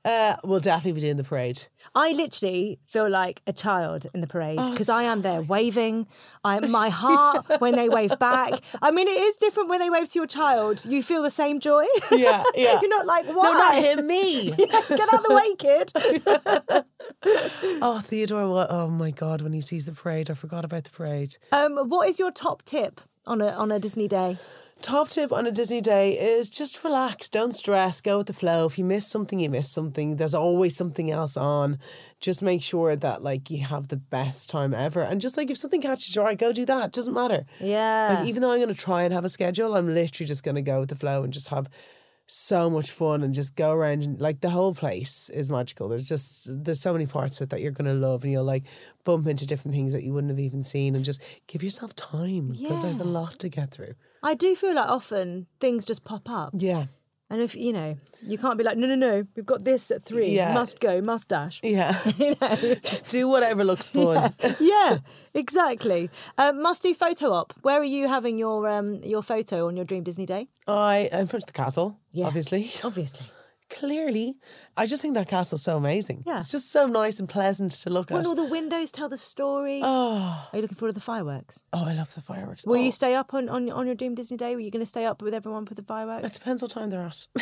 Uh, 0.04 0.37
we'll 0.44 0.60
definitely 0.60 0.92
be 0.92 1.00
doing 1.00 1.16
the 1.16 1.24
parade. 1.24 1.62
I 1.96 2.12
literally 2.12 2.80
feel 2.87 3.09
like 3.09 3.40
a 3.46 3.52
child 3.52 4.07
in 4.12 4.20
the 4.20 4.26
parade 4.26 4.59
Oh, 4.61 4.70
because 4.70 4.88
I 4.88 5.04
am 5.04 5.22
there 5.22 5.42
waving. 5.42 6.07
I 6.44 6.59
my 6.66 6.88
heart 6.88 7.46
when 7.61 7.76
they 7.76 7.88
wave 7.88 8.18
back. 8.18 8.54
I 8.83 8.90
mean, 8.90 9.07
it 9.07 9.12
is 9.12 9.37
different 9.37 9.68
when 9.68 9.78
they 9.80 9.90
wave 9.90 10.11
to 10.11 10.18
your 10.18 10.26
child. 10.26 10.85
You 10.85 11.02
feel 11.02 11.22
the 11.22 11.30
same 11.30 11.61
joy. 11.61 11.87
Yeah, 12.11 12.42
yeah. 12.54 12.78
You're 12.83 12.90
not 12.90 13.07
like, 13.07 13.26
why? 13.26 13.44
No, 13.44 13.52
not 13.52 13.76
him, 13.76 14.07
me. 14.07 14.50
Get 14.57 15.12
out 15.12 15.14
of 15.14 15.24
the 15.24 15.35
way, 15.35 15.54
kid. 15.57 15.92
oh, 17.83 18.00
Theodore, 18.04 18.48
what? 18.50 18.70
Oh 18.70 18.88
my 18.88 19.11
God, 19.11 19.42
when 19.42 19.52
he 19.52 19.61
sees 19.61 19.87
the 19.87 19.92
parade, 19.92 20.30
I 20.30 20.35
forgot 20.35 20.64
about 20.64 20.85
the 20.85 20.90
parade. 20.90 21.37
Um, 21.52 21.76
what 21.88 22.09
is 22.09 22.18
your 22.18 22.30
top 22.30 22.62
tip 22.64 23.00
on 23.26 23.40
a 23.40 23.48
on 23.48 23.70
a 23.70 23.78
Disney 23.78 24.09
day? 24.09 24.38
Top 24.82 25.08
tip 25.08 25.32
on 25.32 25.46
a 25.46 25.50
Disney 25.50 25.80
day 25.80 26.12
is 26.12 26.50
just 26.50 26.84
relax, 26.84 27.30
don't 27.30 27.52
stress, 27.54 28.02
go 28.02 28.18
with 28.18 28.26
the 28.26 28.34
flow. 28.34 28.66
If 28.66 28.78
you 28.78 28.84
miss 28.84 29.06
something, 29.10 29.40
you 29.40 29.48
miss 29.48 29.70
something. 29.70 30.16
There's 30.16 30.34
always 30.34 30.76
something 30.76 31.10
else 31.10 31.38
on. 31.38 31.78
Just 32.20 32.42
make 32.42 32.62
sure 32.62 32.94
that 32.94 33.22
like 33.22 33.50
you 33.50 33.64
have 33.64 33.88
the 33.88 33.96
best 33.96 34.50
time 34.50 34.74
ever. 34.74 35.00
And 35.00 35.22
just 35.22 35.38
like 35.38 35.50
if 35.50 35.56
something 35.56 35.80
catches 35.80 36.14
your 36.14 36.26
eye, 36.26 36.34
go 36.34 36.52
do 36.52 36.66
that. 36.66 36.92
doesn't 36.92 37.14
matter. 37.14 37.46
Yeah. 37.60 38.16
Like 38.18 38.28
even 38.28 38.42
though 38.42 38.52
I'm 38.52 38.60
gonna 38.60 38.74
try 38.74 39.04
and 39.04 39.14
have 39.14 39.24
a 39.24 39.30
schedule, 39.30 39.74
I'm 39.74 39.94
literally 39.94 40.28
just 40.28 40.42
gonna 40.44 40.60
go 40.62 40.80
with 40.80 40.90
the 40.90 40.96
flow 40.96 41.22
and 41.22 41.32
just 41.32 41.48
have 41.48 41.68
so 42.26 42.70
much 42.70 42.90
fun 42.90 43.22
and 43.22 43.34
just 43.34 43.54
go 43.54 43.70
around 43.72 44.02
and 44.02 44.20
like 44.20 44.40
the 44.40 44.50
whole 44.50 44.74
place 44.74 45.30
is 45.30 45.50
magical. 45.50 45.88
There's 45.88 46.08
just 46.08 46.48
there's 46.64 46.80
so 46.80 46.92
many 46.92 47.06
parts 47.06 47.38
of 47.38 47.44
it 47.44 47.50
that 47.50 47.60
you're 47.60 47.70
gonna 47.72 47.94
love 47.94 48.22
and 48.24 48.32
you'll 48.32 48.44
like 48.44 48.64
bump 49.04 49.26
into 49.26 49.46
different 49.46 49.74
things 49.74 49.92
that 49.92 50.02
you 50.02 50.12
wouldn't 50.12 50.30
have 50.30 50.38
even 50.40 50.62
seen 50.62 50.94
and 50.94 51.04
just 51.04 51.22
give 51.46 51.62
yourself 51.62 51.94
time 51.96 52.48
because 52.48 52.82
there's 52.82 52.98
a 52.98 53.04
lot 53.04 53.38
to 53.38 53.48
get 53.48 53.70
through. 53.70 53.94
I 54.24 54.34
do 54.34 54.56
feel 54.56 54.74
like 54.74 54.88
often 54.88 55.46
things 55.60 55.84
just 55.84 56.02
pop 56.04 56.28
up, 56.30 56.50
Yeah. 56.54 56.87
and 57.30 57.40
if 57.42 57.54
you 57.54 57.72
know, 57.72 57.96
you 58.22 58.38
can't 58.38 58.56
be 58.58 58.64
like, 58.64 58.76
no, 58.78 58.87
no, 58.87 58.94
no, 58.96 59.26
we've 59.37 59.44
got 59.46 59.64
this 59.64 59.90
at 59.90 60.02
three. 60.02 60.30
Yeah. 60.30 60.54
Must 60.54 60.80
go, 60.80 61.00
must 61.00 61.28
dash. 61.28 61.60
Yeah. 61.62 61.94
You 62.18 62.34
know. 62.40 62.56
just 62.82 63.08
do 63.08 63.28
whatever 63.28 63.62
looks 63.64 63.88
fun. 63.90 64.32
yeah, 64.60 64.98
exactly. 65.34 66.08
Um, 66.38 66.62
must 66.62 66.82
do 66.82 66.94
photo 66.94 67.32
op. 67.32 67.52
Where 67.62 67.78
are 67.80 67.84
you 67.96 68.08
having 68.08 68.38
your 68.38 68.66
um, 68.68 69.02
your 69.02 69.22
photo 69.22 69.66
on 69.68 69.76
your 69.76 69.84
Dream 69.84 70.02
Disney 70.04 70.26
Day? 70.26 70.48
I 70.66 71.08
in 71.12 71.26
front 71.26 71.44
of 71.44 71.46
the 71.46 71.52
castle, 71.52 71.98
Yeah. 72.12 72.26
obviously. 72.26 72.70
Obviously. 72.82 73.26
Clearly. 73.74 74.37
I 74.76 74.87
just 74.87 75.02
think 75.02 75.14
that 75.14 75.28
castle's 75.28 75.62
so 75.62 75.76
amazing. 75.76 76.22
Yeah. 76.26 76.40
It's 76.40 76.52
just 76.52 76.70
so 76.70 76.87
nice 76.87 77.18
and 77.20 77.28
pleasant 77.28 77.72
to 77.72 77.90
look 77.90 78.10
at. 78.10 78.14
When 78.14 78.26
all 78.26 78.34
the 78.34 78.44
windows 78.44 78.90
tell 78.90 79.08
the 79.08 79.18
story. 79.18 79.80
oh, 79.82 80.48
Are 80.52 80.56
you 80.56 80.62
looking 80.62 80.76
forward 80.76 80.92
to 80.92 80.94
the 80.94 81.00
fireworks? 81.04 81.64
oh, 81.72 81.84
I 81.84 81.92
love 81.94 82.14
the 82.14 82.20
fireworks. 82.20 82.64
Will 82.66 82.78
Oh, 82.78 82.82
you 82.84 82.92
stay 82.92 83.14
up 83.14 83.34
on, 83.34 83.48
on, 83.48 83.68
on 83.70 83.87
your 83.87 83.94
Dream 83.96 84.14
Disney 84.14 84.37
Day? 84.37 84.54
Were 84.54 84.60
you 84.60 84.70
going 84.70 84.82
to 84.82 84.87
stay 84.87 85.04
up 85.04 85.20
with 85.22 85.34
everyone 85.34 85.66
for 85.66 85.74
the 85.74 85.82
fireworks? 85.82 86.34
It 86.37 86.38
depends 86.38 86.62
what 86.62 86.70
time 86.70 86.90
they're 86.90 87.02
at. 87.02 87.26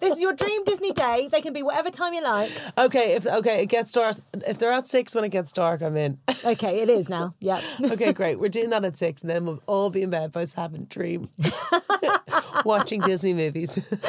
this 0.00 0.12
is 0.14 0.20
your 0.22 0.32
Dream 0.34 0.62
Disney 0.64 0.92
Day. 0.92 1.28
They 1.30 1.40
can 1.40 1.52
be 1.52 1.62
whatever 1.62 1.90
time 1.90 2.14
you 2.14 2.22
like. 2.22 2.50
Okay, 2.78 3.14
if 3.14 3.26
okay, 3.26 3.62
it 3.62 3.66
gets 3.66 3.92
dark. 3.92 4.16
If 4.46 4.58
they're 4.58 4.70
at 4.70 4.86
six 4.86 5.14
when 5.16 5.24
it 5.24 5.30
gets 5.30 5.52
dark, 5.52 5.82
I'm 5.82 5.96
in. 5.96 6.18
Okay, 6.44 6.80
it 6.80 6.88
is 6.90 7.08
now. 7.08 7.34
Yeah. 7.40 7.60
Okay, 7.92 8.12
great. 8.20 8.38
We're 8.40 8.48
doing 8.48 8.70
that 8.70 8.84
at 8.84 8.96
six, 8.96 9.22
and 9.22 9.30
then 9.30 9.44
we'll 9.46 9.62
all 9.66 9.90
be 9.90 10.02
in 10.02 10.10
bed 10.10 10.32
by 10.32 10.44
seven. 10.44 10.86
Dream. 10.90 11.28
Watching 12.64 13.00
Disney 13.00 13.34
movies. 13.34 13.78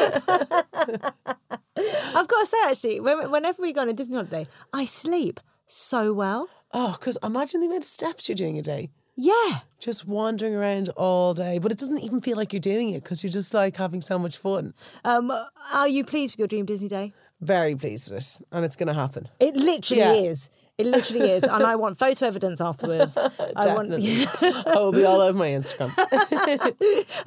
I've 2.16 2.28
got 2.28 2.40
to 2.42 2.46
say, 2.46 2.58
actually, 2.66 3.00
whenever 3.00 3.62
we 3.62 3.74
go 3.74 3.82
on 3.82 3.90
a 3.90 3.94
Disney 3.94 4.16
holiday, 4.16 4.46
I 4.72 4.86
sleep 4.86 5.40
so 5.66 6.14
well. 6.14 6.50
oh, 6.74 6.96
because 7.00 7.18
imagine 7.24 7.62
the 7.62 7.68
amount 7.68 7.84
of 7.84 7.90
steps 7.90 8.28
you're 8.30 8.36
doing 8.36 8.58
a 8.58 8.62
day. 8.62 8.90
Yeah. 9.16 9.60
Just 9.80 10.08
wandering 10.08 10.56
around 10.56 10.90
all 10.98 11.34
day, 11.36 11.60
but 11.60 11.72
it 11.72 11.78
doesn't 11.78 12.00
even 12.00 12.20
feel 12.22 12.36
like 12.36 12.52
you're 12.52 12.60
doing 12.60 12.90
it 12.90 13.04
because 13.04 13.24
you're 13.24 13.32
just 13.32 13.54
like 13.54 13.78
having 13.78 14.02
so 14.02 14.18
much 14.18 14.38
fun. 14.38 14.74
Um, 15.06 15.32
are 15.72 15.88
you 15.88 16.04
pleased 16.04 16.34
with 16.34 16.40
your 16.40 16.48
dream 16.48 16.66
Disney 16.66 16.88
day? 16.88 17.14
Very 17.42 17.76
pleased 17.76 18.10
with 18.12 18.20
it, 18.24 18.46
and 18.52 18.64
it's 18.66 18.76
going 18.76 18.88
to 18.88 18.94
happen. 18.94 19.28
It 19.40 19.56
literally 19.56 20.02
Yeah. 20.02 20.14
is. 20.32 20.50
It 20.78 20.88
literally 20.88 21.30
is, 21.30 21.44
and 21.44 21.64
I 21.64 21.76
want 21.76 22.00
photo 22.00 22.26
evidence 22.26 22.60
afterwards. 22.60 23.16
I 23.18 23.68
want. 23.76 23.94
I 24.68 24.76
will 24.76 24.92
be 24.92 25.06
all 25.06 25.22
over 25.22 25.38
my 25.38 25.50
Instagram. 25.50 25.94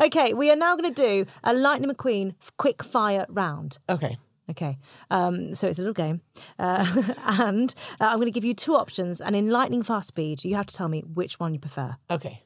okay, 0.06 0.34
we 0.34 0.50
are 0.50 0.56
now 0.56 0.76
going 0.76 0.92
to 0.92 1.02
do 1.02 1.26
a 1.44 1.52
Lightning 1.52 1.88
McQueen 1.90 2.34
quick 2.56 2.82
fire 2.82 3.24
round. 3.28 3.78
Okay. 3.88 4.18
Okay, 4.48 4.78
um, 5.10 5.56
so 5.56 5.66
it's 5.66 5.80
a 5.80 5.82
little 5.82 5.92
game, 5.92 6.20
uh, 6.60 6.86
and 7.26 7.74
uh, 8.00 8.04
I'm 8.04 8.16
going 8.18 8.26
to 8.26 8.32
give 8.32 8.44
you 8.44 8.54
two 8.54 8.76
options, 8.76 9.20
and 9.20 9.34
in 9.34 9.50
lightning 9.50 9.82
fast 9.82 10.06
speed, 10.06 10.44
you 10.44 10.54
have 10.54 10.66
to 10.66 10.74
tell 10.74 10.86
me 10.86 11.00
which 11.00 11.40
one 11.40 11.52
you 11.52 11.58
prefer: 11.58 11.96
Okay. 12.08 12.42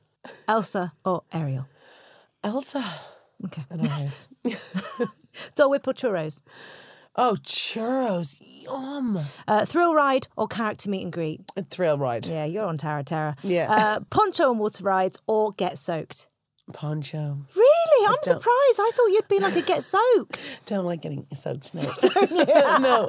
Elsa 0.49 0.95
or 1.05 1.25
Ariel. 1.31 1.69
Elsa. 2.43 2.83
Okay, 3.45 3.65
I 3.71 3.77
know 3.77 3.83
this. 3.83 4.29
Dole 5.55 5.71
Whip 5.71 5.87
or 5.87 5.93
churros, 5.93 6.41
Oh, 7.23 7.37
churros. 7.45 8.37
Yum. 8.41 9.19
uh, 9.47 9.65
thrill 9.67 9.95
ride 9.95 10.27
or 10.37 10.49
character 10.49 10.89
meet 10.89 11.03
and 11.03 11.13
greet. 11.13 11.43
A 11.57 11.63
thrill 11.63 11.99
ride. 11.99 12.27
Yeah, 12.27 12.47
you're 12.47 12.65
on 12.65 12.79
Tower 12.79 13.01
of 13.01 13.05
Terror. 13.07 13.35
Yeah. 13.43 13.71
uh, 13.71 14.01
poncho 14.09 14.51
and 14.51 14.59
water 14.59 14.83
rides 14.85 15.21
or 15.27 15.51
get 15.53 15.79
soaked. 15.79 16.27
Poncho. 16.73 17.39
Really, 17.57 18.07
I'm 18.07 18.13
don't- 18.13 18.25
surprised. 18.25 18.79
I 18.81 18.91
thought 18.95 19.07
you'd 19.09 19.29
be 19.29 19.39
like 19.41 19.57
a 19.57 19.63
get 19.63 19.83
soaked. 19.85 20.61
Don't 20.67 20.85
like 20.87 21.03
getting 21.03 21.27
soaked. 21.35 21.75
No. 21.75 21.83
no. 22.31 23.07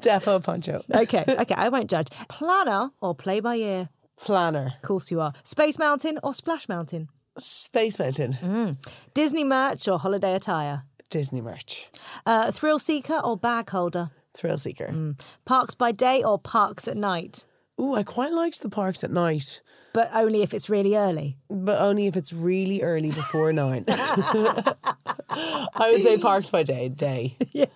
Defo 0.00 0.42
poncho. 0.42 0.82
Okay, 0.94 1.24
okay, 1.28 1.54
I 1.54 1.68
won't 1.68 1.90
judge. 1.90 2.08
Planner 2.28 2.90
or 3.00 3.14
play 3.14 3.40
by 3.40 3.56
ear. 3.56 3.88
Planner. 4.18 4.74
Of 4.76 4.82
course 4.82 5.10
you 5.10 5.20
are. 5.20 5.32
Space 5.44 5.78
Mountain 5.78 6.18
or 6.22 6.32
Splash 6.34 6.68
Mountain. 6.68 7.08
Space 7.38 7.98
Mountain. 7.98 8.78
Disney 9.14 9.44
merch 9.44 9.86
or 9.88 9.98
holiday 9.98 10.34
attire. 10.34 10.84
Disney 11.10 11.40
merch. 11.40 11.90
Uh, 12.24 12.50
thrill 12.50 12.78
seeker 12.78 13.20
or 13.22 13.36
bag 13.36 13.68
holder. 13.70 14.10
Thrill 14.34 14.58
seeker. 14.58 15.14
Parks 15.44 15.74
by 15.74 15.92
day 15.92 16.22
or 16.22 16.38
parks 16.38 16.88
at 16.88 16.96
night. 16.96 17.44
Ooh, 17.80 17.94
I 17.94 18.02
quite 18.02 18.32
liked 18.32 18.60
the 18.62 18.68
parks 18.68 19.02
at 19.04 19.10
night, 19.10 19.60
But 19.92 20.10
only 20.14 20.42
if 20.42 20.54
it's 20.54 20.70
really 20.70 20.96
early. 20.96 21.36
but 21.50 21.80
only 21.80 22.06
if 22.06 22.16
it's 22.16 22.32
really 22.32 22.82
early 22.82 23.10
before 23.10 23.52
nine. 23.52 23.84
I 23.88 24.74
would 25.90 26.02
say 26.02 26.18
parks 26.18 26.50
by 26.50 26.62
day. 26.62 26.88
Day. 26.88 27.36
Yeah. 27.52 27.66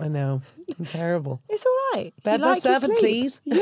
I 0.00 0.08
know. 0.08 0.42
I'm 0.78 0.84
terrible. 0.84 1.40
It's 1.54 1.64
all 1.66 1.78
right. 1.94 2.12
Bed 2.24 2.40
by 2.40 2.48
like 2.48 2.62
seven, 2.62 2.90
please. 2.98 3.40
Yeah, 3.44 3.60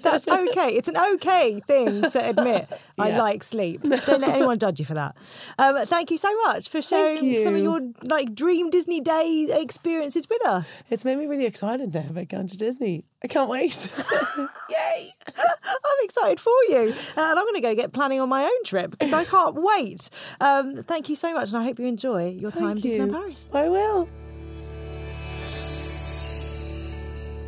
that's 0.00 0.28
okay. 0.28 0.76
It's 0.76 0.86
an 0.86 0.96
okay 0.96 1.58
thing 1.60 2.02
to 2.10 2.28
admit. 2.28 2.68
I 2.96 3.10
like 3.10 3.42
sleep. 3.42 3.82
Don't 3.82 4.20
let 4.20 4.36
anyone 4.36 4.58
judge 4.60 4.78
you 4.78 4.84
for 4.84 4.94
that. 4.94 5.16
Um, 5.58 5.84
thank 5.86 6.12
you 6.12 6.18
so 6.18 6.32
much 6.44 6.68
for 6.68 6.80
sharing 6.80 7.40
some 7.40 7.56
of 7.56 7.62
your 7.62 7.80
like 8.02 8.34
dream 8.34 8.70
Disney 8.70 9.00
day 9.00 9.48
experiences 9.50 10.28
with 10.28 10.46
us. 10.46 10.84
It's 10.90 11.04
made 11.04 11.18
me 11.18 11.26
really 11.26 11.46
excited 11.46 11.92
now 11.92 12.04
about 12.08 12.28
going 12.28 12.46
to 12.46 12.56
Disney. 12.56 13.04
I 13.24 13.26
can't 13.26 13.48
wait. 13.48 13.90
Yay. 14.70 15.10
I'm 15.26 15.98
excited 16.02 16.38
for 16.38 16.52
you, 16.68 16.94
uh, 17.16 17.20
and 17.20 17.38
I'm 17.38 17.44
going 17.44 17.54
to 17.54 17.60
go 17.60 17.74
get 17.74 17.92
planning 17.92 18.20
on 18.20 18.28
my 18.28 18.44
own 18.44 18.64
trip 18.64 18.90
because 18.90 19.12
I 19.12 19.24
can't 19.24 19.54
wait. 19.56 20.08
Um, 20.40 20.82
thank 20.82 21.08
you 21.08 21.16
so 21.16 21.32
much, 21.34 21.48
and 21.48 21.58
I 21.58 21.64
hope 21.64 21.78
you 21.78 21.86
enjoy 21.86 22.28
your 22.30 22.50
time 22.50 22.80
Thank 22.80 22.94
Disneyland. 22.94 23.12
Paris. 23.12 23.48
I 23.52 23.68
will. 23.68 24.08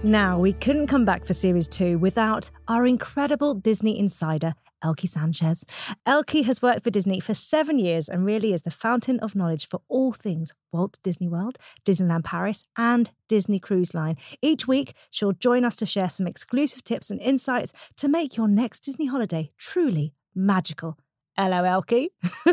Now, 0.07 0.39
we 0.39 0.53
couldn't 0.53 0.87
come 0.87 1.05
back 1.05 1.25
for 1.25 1.33
series 1.35 1.67
two 1.67 1.99
without 1.99 2.49
our 2.69 2.87
incredible 2.87 3.55
Disney 3.55 3.99
insider, 3.99 4.55
Elke 4.81 5.01
Sanchez. 5.01 5.65
Elke 6.07 6.45
has 6.45 6.63
worked 6.63 6.85
for 6.85 6.93
Disney 6.93 7.19
for 7.19 7.35
seven 7.35 7.81
years 7.81 8.09
and 8.09 8.25
really 8.25 8.53
is 8.53 8.63
the 8.63 8.71
fountain 8.71 9.19
of 9.19 9.35
knowledge 9.35 9.67
for 9.67 9.81
all 9.89 10.13
things 10.13 10.55
Walt 10.73 11.01
Disney 11.03 11.27
World, 11.27 11.59
Disneyland 11.85 12.23
Paris, 12.23 12.63
and 12.79 13.11
Disney 13.29 13.59
Cruise 13.59 13.95
Line. 13.95 14.17
Each 14.41 14.69
week, 14.69 14.95
she'll 15.11 15.33
join 15.33 15.65
us 15.65 15.75
to 15.75 15.87
share 15.87 16.09
some 16.09 16.29
exclusive 16.29 16.85
tips 16.85 17.11
and 17.11 17.21
insights 17.21 17.73
to 17.97 18.07
make 18.07 18.37
your 18.37 18.47
next 18.47 18.85
Disney 18.85 19.07
holiday 19.07 19.51
truly 19.59 20.15
magical. 20.37 20.97
Hello, 21.39 21.65
Elke. 21.65 22.09
I 22.23 22.47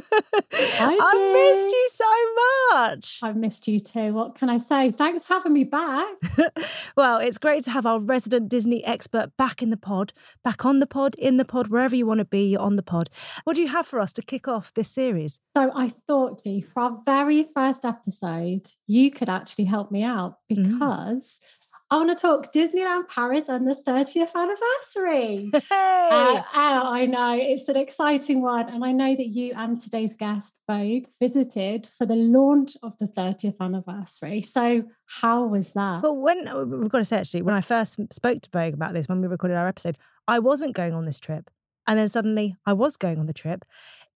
missed 1.54 1.70
you 1.70 1.90
so 1.90 2.76
much. 2.76 3.20
I've 3.24 3.38
missed 3.38 3.66
you 3.68 3.80
too. 3.80 4.14
What 4.14 4.36
can 4.36 4.50
I 4.50 4.58
say? 4.58 4.92
Thanks 4.92 5.26
for 5.26 5.36
having 5.36 5.54
me 5.54 5.64
back. 5.64 6.08
Well, 6.96 7.18
it's 7.18 7.40
great 7.40 7.64
to 7.64 7.72
have 7.72 7.88
our 7.88 8.00
resident 8.00 8.50
Disney 8.50 8.86
expert 8.86 9.32
back 9.36 9.64
in 9.64 9.72
the 9.72 9.78
pod, 9.78 10.14
back 10.44 10.64
on 10.64 10.78
the 10.78 10.86
pod, 10.86 11.16
in 11.16 11.38
the 11.38 11.46
pod, 11.46 11.68
wherever 11.68 11.96
you 11.96 12.06
want 12.06 12.20
to 12.20 12.26
be, 12.26 12.46
you're 12.50 12.62
on 12.62 12.76
the 12.76 12.84
pod. 12.84 13.10
What 13.46 13.56
do 13.56 13.64
you 13.64 13.68
have 13.70 13.88
for 13.88 14.00
us 14.00 14.14
to 14.14 14.22
kick 14.22 14.48
off 14.48 14.72
this 14.76 14.90
series? 14.90 15.40
So 15.56 15.72
I 15.76 15.90
thought, 16.08 16.44
G, 16.44 16.62
for 16.62 16.84
our 16.84 17.02
very 17.04 17.42
first 17.42 17.84
episode, 17.84 18.68
you 18.86 19.10
could 19.10 19.28
actually 19.28 19.66
help 19.66 19.92
me 19.92 20.04
out 20.04 20.38
mm. 20.52 20.64
because 20.64 21.42
I 21.92 21.98
want 21.98 22.10
to 22.10 22.16
talk 22.16 22.52
Disneyland 22.52 23.08
Paris 23.08 23.50
and 23.50 23.68
the 23.68 23.76
30th 23.76 24.34
anniversary. 24.36 25.52
Hey! 25.70 26.10
Uh, 26.12 26.38
uh, 26.38 26.44
I 26.54 27.06
know 27.06 27.38
it's 27.40 27.70
an 27.70 27.78
exciting 27.78 28.42
one, 28.42 28.70
and 28.70 28.84
I 28.84 28.92
know 28.92 29.16
that 29.16 29.28
you 29.28 29.54
and 29.56 29.80
today's 29.80 30.16
guest 30.16 30.60
Vogue 30.68 31.06
visited 31.20 31.88
for 31.88 32.06
the 32.06 32.16
launch 32.16 32.72
of 32.82 32.98
the 32.98 33.08
30th 33.08 33.56
anniversary. 33.60 34.42
So, 34.42 34.84
how 35.22 35.46
was 35.46 35.74
that? 35.74 36.02
well, 36.04 36.16
when 36.16 36.48
uh, 36.48 36.64
we've 36.64 36.90
got 36.90 37.00
to 37.00 37.06
say 37.06 37.18
actually, 37.18 37.42
when 37.44 37.56
I 37.56 37.62
first 37.62 38.00
spoke 38.12 38.42
to 38.42 38.50
Vogue 38.52 38.74
about 38.74 38.94
this, 38.94 39.08
when 39.08 39.22
we 39.22 39.28
recorded 39.28 39.58
our 39.58 39.68
episode, 39.68 39.98
I 40.28 40.40
wasn't 40.40 40.76
going 40.76 40.94
on 40.94 41.04
this 41.04 41.20
trip. 41.20 41.50
And 41.86 42.00
then 42.00 42.08
suddenly 42.08 42.56
I 42.66 42.74
was 42.74 42.98
going 42.98 43.20
on 43.20 43.26
the 43.26 43.34
trip. 43.34 43.66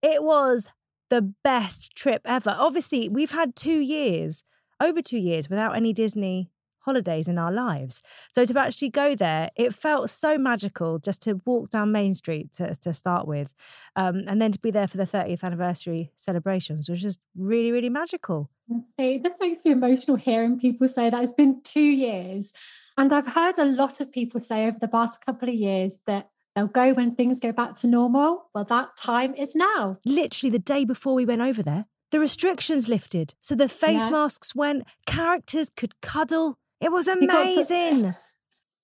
It 0.02 0.24
was 0.24 0.72
the 1.10 1.34
best 1.44 1.96
trip 1.96 2.22
ever. 2.26 2.56
Obviously, 2.58 3.10
we've 3.10 3.32
had 3.32 3.56
two 3.56 3.80
years, 3.80 4.44
over 4.80 5.02
two 5.02 5.18
years, 5.18 5.50
without 5.50 5.76
any 5.76 5.94
Disney 5.94 6.50
holidays 6.88 7.28
in 7.28 7.38
our 7.38 7.52
lives. 7.52 8.02
So 8.34 8.46
to 8.46 8.60
actually 8.60 8.90
go 8.90 9.14
there, 9.14 9.50
it 9.56 9.74
felt 9.74 10.10
so 10.10 10.38
magical 10.38 10.98
just 11.00 11.22
to 11.24 11.40
walk 11.46 11.70
down 11.70 11.92
Main 11.92 12.14
Street 12.14 12.54
to, 12.54 12.74
to 12.76 12.94
start 12.94 13.28
with. 13.28 13.54
Um, 13.96 14.24
and 14.28 14.42
then 14.42 14.52
to 14.54 14.60
be 14.60 14.72
there 14.72 14.88
for 14.88 14.98
the 14.98 15.04
30th 15.06 15.44
anniversary 15.44 16.12
celebrations 16.16 16.88
was 16.90 17.02
just 17.02 17.20
really, 17.36 17.72
really 17.72 17.90
magical. 17.90 18.50
See, 18.98 19.18
this 19.18 19.34
makes 19.42 19.64
me 19.66 19.72
emotional 19.72 20.18
hearing 20.18 20.60
people 20.60 20.88
say 20.88 21.10
that 21.10 21.22
it's 21.22 21.34
been 21.34 21.62
two 21.64 21.82
years. 21.82 22.54
And 22.98 23.14
I've 23.14 23.28
heard 23.28 23.58
a 23.58 23.66
lot 23.66 24.00
of 24.00 24.12
people 24.12 24.42
say 24.42 24.66
over 24.68 24.80
the 24.80 24.88
past 24.88 25.24
couple 25.26 25.50
of 25.50 25.56
years 25.56 26.00
that 26.08 26.30
they'll 26.56 26.68
go 26.68 26.94
when 26.94 27.14
things 27.16 27.40
go 27.40 27.52
back 27.52 27.76
to 27.76 27.88
normal. 27.88 28.50
Well, 28.56 28.64
that 28.66 28.96
time 28.98 29.36
is 29.36 29.56
now. 29.56 29.98
literally 30.06 30.50
the 30.50 30.60
day 30.74 30.86
before 30.86 31.14
we 31.14 31.26
went 31.26 31.42
over 31.42 31.62
there, 31.62 31.86
the 32.10 32.20
restrictions 32.22 32.88
lifted. 32.88 33.34
So 33.42 33.54
the 33.54 33.68
face 33.70 34.06
Yeah. 34.06 34.10
masks 34.10 34.56
went, 34.56 34.84
characters 35.06 35.70
could 35.70 36.00
cuddle. 36.02 36.58
It 36.82 36.92
was 36.92 37.06
got 37.06 37.20
to- 37.20 37.26
amazing. 37.26 38.16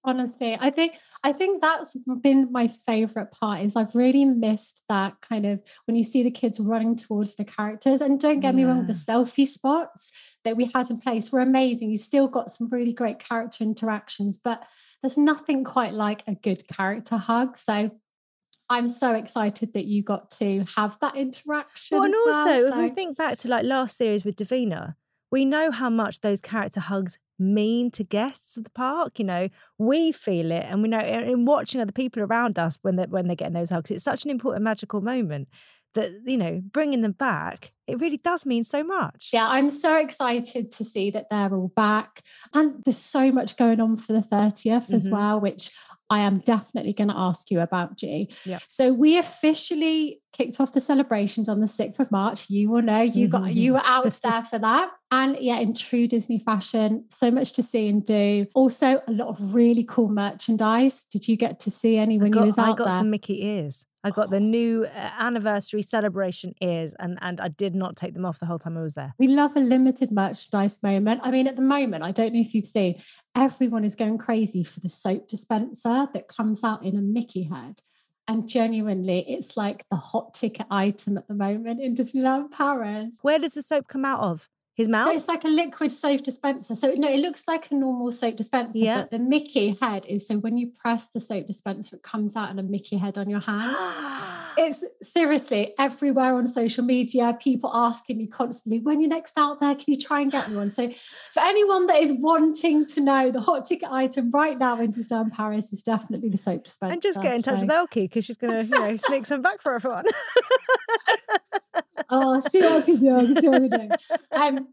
Honestly, 0.06 0.58
I 0.60 0.70
think 0.70 0.96
I 1.24 1.32
think 1.32 1.62
that's 1.62 1.96
been 2.22 2.52
my 2.52 2.68
favorite 2.68 3.32
part 3.32 3.62
is 3.62 3.78
I've 3.78 3.96
really 3.96 4.26
missed 4.26 4.84
that 4.90 5.16
kind 5.22 5.46
of 5.46 5.64
when 5.86 5.96
you 5.96 6.04
see 6.04 6.24
the 6.24 6.32
kids 6.32 6.60
running 6.60 6.98
towards 6.98 7.36
the 7.36 7.46
characters. 7.46 8.02
And 8.02 8.20
don't 8.20 8.42
get 8.42 8.54
me 8.54 8.66
wrong, 8.66 8.86
the 8.86 8.92
selfie 8.92 9.48
spots 9.48 10.38
that 10.44 10.58
we 10.58 10.66
had 10.66 10.90
in 10.90 11.00
place 11.00 11.32
were 11.32 11.40
amazing. 11.40 11.90
You 11.90 11.96
still 11.96 12.28
got 12.28 12.52
some 12.52 12.68
really 12.70 12.92
great 12.92 13.20
character 13.20 13.64
interactions, 13.64 14.38
but 14.38 14.68
there's 15.02 15.18
nothing 15.18 15.64
quite 15.64 15.94
like 15.94 16.24
a 16.28 16.36
good 16.36 16.68
character 16.68 17.16
hug. 17.16 17.58
So 17.58 17.92
I'm 18.70 18.90
so 18.90 19.16
excited 19.16 19.74
that 19.74 19.86
you 19.86 20.04
got 20.04 20.30
to 20.32 20.66
have 20.76 20.98
that 21.00 21.16
interaction. 21.16 21.98
Well, 21.98 22.06
and 22.06 22.14
also, 22.14 22.70
well, 22.70 22.74
if 22.74 22.78
we 22.78 22.90
think 22.90 23.18
back 23.18 23.38
to 23.40 23.48
like 23.48 23.64
last 23.64 23.98
series 23.98 24.26
with 24.26 24.36
Davina, 24.36 24.96
we 25.34 25.46
know 25.46 25.72
how 25.72 25.90
much 25.90 26.20
those 26.20 26.42
character 26.42 26.80
hugs 26.80 27.18
mean 27.40 27.90
to 27.90 28.04
guests 28.04 28.56
of 28.56 28.64
the 28.66 28.70
park. 28.70 29.18
You 29.18 29.26
know, 29.26 29.50
we 29.80 30.12
feel 30.12 30.52
it, 30.52 30.64
and 30.68 30.84
we 30.84 30.90
know 30.90 31.00
in 31.00 31.22
in 31.24 31.46
watching 31.46 31.82
other 31.82 31.92
people 31.92 32.22
around 32.22 32.60
us 32.60 32.78
when 32.84 32.98
they 32.98 33.06
when 33.08 33.26
they're 33.26 33.36
getting 33.36 33.56
those 33.56 33.72
hugs, 33.72 33.90
it's 33.90 34.04
such 34.04 34.26
an 34.26 34.30
important 34.30 34.64
magical 34.64 35.02
moment 35.02 35.48
that 35.96 36.12
you 36.26 36.38
know 36.38 36.62
bringing 36.72 37.02
them 37.02 37.14
back. 37.14 37.74
It 37.88 38.00
really 38.00 38.18
does 38.18 38.46
mean 38.46 38.64
so 38.64 38.84
much. 38.84 39.30
Yeah, 39.34 39.48
I'm 39.50 39.70
so 39.70 39.98
excited 39.98 40.72
to 40.72 40.84
see 40.84 41.10
that 41.12 41.32
they're 41.32 41.54
all 41.54 41.72
back. 41.76 42.22
And 42.54 42.84
there's 42.86 42.98
so 42.98 43.32
much 43.32 43.58
going 43.58 43.82
on 43.82 43.96
for 43.96 44.14
the 44.14 44.22
30th 44.22 44.94
as 44.94 45.08
Mhm. 45.08 45.12
well, 45.12 45.40
which 45.42 45.72
I 46.10 46.20
am 46.20 46.38
definitely 46.38 46.94
going 46.94 47.08
to 47.08 47.18
ask 47.18 47.50
you 47.50 47.60
about, 47.60 47.98
G. 47.98 48.30
Yep. 48.46 48.62
So 48.68 48.94
we 48.94 49.18
officially 49.18 50.22
kicked 50.38 50.60
off 50.60 50.74
the 50.74 50.82
celebrations 50.82 51.48
on 51.50 51.60
the 51.60 51.68
6th 51.68 52.00
of 52.00 52.12
March. 52.12 52.50
You 52.50 52.70
will 52.70 52.82
know 52.82 53.02
you 53.02 53.28
got 53.28 53.44
Mhm. 53.44 53.56
you 53.56 53.74
were 53.74 53.82
out 53.84 54.20
there 54.24 54.44
for 54.44 54.60
that. 54.60 54.92
And 55.12 55.38
yeah, 55.40 55.60
in 55.60 55.74
true 55.74 56.08
Disney 56.08 56.40
fashion, 56.40 57.06
so 57.10 57.32
much 57.32 57.54
to 57.54 57.64
see 57.64 57.88
and 57.88 58.04
do. 58.04 58.46
Also, 58.54 59.02
a 59.08 59.12
lot 59.12 59.28
of 59.28 59.56
really 59.56 59.84
cool 59.84 60.10
merchandise. 60.10 61.06
Did 61.06 61.28
you 61.28 61.38
get 61.38 61.60
to 61.62 61.72
see 61.72 61.98
any 61.98 62.18
when 62.18 62.32
got, 62.32 62.42
you 62.42 62.46
was 62.48 62.58
out 62.60 62.64
there? 62.66 62.74
I 62.74 62.78
got 62.78 62.86
there? 62.86 63.00
some 63.00 63.10
Mickey 63.10 63.46
ears. 63.46 63.86
I 64.04 64.12
got 64.12 64.30
the 64.30 64.40
new 64.40 64.86
uh, 64.86 65.10
anniversary 65.18 65.82
celebration 65.82 66.54
ears, 66.62 66.94
and 67.00 67.18
and 67.22 67.40
I 67.40 67.48
did 67.48 67.74
not 67.74 67.96
take 67.96 68.14
them 68.14 68.26
off 68.26 68.40
the 68.40 68.46
whole 68.46 68.60
time 68.60 68.78
I 68.78 68.82
was 68.82 68.96
there. 68.96 69.14
We 69.18 69.28
love 69.28 69.56
a 69.56 69.60
limited 69.60 70.12
merchandise 70.12 70.84
moment. 70.84 71.22
I 71.24 71.32
mean, 71.32 71.48
at 71.48 71.56
the 71.56 71.62
moment, 71.62 72.04
I 72.04 72.12
don't 72.12 72.34
know 72.34 72.42
if 72.42 72.54
you've 72.54 72.66
seen, 72.66 73.02
everyone 73.36 73.86
is 73.86 73.96
going 73.96 74.18
crazy 74.18 74.64
for 74.64 74.80
the 74.80 74.90
soap 74.90 75.28
dispenser 75.28 76.08
that 76.14 76.28
comes 76.28 76.64
out 76.64 76.84
in 76.84 76.98
a 76.98 77.02
Mickey 77.02 77.44
head. 77.44 77.76
And 78.28 78.48
genuinely, 78.48 79.26
it's 79.28 79.58
like 79.58 79.84
the 79.90 79.98
hot 79.98 80.34
ticket 80.34 80.68
item 80.72 81.18
at 81.18 81.28
the 81.28 81.34
moment 81.34 81.82
in 81.82 81.94
Disneyland 81.94 82.52
Paris. 82.52 83.20
Where 83.22 83.40
does 83.40 83.52
the 83.52 83.62
soap 83.62 83.88
come 83.90 84.06
out 84.06 84.22
of? 84.22 84.50
His 84.76 84.88
So 84.88 84.92
mouth? 84.92 85.14
It's 85.14 85.28
like 85.28 85.44
a 85.44 85.50
liquid 85.50 85.92
soap 85.92 86.24
dispenser. 86.24 86.74
So 86.76 86.94
no, 86.98 87.08
it 87.08 87.20
looks 87.20 87.48
like 87.48 87.70
a 87.70 87.76
normal 87.76 88.12
soap 88.12 88.38
dispenser, 88.38 88.80
Yeah. 88.80 89.02
but 89.02 89.12
the 89.12 89.20
Mickey 89.20 89.76
head 89.80 90.06
is 90.08 90.26
so 90.28 90.38
when 90.38 90.58
you 90.58 90.72
press 90.80 91.10
the 91.10 91.20
soap 91.20 91.46
dispenser, 91.46 91.96
it 91.98 92.02
comes 92.02 92.36
out 92.36 92.50
in 92.50 92.58
a 92.58 92.64
Mickey 92.64 92.98
head 92.98 93.20
on 93.20 93.30
your 93.30 93.40
hands. 93.42 93.76
it's 94.58 94.84
seriously 95.04 95.76
everywhere 95.78 96.36
on 96.36 96.48
social 96.48 96.84
media. 96.84 97.38
People 97.40 97.70
asking 97.72 98.18
me 98.18 98.28
constantly, 98.28 98.80
when 98.80 99.00
you're 99.00 99.10
next 99.10 99.38
out 99.38 99.60
there, 99.60 99.76
can 99.76 99.86
you 99.94 99.98
try 100.00 100.22
and 100.22 100.32
get 100.32 100.50
me 100.50 100.56
one? 100.56 100.70
So 100.70 100.90
for 100.90 101.42
anyone 101.42 101.86
that 101.86 101.98
is 102.02 102.12
wanting 102.18 102.88
to 102.88 103.02
know, 103.02 103.30
the 103.30 103.42
hot 103.42 103.66
ticket 103.66 103.90
item 103.92 104.32
right 104.32 104.58
now 104.58 104.80
in 104.80 104.90
Disneyland 104.92 105.34
Paris 105.34 105.72
is 105.72 105.84
definitely 105.84 106.30
the 106.30 106.38
soap 106.38 106.64
dispenser. 106.64 106.94
and 106.94 107.02
just 107.02 107.22
get 107.22 107.36
in 107.36 107.42
touch 107.44 107.60
So- 107.60 107.62
with 107.66 107.72
Elke 107.72 107.92
because 107.94 108.26
she's 108.26 108.38
going 108.38 108.54
to, 108.54 108.64
you 108.64 108.80
know, 108.80 108.96
sneak 108.98 109.28
some 109.28 109.44
back 109.44 109.62
for 109.62 109.76
everyone. 109.76 110.06
oh, 112.10 112.40
see 112.40 112.62
what 112.62 112.84
I 112.84 112.86
can 112.86 112.96
do. 112.98 113.36
See 113.42 113.50
what 113.50 113.64
I 113.64 113.68
can 113.68 113.90
do. 113.90 113.96
Um, 114.32 114.68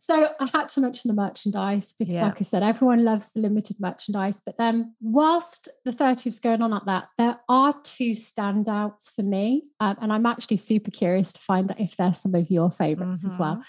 so 0.00 0.28
I 0.40 0.48
had 0.54 0.70
to 0.70 0.80
mention 0.80 1.08
the 1.08 1.14
merchandise 1.14 1.92
because, 1.92 2.14
Yeah. 2.14 2.24
like 2.24 2.38
I 2.38 2.42
said, 2.42 2.62
everyone 2.62 3.04
loves 3.04 3.32
the 3.32 3.40
limited 3.40 3.78
merchandise. 3.78 4.40
But 4.40 4.56
then, 4.56 4.94
whilst 5.02 5.68
the 5.84 5.90
30th 5.90 6.40
going 6.40 6.62
on 6.62 6.72
at 6.72 6.86
that, 6.86 7.08
there 7.18 7.38
are 7.48 7.74
two 7.82 8.12
standouts 8.12 9.14
for 9.14 9.22
me, 9.22 9.64
um, 9.80 9.96
and 10.00 10.10
I'm 10.12 10.24
actually 10.24 10.56
super 10.56 10.90
curious 10.90 11.32
to 11.34 11.40
find 11.40 11.70
out 11.70 11.78
if 11.80 11.96
they're 11.96 12.14
some 12.14 12.34
of 12.34 12.50
your 12.50 12.70
favorites 12.70 13.24
as 13.24 13.38
well. 13.38 13.62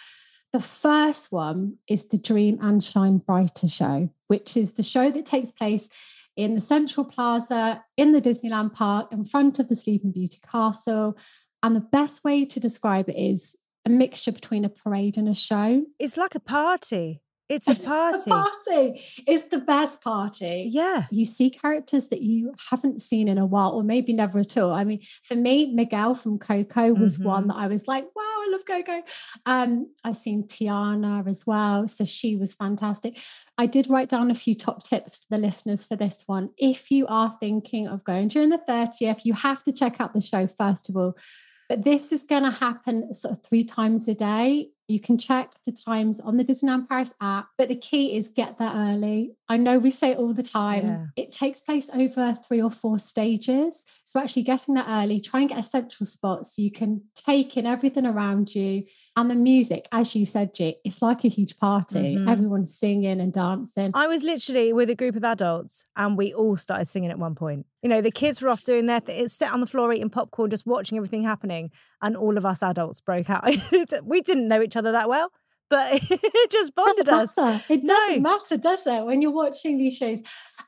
The 0.53 0.59
first 0.59 1.31
one 1.31 1.77
is 1.89 2.07
the 2.07 2.17
Dream 2.17 2.57
and 2.61 2.81
Shine 2.83 3.17
Brighter 3.17 3.67
show, 3.67 4.09
which 4.27 4.55
is 4.55 4.73
the 4.73 4.83
show 4.83 5.11
that 5.11 5.25
takes 5.25 5.51
place 5.51 5.89
in 6.37 6.55
the 6.55 6.61
Central 6.61 7.05
Plaza 7.05 7.83
in 7.97 8.13
the 8.13 8.21
Disneyland 8.21 8.73
Park 8.73 9.11
in 9.11 9.25
front 9.25 9.59
of 9.59 9.67
the 9.67 9.75
Sleeping 9.75 10.11
Beauty 10.11 10.39
Castle. 10.49 11.17
And 11.63 11.75
the 11.75 11.81
best 11.81 12.23
way 12.23 12.45
to 12.45 12.59
describe 12.59 13.09
it 13.09 13.17
is 13.17 13.55
a 13.85 13.89
mixture 13.89 14.31
between 14.31 14.65
a 14.65 14.69
parade 14.69 15.17
and 15.17 15.27
a 15.27 15.33
show. 15.33 15.83
it's 15.99 16.17
like 16.17 16.35
a 16.35 16.39
party. 16.39 17.21
It's 17.49 17.67
a 17.67 17.71
A 17.71 17.75
party. 17.75 18.29
party 18.29 19.01
is 19.27 19.45
the 19.45 19.57
best 19.57 20.03
party. 20.03 20.67
Yeah. 20.69 21.05
You 21.09 21.25
see 21.25 21.49
characters 21.49 22.09
that 22.09 22.21
you 22.21 22.53
haven't 22.69 23.01
seen 23.01 23.27
in 23.27 23.39
a 23.39 23.45
while, 23.47 23.71
or 23.71 23.81
maybe 23.81 24.13
never 24.13 24.37
at 24.37 24.55
all. 24.55 24.71
I 24.71 24.83
mean, 24.83 25.01
for 25.23 25.33
me, 25.35 25.73
Miguel 25.73 26.13
from 26.13 26.37
Coco 26.37 26.93
was 26.93 27.17
one 27.17 27.45
Mhm. 27.45 27.47
that 27.47 27.55
I 27.55 27.65
was 27.65 27.87
like, 27.87 28.03
wow, 28.15 28.21
I 28.21 28.49
love 28.51 28.65
Coco. 28.67 29.01
Um, 29.47 29.87
I've 30.03 30.15
seen 30.15 30.43
Tiana 30.43 31.27
as 31.27 31.43
well. 31.47 31.87
So 31.87 32.05
she 32.05 32.35
was 32.35 32.53
fantastic. 32.53 33.17
I 33.57 33.65
did 33.65 33.89
write 33.89 34.09
down 34.09 34.29
a 34.29 34.35
few 34.35 34.53
top 34.53 34.83
tips 34.83 35.17
for 35.17 35.25
the 35.31 35.39
listeners 35.39 35.85
for 35.87 35.95
this 35.95 36.23
one. 36.27 36.49
If 36.55 36.91
you 36.91 37.07
are 37.07 37.35
thinking 37.39 37.87
of 37.87 38.03
going 38.03 38.27
during 38.27 38.49
the 38.49 38.59
30th, 38.69 39.25
you 39.25 39.33
have 39.33 39.63
to 39.63 39.71
check 39.71 39.99
out 39.99 40.13
the 40.13 40.21
show 40.21 40.45
first 40.45 40.87
of 40.87 40.95
all. 40.95 41.15
But 41.69 41.85
this 41.85 42.11
is 42.11 42.23
going 42.23 42.43
to 42.43 42.51
happen 42.51 43.13
sort 43.13 43.37
of 43.37 43.43
three 43.43 43.63
times 43.63 44.07
a 44.07 44.15
day. 44.15 44.71
You 44.89 44.99
can 44.99 45.19
check 45.19 45.51
the 45.67 45.71
times 45.71 46.19
on 46.19 46.37
the 46.37 46.43
Disneyland 46.43 46.89
Paris 46.89 47.13
app, 47.21 47.49
but 47.59 47.69
the 47.69 47.75
key 47.75 48.17
is 48.17 48.27
get 48.27 48.57
there 48.57 48.71
early. 48.73 49.35
I 49.47 49.57
know 49.57 49.77
we 49.77 49.91
say 49.91 50.11
it 50.11 50.17
all 50.17 50.33
the 50.33 50.41
time. 50.41 50.85
Yeah. 51.15 51.23
It 51.25 51.31
takes 51.31 51.61
place 51.61 51.91
over 51.93 52.33
three 52.33 52.59
or 52.59 52.71
four 52.71 52.97
stages. 52.97 54.01
So 54.03 54.19
actually 54.19 54.43
getting 54.43 54.73
there 54.73 54.85
early, 54.87 55.19
try 55.19 55.41
and 55.41 55.49
get 55.49 55.59
a 55.59 55.63
central 55.63 56.07
spot 56.07 56.47
so 56.47 56.61
you 56.63 56.71
can 56.71 57.01
take 57.13 57.55
in 57.55 57.67
everything 57.67 58.05
around 58.07 58.55
you. 58.55 58.83
And 59.15 59.29
the 59.29 59.35
music, 59.35 59.87
as 59.91 60.15
you 60.15 60.25
said, 60.25 60.55
G, 60.55 60.77
it's 60.83 61.03
like 61.03 61.23
a 61.23 61.27
huge 61.27 61.57
party. 61.57 62.15
Mhm. 62.15 62.27
Everyone's 62.29 62.73
singing 62.73 63.19
and 63.21 63.31
dancing. 63.31 63.91
I 63.93 64.07
was 64.07 64.23
literally 64.23 64.73
with 64.73 64.89
a 64.89 64.95
group 64.95 65.15
of 65.15 65.23
adults 65.23 65.85
and 65.95 66.17
we 66.17 66.33
all 66.33 66.57
started 66.57 66.85
singing 66.85 67.11
at 67.11 67.19
one 67.19 67.35
point. 67.35 67.67
You 67.83 67.89
know, 67.89 68.01
the 68.01 68.11
kids 68.11 68.41
were 68.41 68.49
off 68.49 68.63
doing 68.63 68.87
their 68.87 68.99
thing, 68.99 69.29
sit 69.29 69.51
on 69.51 69.61
the 69.61 69.67
floor 69.67 69.93
eating 69.93 70.09
popcorn, 70.09 70.49
just 70.49 70.65
watching 70.65 70.97
everything 70.97 71.23
happening. 71.23 71.69
And 72.01 72.15
all 72.15 72.37
of 72.37 72.45
us 72.45 72.63
adults 72.63 73.01
broke 73.01 73.29
out. 73.29 73.45
we 74.03 74.21
didn't 74.21 74.47
know 74.47 74.61
each 74.61 74.77
other 74.77 74.78
that 74.83 75.09
well, 75.09 75.31
but 75.69 75.93
it 76.09 76.51
just 76.51 76.73
bonded 76.75 77.07
us. 77.09 77.35
doesn't 77.35 77.43
matter. 77.45 77.63
It 77.69 77.83
No. 77.83 77.93
doesn't 77.93 78.21
matter, 78.21 78.57
does 78.57 78.87
it? 78.87 79.05
When 79.05 79.21
you're 79.21 79.31
watching 79.31 79.77
these 79.77 79.97
shows. 79.97 80.23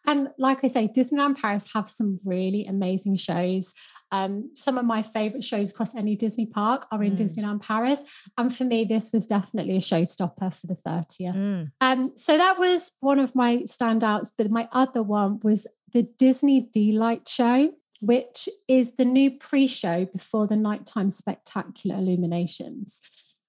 And 0.05 0.30
like 0.38 0.64
I 0.64 0.68
say, 0.68 0.88
Disneyland 0.88 1.38
Paris 1.38 1.70
have 1.74 1.89
some 1.89 2.20
really 2.26 2.66
amazing 2.66 3.16
shows. 3.18 3.74
Um, 4.14 4.51
some 4.55 4.78
of 4.78 4.84
my 4.86 5.01
favorite 5.03 5.43
shows 5.43 5.70
across 5.72 5.95
any 5.95 6.16
Disney 6.16 6.45
park 6.45 6.86
are 6.91 7.01
in 7.03 7.14
Mm. 7.14 7.18
Disneyland 7.18 7.62
Paris. 7.62 8.03
And 8.38 8.53
for 8.53 8.64
me, 8.66 8.84
this 8.84 9.12
was 9.14 9.26
definitely 9.26 9.78
a 9.78 9.80
showstopper 9.80 10.53
for 10.53 10.68
the 10.68 10.74
30th. 10.76 11.36
Mm. 11.36 11.72
Um, 11.82 12.12
so 12.16 12.38
that 12.38 12.59
was 12.59 12.91
one 12.99 13.20
of 13.20 13.36
my 13.36 13.57
standouts. 13.59 14.32
But 14.38 14.51
my 14.51 14.68
other 14.72 15.01
one 15.03 15.39
was 15.43 15.66
the 15.93 16.03
Disney 16.18 16.62
D-Light 16.74 17.28
Show, 17.30 17.72
which 18.01 18.49
is 18.68 18.91
the 18.97 19.05
new 19.05 19.32
pre 19.38 19.68
show 19.68 20.05
before 20.05 20.45
the 20.47 20.57
nighttime 20.57 21.09
spectacular 21.12 21.95
illuminations. 21.97 23.01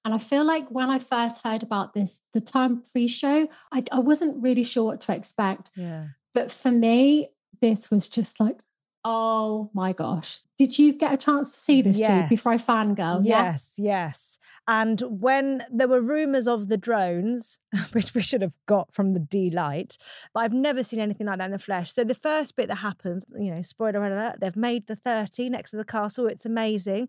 And 0.04 0.12
I 0.14 0.18
feel 0.18 0.44
like 0.44 0.68
when 0.70 0.90
I 0.90 0.98
first 0.98 1.42
heard 1.42 1.62
about 1.62 1.94
this, 1.94 2.22
the 2.32 2.40
term 2.40 2.82
pre 2.90 3.06
show, 3.06 3.48
I, 3.72 3.84
I 3.92 4.00
wasn't 4.00 4.42
really 4.42 4.64
sure 4.64 4.84
what 4.84 5.00
to 5.02 5.14
expect. 5.14 5.70
Yeah. 5.76 6.06
But 6.34 6.50
for 6.50 6.70
me, 6.72 7.28
this 7.60 7.90
was 7.90 8.08
just 8.08 8.40
like, 8.40 8.60
oh 9.04 9.70
my 9.74 9.92
gosh. 9.92 10.40
Did 10.58 10.78
you 10.78 10.92
get 10.92 11.12
a 11.12 11.16
chance 11.16 11.52
to 11.52 11.58
see 11.58 11.82
this, 11.82 11.98
Jude, 11.98 12.28
before 12.28 12.52
I 12.52 12.56
Yes. 12.56 12.66
fangirl? 12.66 13.20
Yeah. 13.24 13.42
Yes, 13.44 13.72
yes. 13.76 14.38
And 14.68 15.00
when 15.08 15.64
there 15.72 15.88
were 15.88 16.00
rumours 16.00 16.46
of 16.46 16.68
the 16.68 16.76
drones, 16.76 17.58
which 17.92 18.14
we 18.14 18.22
should 18.22 18.42
have 18.42 18.56
got 18.66 18.92
from 18.92 19.12
the 19.12 19.18
D 19.18 19.50
light, 19.50 19.96
but 20.32 20.40
I've 20.40 20.52
never 20.52 20.84
seen 20.84 21.00
anything 21.00 21.26
like 21.26 21.38
that 21.38 21.46
in 21.46 21.50
the 21.50 21.58
flesh. 21.58 21.92
So 21.92 22.04
the 22.04 22.14
first 22.14 22.54
bit 22.56 22.68
that 22.68 22.76
happens, 22.76 23.24
you 23.36 23.52
know, 23.52 23.62
spoiler 23.62 24.04
alert, 24.04 24.36
they've 24.40 24.54
made 24.56 24.86
the 24.86 24.96
30 24.96 25.48
next 25.50 25.72
to 25.72 25.76
the 25.76 25.84
castle. 25.84 26.28
It's 26.28 26.46
amazing. 26.46 27.08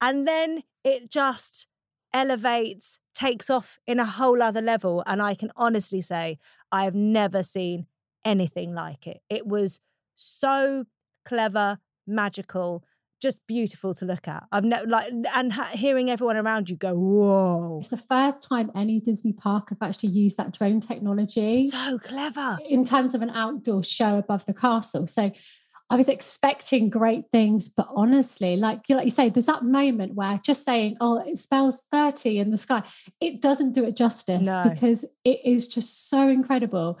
And 0.00 0.26
then 0.28 0.62
it 0.84 1.10
just 1.10 1.66
elevates, 2.14 2.98
takes 3.14 3.50
off 3.50 3.78
in 3.86 3.98
a 4.00 4.04
whole 4.04 4.42
other 4.42 4.62
level. 4.62 5.02
And 5.06 5.20
I 5.22 5.34
can 5.34 5.50
honestly 5.56 6.00
say, 6.00 6.38
I 6.70 6.84
have 6.84 6.94
never 6.94 7.42
seen 7.42 7.86
anything 8.24 8.74
like 8.74 9.06
it. 9.06 9.20
It 9.28 9.46
was 9.46 9.80
so 10.14 10.84
clever, 11.24 11.78
magical, 12.06 12.84
just 13.20 13.38
beautiful 13.46 13.94
to 13.94 14.04
look 14.04 14.26
at. 14.26 14.42
I've 14.50 14.64
never 14.64 14.86
like 14.86 15.12
and 15.36 15.52
ha- 15.52 15.70
hearing 15.72 16.10
everyone 16.10 16.36
around 16.36 16.68
you 16.68 16.76
go, 16.76 16.94
whoa, 16.94 17.78
It's 17.78 17.88
the 17.88 17.96
first 17.96 18.42
time 18.48 18.70
any 18.74 18.98
Disney 19.00 19.32
park 19.32 19.68
have 19.70 19.78
actually 19.80 20.08
used 20.10 20.36
that 20.38 20.52
drone 20.52 20.80
technology. 20.80 21.68
so 21.68 21.98
clever. 21.98 22.58
in 22.68 22.84
terms 22.84 23.14
of 23.14 23.22
an 23.22 23.30
outdoor 23.30 23.82
show 23.82 24.18
above 24.18 24.44
the 24.46 24.54
castle. 24.54 25.06
So 25.06 25.30
I 25.92 25.96
was 25.96 26.08
expecting 26.08 26.88
great 26.88 27.26
things, 27.30 27.68
but 27.68 27.86
honestly, 27.94 28.56
like 28.56 28.88
like 28.88 29.04
you 29.04 29.10
say, 29.10 29.28
there's 29.28 29.44
that 29.44 29.62
moment 29.62 30.14
where 30.14 30.40
just 30.42 30.64
saying, 30.64 30.96
"Oh, 31.02 31.18
it 31.18 31.36
spells 31.36 31.86
30 31.90 32.38
in 32.38 32.50
the 32.50 32.56
sky," 32.56 32.82
it 33.20 33.42
doesn't 33.42 33.74
do 33.74 33.84
it 33.84 33.94
justice 33.94 34.46
No. 34.46 34.62
because 34.62 35.04
it 35.22 35.40
is 35.44 35.68
just 35.68 36.08
so 36.08 36.30
incredible. 36.30 36.98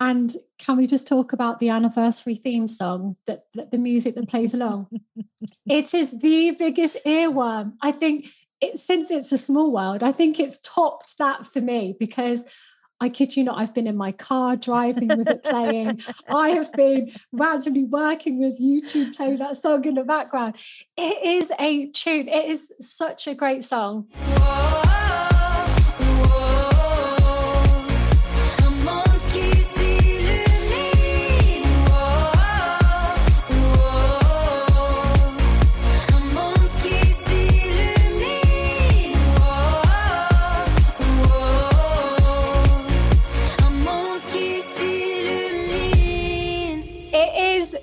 And 0.00 0.30
can 0.58 0.76
we 0.76 0.86
just 0.86 1.06
talk 1.06 1.32
about 1.32 1.60
the 1.60 1.70
anniversary 1.70 2.34
theme 2.34 2.68
song 2.68 3.16
that, 3.26 3.44
that 3.54 3.70
the 3.70 3.78
music 3.78 4.14
that 4.16 4.28
plays 4.28 4.52
along? 4.52 4.88
it 5.66 5.94
is 5.94 6.20
the 6.20 6.50
biggest 6.58 6.98
earworm. 7.06 7.72
I 7.80 7.90
think 7.90 8.26
it, 8.60 8.78
since 8.78 9.10
it's 9.10 9.32
a 9.32 9.38
small 9.38 9.72
world, 9.72 10.02
I 10.02 10.12
think 10.12 10.38
it's 10.38 10.60
topped 10.60 11.16
that 11.18 11.46
for 11.46 11.62
me 11.62 11.96
because 11.98 12.52
I 12.98 13.10
kid 13.10 13.36
you 13.36 13.44
not, 13.44 13.58
I've 13.58 13.74
been 13.74 13.86
in 13.86 13.96
my 13.96 14.12
car 14.12 14.56
driving 14.56 15.08
with 15.08 15.28
it 15.28 15.44
playing. 15.44 16.00
I 16.30 16.50
have 16.50 16.72
been 16.72 17.10
randomly 17.30 17.84
working 17.84 18.38
with 18.38 18.60
YouTube 18.60 19.14
playing 19.16 19.38
that 19.38 19.56
song 19.56 19.84
in 19.84 19.94
the 19.94 20.04
background. 20.04 20.56
It 20.96 21.26
is 21.26 21.52
a 21.60 21.88
tune. 21.90 22.28
It 22.28 22.46
is 22.46 22.72
such 22.80 23.26
a 23.26 23.34
great 23.34 23.62
song. 23.62 24.06
Un 24.16 24.85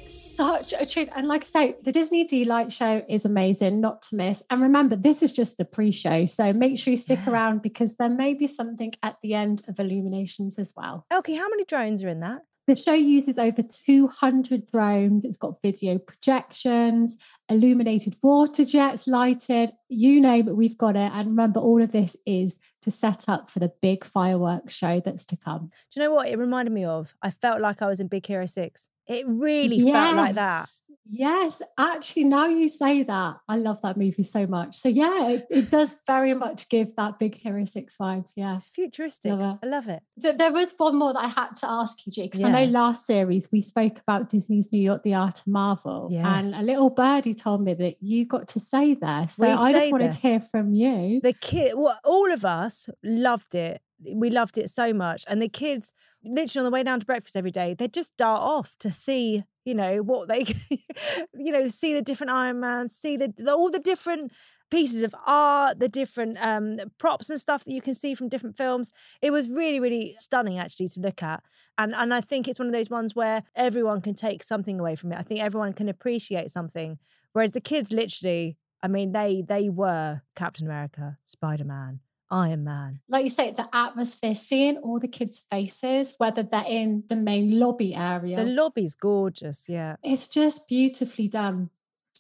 such 0.08 0.74
a 0.78 0.86
treat. 0.86 1.10
And 1.16 1.28
like 1.28 1.44
I 1.44 1.46
say, 1.46 1.76
the 1.84 1.92
Disney 1.92 2.24
D-Light 2.26 2.72
show 2.72 3.04
is 3.10 3.26
amazing, 3.26 3.80
not 3.82 4.02
to 4.04 4.16
miss. 4.16 4.44
And 4.50 4.62
remember, 4.62 4.96
this 4.96 5.24
is 5.24 5.32
just 5.32 5.60
a 5.60 5.66
pre 5.66 5.92
show. 5.92 6.26
So 6.26 6.54
make 6.54 6.78
sure 6.78 6.92
you 6.92 6.98
stick 6.98 7.20
Yeah. 7.26 7.32
around 7.32 7.62
because 7.62 7.96
there 7.96 8.10
may 8.10 8.34
be 8.34 8.48
something 8.48 8.92
at 9.02 9.18
the 9.22 9.34
end 9.34 9.62
of 9.68 9.80
Illuminations 9.80 10.60
as 10.60 10.74
well. 10.76 11.06
Okay, 11.14 11.36
how 11.36 11.50
many 11.50 11.66
drones 11.66 12.04
are 12.04 12.10
in 12.10 12.20
that? 12.22 12.42
The 12.66 12.76
show 12.76 12.94
uses 12.94 13.38
over 13.38 13.62
200 13.62 14.68
drones. 14.72 15.26
It's 15.26 15.36
got 15.38 15.62
video 15.62 15.98
projections, 15.98 17.18
illuminated 17.54 18.16
water 18.22 18.64
jets, 18.66 19.08
lighted, 19.08 19.72
you 19.90 20.20
name 20.22 20.48
it, 20.48 20.56
we've 20.56 20.78
got 20.78 20.96
it. 20.96 21.12
And 21.14 21.28
remember, 21.30 21.60
all 21.60 21.82
of 21.82 21.92
this 21.92 22.16
is 22.26 22.60
to 22.82 22.92
set 22.92 23.26
up 23.28 23.50
for 23.50 23.60
the 23.60 23.72
big 23.82 24.04
fireworks 24.04 24.76
show 24.76 25.00
that's 25.00 25.26
to 25.26 25.38
come. 25.38 25.70
Do 25.92 26.00
you 26.00 26.06
know 26.08 26.14
what 26.14 26.28
it 26.30 26.38
reminded 26.38 26.72
me 26.74 26.86
of? 26.86 27.14
I 27.22 27.32
felt 27.32 27.62
like 27.62 27.82
I 27.82 27.88
was 27.88 28.00
in 28.00 28.08
Big 28.08 28.26
Hero 28.26 28.46
6. 28.46 28.90
It 29.08 29.26
really 29.28 29.82
felt 29.92 30.16
like 30.16 30.36
that. 30.36 30.60
Yes. 30.62 30.90
Yes, 31.06 31.62
actually, 31.78 32.24
now 32.24 32.46
you 32.48 32.70
say 32.70 33.04
that, 33.04 33.36
I 33.50 33.58
love 33.58 33.82
that 33.82 33.98
movie 33.98 34.24
so 34.24 34.48
much. 34.48 34.74
So 34.76 34.88
yeah, 34.88 35.32
it, 35.32 35.46
it 35.50 35.70
does 35.70 35.98
very 36.08 36.34
much 36.34 36.70
give 36.70 36.96
that 36.96 37.20
Big 37.20 37.36
Hero 37.36 37.66
Six 37.66 37.98
vibes. 37.98 38.32
Yeah. 38.38 38.56
It's 38.56 38.70
futuristic. 38.70 39.34
Love 39.34 39.60
I 39.62 39.68
love 39.68 39.90
it. 39.90 40.02
Th- 40.22 40.38
There 40.38 40.54
was 40.54 40.74
one 40.78 40.96
more 40.96 41.12
that 41.12 41.20
I 41.20 41.28
had 41.28 41.58
to 41.58 41.70
ask 41.70 42.06
you, 42.06 42.14
G, 42.14 42.24
because 42.24 42.42
I 42.42 42.52
know 42.52 42.72
last 42.72 43.06
series 43.06 43.52
we 43.52 43.62
spoke 43.62 44.00
about 44.00 44.30
Disney's 44.30 44.72
New 44.72 44.80
York, 44.80 45.04
The 45.04 45.14
Art 45.16 45.40
of 45.40 45.48
Marvel, 45.48 46.08
and 46.38 46.48
a 46.56 46.64
little 46.64 46.90
birdie 46.90 47.34
told 47.44 47.62
me 47.62 47.74
that 47.74 47.98
you 48.02 48.26
got 48.26 48.48
to 48.50 48.60
stay 48.60 48.94
there. 48.94 49.28
So 49.28 49.50
I 49.50 49.72
just 49.72 49.92
wanted 49.92 50.06
there. 50.06 50.12
to 50.12 50.22
hear 50.22 50.40
from 50.40 50.74
you. 50.74 51.20
The 51.22 51.34
kid, 51.34 51.74
well, 51.76 52.00
all 52.04 52.32
of 52.32 52.46
us 52.46 52.90
loved 53.04 53.56
it. 53.56 53.82
We 54.14 54.30
loved 54.30 54.58
it 54.58 54.70
so 54.70 54.94
much. 54.94 55.24
And 55.28 55.42
the 55.42 55.50
kids, 55.50 55.94
literally 56.24 56.66
on 56.66 56.72
the 56.72 56.76
way 56.76 56.84
down 56.84 57.00
to 57.00 57.06
breakfast 57.06 57.36
every 57.36 57.52
day, 57.52 57.74
they'd 57.74 57.94
just 57.94 58.16
dart 58.18 58.42
off 58.42 58.76
to 58.80 58.92
see, 58.92 59.44
you 59.66 59.74
know, 59.74 59.98
what 59.98 60.28
they, 60.28 60.46
you 61.34 61.52
know, 61.52 61.68
see 61.68 61.94
the 61.94 62.02
different 62.02 62.32
Iron 62.32 62.60
Man, 62.60 62.90
see 62.90 63.18
the, 63.18 63.34
the 63.36 63.54
all 63.54 63.70
the 63.70 63.80
different 63.80 64.32
pieces 64.74 65.04
of 65.04 65.14
art, 65.28 65.80
the 65.80 65.88
different 65.88 66.36
um, 66.42 66.78
props 66.98 67.30
and 67.30 67.40
stuff 67.40 67.64
that 67.64 67.72
you 67.72 67.82
can 67.82 67.94
see 67.94 68.16
from 68.16 68.28
different 68.28 68.58
films. 68.58 68.92
It 69.22 69.32
was 69.32 69.48
really, 69.48 69.80
really 69.80 70.16
stunning 70.18 70.58
actually 70.58 70.88
to 70.90 71.00
look 71.00 71.22
at. 71.22 71.44
And 71.78 71.94
and 71.94 72.14
I 72.14 72.22
think 72.22 72.48
it's 72.48 72.60
one 72.60 72.68
of 72.68 72.74
those 72.74 72.90
ones 72.90 73.16
where 73.16 73.44
everyone 73.56 74.02
can 74.02 74.16
take 74.16 74.44
something 74.44 74.80
away 74.80 74.96
from 74.96 75.12
it. 75.12 75.20
I 75.20 75.22
think 75.22 75.42
everyone 75.42 75.74
can 75.74 75.90
appreciate 75.90 76.50
something. 76.50 76.98
Whereas 77.34 77.52
the 77.52 77.62
kids 77.62 77.92
literally, 77.92 78.58
I 78.82 78.88
mean, 78.88 79.12
they 79.12 79.44
they 79.48 79.70
were 79.70 80.22
Captain 80.36 80.66
America, 80.66 81.18
Spider 81.26 81.64
Man, 81.66 82.00
Iron 82.30 82.64
Man. 82.64 83.00
like 83.10 83.24
you 83.24 83.30
say, 83.30 83.52
the 83.52 83.68
atmosphere, 83.74 84.36
seeing 84.36 84.78
all 84.78 85.00
the 85.00 85.08
kids' 85.08 85.46
faces, 85.52 86.16
whether 86.18 86.44
they're 86.44 86.66
in 86.68 87.04
the 87.10 87.16
main 87.16 87.60
lobby 87.60 87.94
area, 87.96 88.38
The 88.38 88.46
lobby's 88.46 88.96
gorgeous, 88.96 89.68
yeah. 89.68 89.98
it's 90.04 90.28
just 90.28 90.68
beautifully 90.68 91.28
done. 91.28 91.70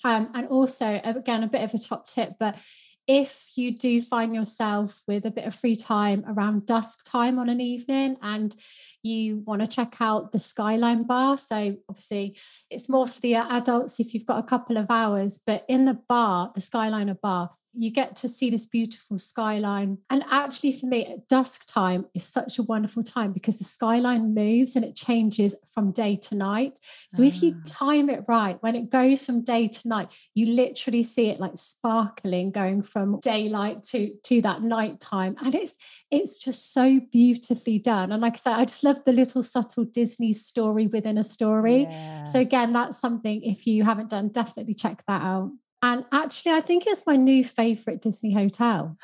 Um, 0.03 0.29
and 0.33 0.47
also, 0.47 0.99
again, 1.03 1.43
a 1.43 1.47
bit 1.47 1.63
of 1.63 1.73
a 1.73 1.77
top 1.77 2.07
tip, 2.07 2.33
but 2.37 2.61
if 3.07 3.51
you 3.55 3.71
do 3.75 4.01
find 4.01 4.33
yourself 4.35 5.03
with 5.07 5.25
a 5.25 5.31
bit 5.31 5.45
of 5.45 5.55
free 5.55 5.75
time 5.75 6.23
around 6.27 6.65
dusk 6.65 7.03
time 7.05 7.37
on 7.39 7.49
an 7.49 7.59
evening 7.61 8.17
and 8.21 8.55
you 9.03 9.43
want 9.45 9.61
to 9.61 9.67
check 9.67 9.97
out 9.99 10.31
the 10.31 10.39
Skyline 10.39 11.03
Bar, 11.03 11.37
so 11.37 11.75
obviously 11.89 12.37
it's 12.69 12.89
more 12.89 13.05
for 13.05 13.19
the 13.21 13.35
adults 13.35 13.99
if 13.99 14.13
you've 14.13 14.25
got 14.25 14.39
a 14.39 14.43
couple 14.43 14.77
of 14.77 14.89
hours, 14.89 15.39
but 15.45 15.65
in 15.67 15.85
the 15.85 15.99
bar, 16.07 16.51
the 16.55 16.61
Skyliner 16.61 17.19
Bar, 17.19 17.51
you 17.75 17.91
get 17.91 18.15
to 18.17 18.27
see 18.27 18.49
this 18.49 18.65
beautiful 18.65 19.17
skyline. 19.17 19.97
And 20.09 20.23
actually, 20.29 20.73
for 20.73 20.87
me, 20.87 21.05
at 21.05 21.27
dusk 21.27 21.67
time 21.67 22.05
is 22.13 22.23
such 22.23 22.59
a 22.59 22.63
wonderful 22.63 23.03
time 23.03 23.31
because 23.31 23.59
the 23.59 23.65
skyline 23.65 24.33
moves 24.33 24.75
and 24.75 24.85
it 24.85 24.95
changes 24.95 25.55
from 25.73 25.91
day 25.91 26.15
to 26.23 26.35
night. 26.35 26.79
So 27.09 27.23
if 27.23 27.41
you 27.41 27.55
ah. 27.57 27.61
time 27.65 28.09
it 28.09 28.23
right, 28.27 28.61
when 28.61 28.75
it 28.75 28.89
goes 28.89 29.25
from 29.25 29.43
day 29.43 29.67
to 29.67 29.87
night, 29.87 30.15
you 30.35 30.45
literally 30.47 31.03
see 31.03 31.29
it 31.29 31.39
like 31.39 31.57
sparkling, 31.57 32.51
going 32.51 32.81
from 32.81 33.19
daylight 33.21 33.83
to 33.83 34.13
to 34.23 34.41
that 34.41 34.61
nighttime, 34.61 35.35
and 35.43 35.55
it's 35.55 35.75
it's 36.11 36.43
just 36.43 36.73
so 36.73 36.99
beautifully 37.11 37.79
done. 37.79 38.11
And 38.11 38.21
like 38.21 38.33
I 38.33 38.37
said, 38.37 38.53
I 38.55 38.63
just 38.65 38.83
love 38.83 39.03
the 39.05 39.13
little 39.13 39.41
subtle 39.41 39.85
Disney 39.85 40.33
story 40.33 40.87
within 40.87 41.17
a 41.17 41.23
story. 41.23 41.87
So 42.25 42.39
again, 42.39 42.73
that's 42.73 42.99
something 42.99 43.41
if 43.43 43.65
you 43.65 43.83
haven't 43.83 44.09
done, 44.09 44.27
definitely 44.29 44.73
check 44.73 45.03
that 45.07 45.21
out. 45.21 45.51
And 45.83 46.05
actually, 46.13 46.53
I 46.53 46.61
think 46.61 46.85
it's 46.87 47.05
my 47.05 47.17
new 47.17 47.43
favorite 47.43 48.01
Disney 48.01 48.33
hotel, 48.33 48.97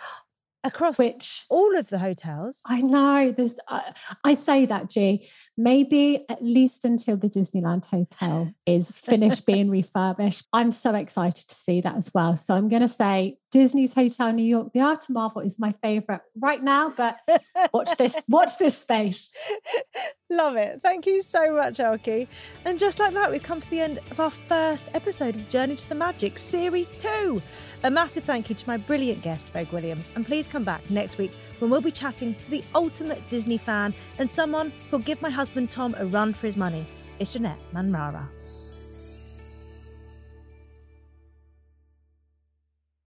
across 0.64 1.00
which 1.00 1.46
all 1.50 1.78
of 1.78 1.90
the 1.90 2.00
hotels. 2.00 2.62
I 2.66 2.82
know 2.82 3.32
there's, 3.32 3.56
I, 3.68 3.94
I 4.24 4.34
say 4.34 4.66
that, 4.66 4.90
G, 4.90 5.26
maybe 5.58 6.26
at 6.30 6.44
least 6.44 6.86
until 6.86 7.18
the 7.18 7.30
Disneyland 7.30 7.86
Hotel 7.88 8.54
is 8.66 9.00
finished 9.00 9.46
being 9.46 9.70
refurbished. 9.80 10.46
I'm 10.54 10.72
so 10.72 10.96
excited 10.96 11.48
to 11.48 11.56
see 11.56 11.82
that 11.82 11.96
as 11.96 12.12
well. 12.14 12.36
So 12.36 12.56
I'm 12.56 12.68
going 12.68 12.82
to 12.82 12.88
say 12.88 13.38
Disney's 13.52 13.94
Hotel 13.94 14.32
New 14.32 14.44
York, 14.44 14.74
The 14.74 14.82
Art 14.82 15.10
of 15.10 15.14
Marvel 15.14 15.42
is 15.42 15.60
my 15.60 15.72
favorite 15.72 16.22
right 16.36 16.62
now, 16.62 16.90
but 16.96 17.20
watch 17.74 17.96
this, 17.98 18.22
watch 18.30 18.58
this 18.58 18.78
space. 18.78 19.34
Love 20.30 20.56
it. 20.58 20.82
Thank 20.84 21.08
you 21.08 21.22
so 21.22 21.56
much, 21.56 21.80
Elke. 21.80 22.28
And 22.66 22.78
just 22.78 23.00
like 23.00 23.14
that, 23.14 23.32
we've 23.32 23.42
come 23.42 23.62
to 23.62 23.70
the 23.70 23.80
end 23.80 24.00
of 24.12 24.20
our 24.20 24.30
first 24.30 24.90
episode 24.94 25.36
of 25.36 25.48
Journey 25.48 25.76
to 25.76 25.90
the 25.90 25.96
Magic 25.96 26.38
Series 26.38 26.92
2. 26.92 27.42
A 27.84 27.90
massive 27.90 28.26
thank 28.26 28.50
you 28.50 28.56
to 28.56 28.68
my 28.68 28.76
brilliant 28.76 29.22
guest, 29.22 29.54
Vogue 29.54 29.72
Williams. 29.72 30.10
And 30.16 30.26
please 30.26 30.50
come 30.50 30.66
back 30.66 30.82
next 30.90 31.18
week 31.18 31.32
when 31.60 31.72
we'll 31.72 31.80
be 31.80 31.92
chatting 31.92 32.36
to 32.36 32.50
the 32.52 32.62
ultimate 32.76 33.22
Disney 33.30 33.58
fan 33.58 33.94
and 34.18 34.30
someone 34.30 34.74
who'll 34.90 35.00
give 35.00 35.22
my 35.22 35.30
husband 35.30 35.72
Tom 35.72 35.96
a 35.98 36.06
run 36.06 36.34
for 36.34 36.46
his 36.46 36.58
money. 36.58 36.86
It's 37.20 37.32
Janette 37.32 37.60
Manrara. 37.72 38.28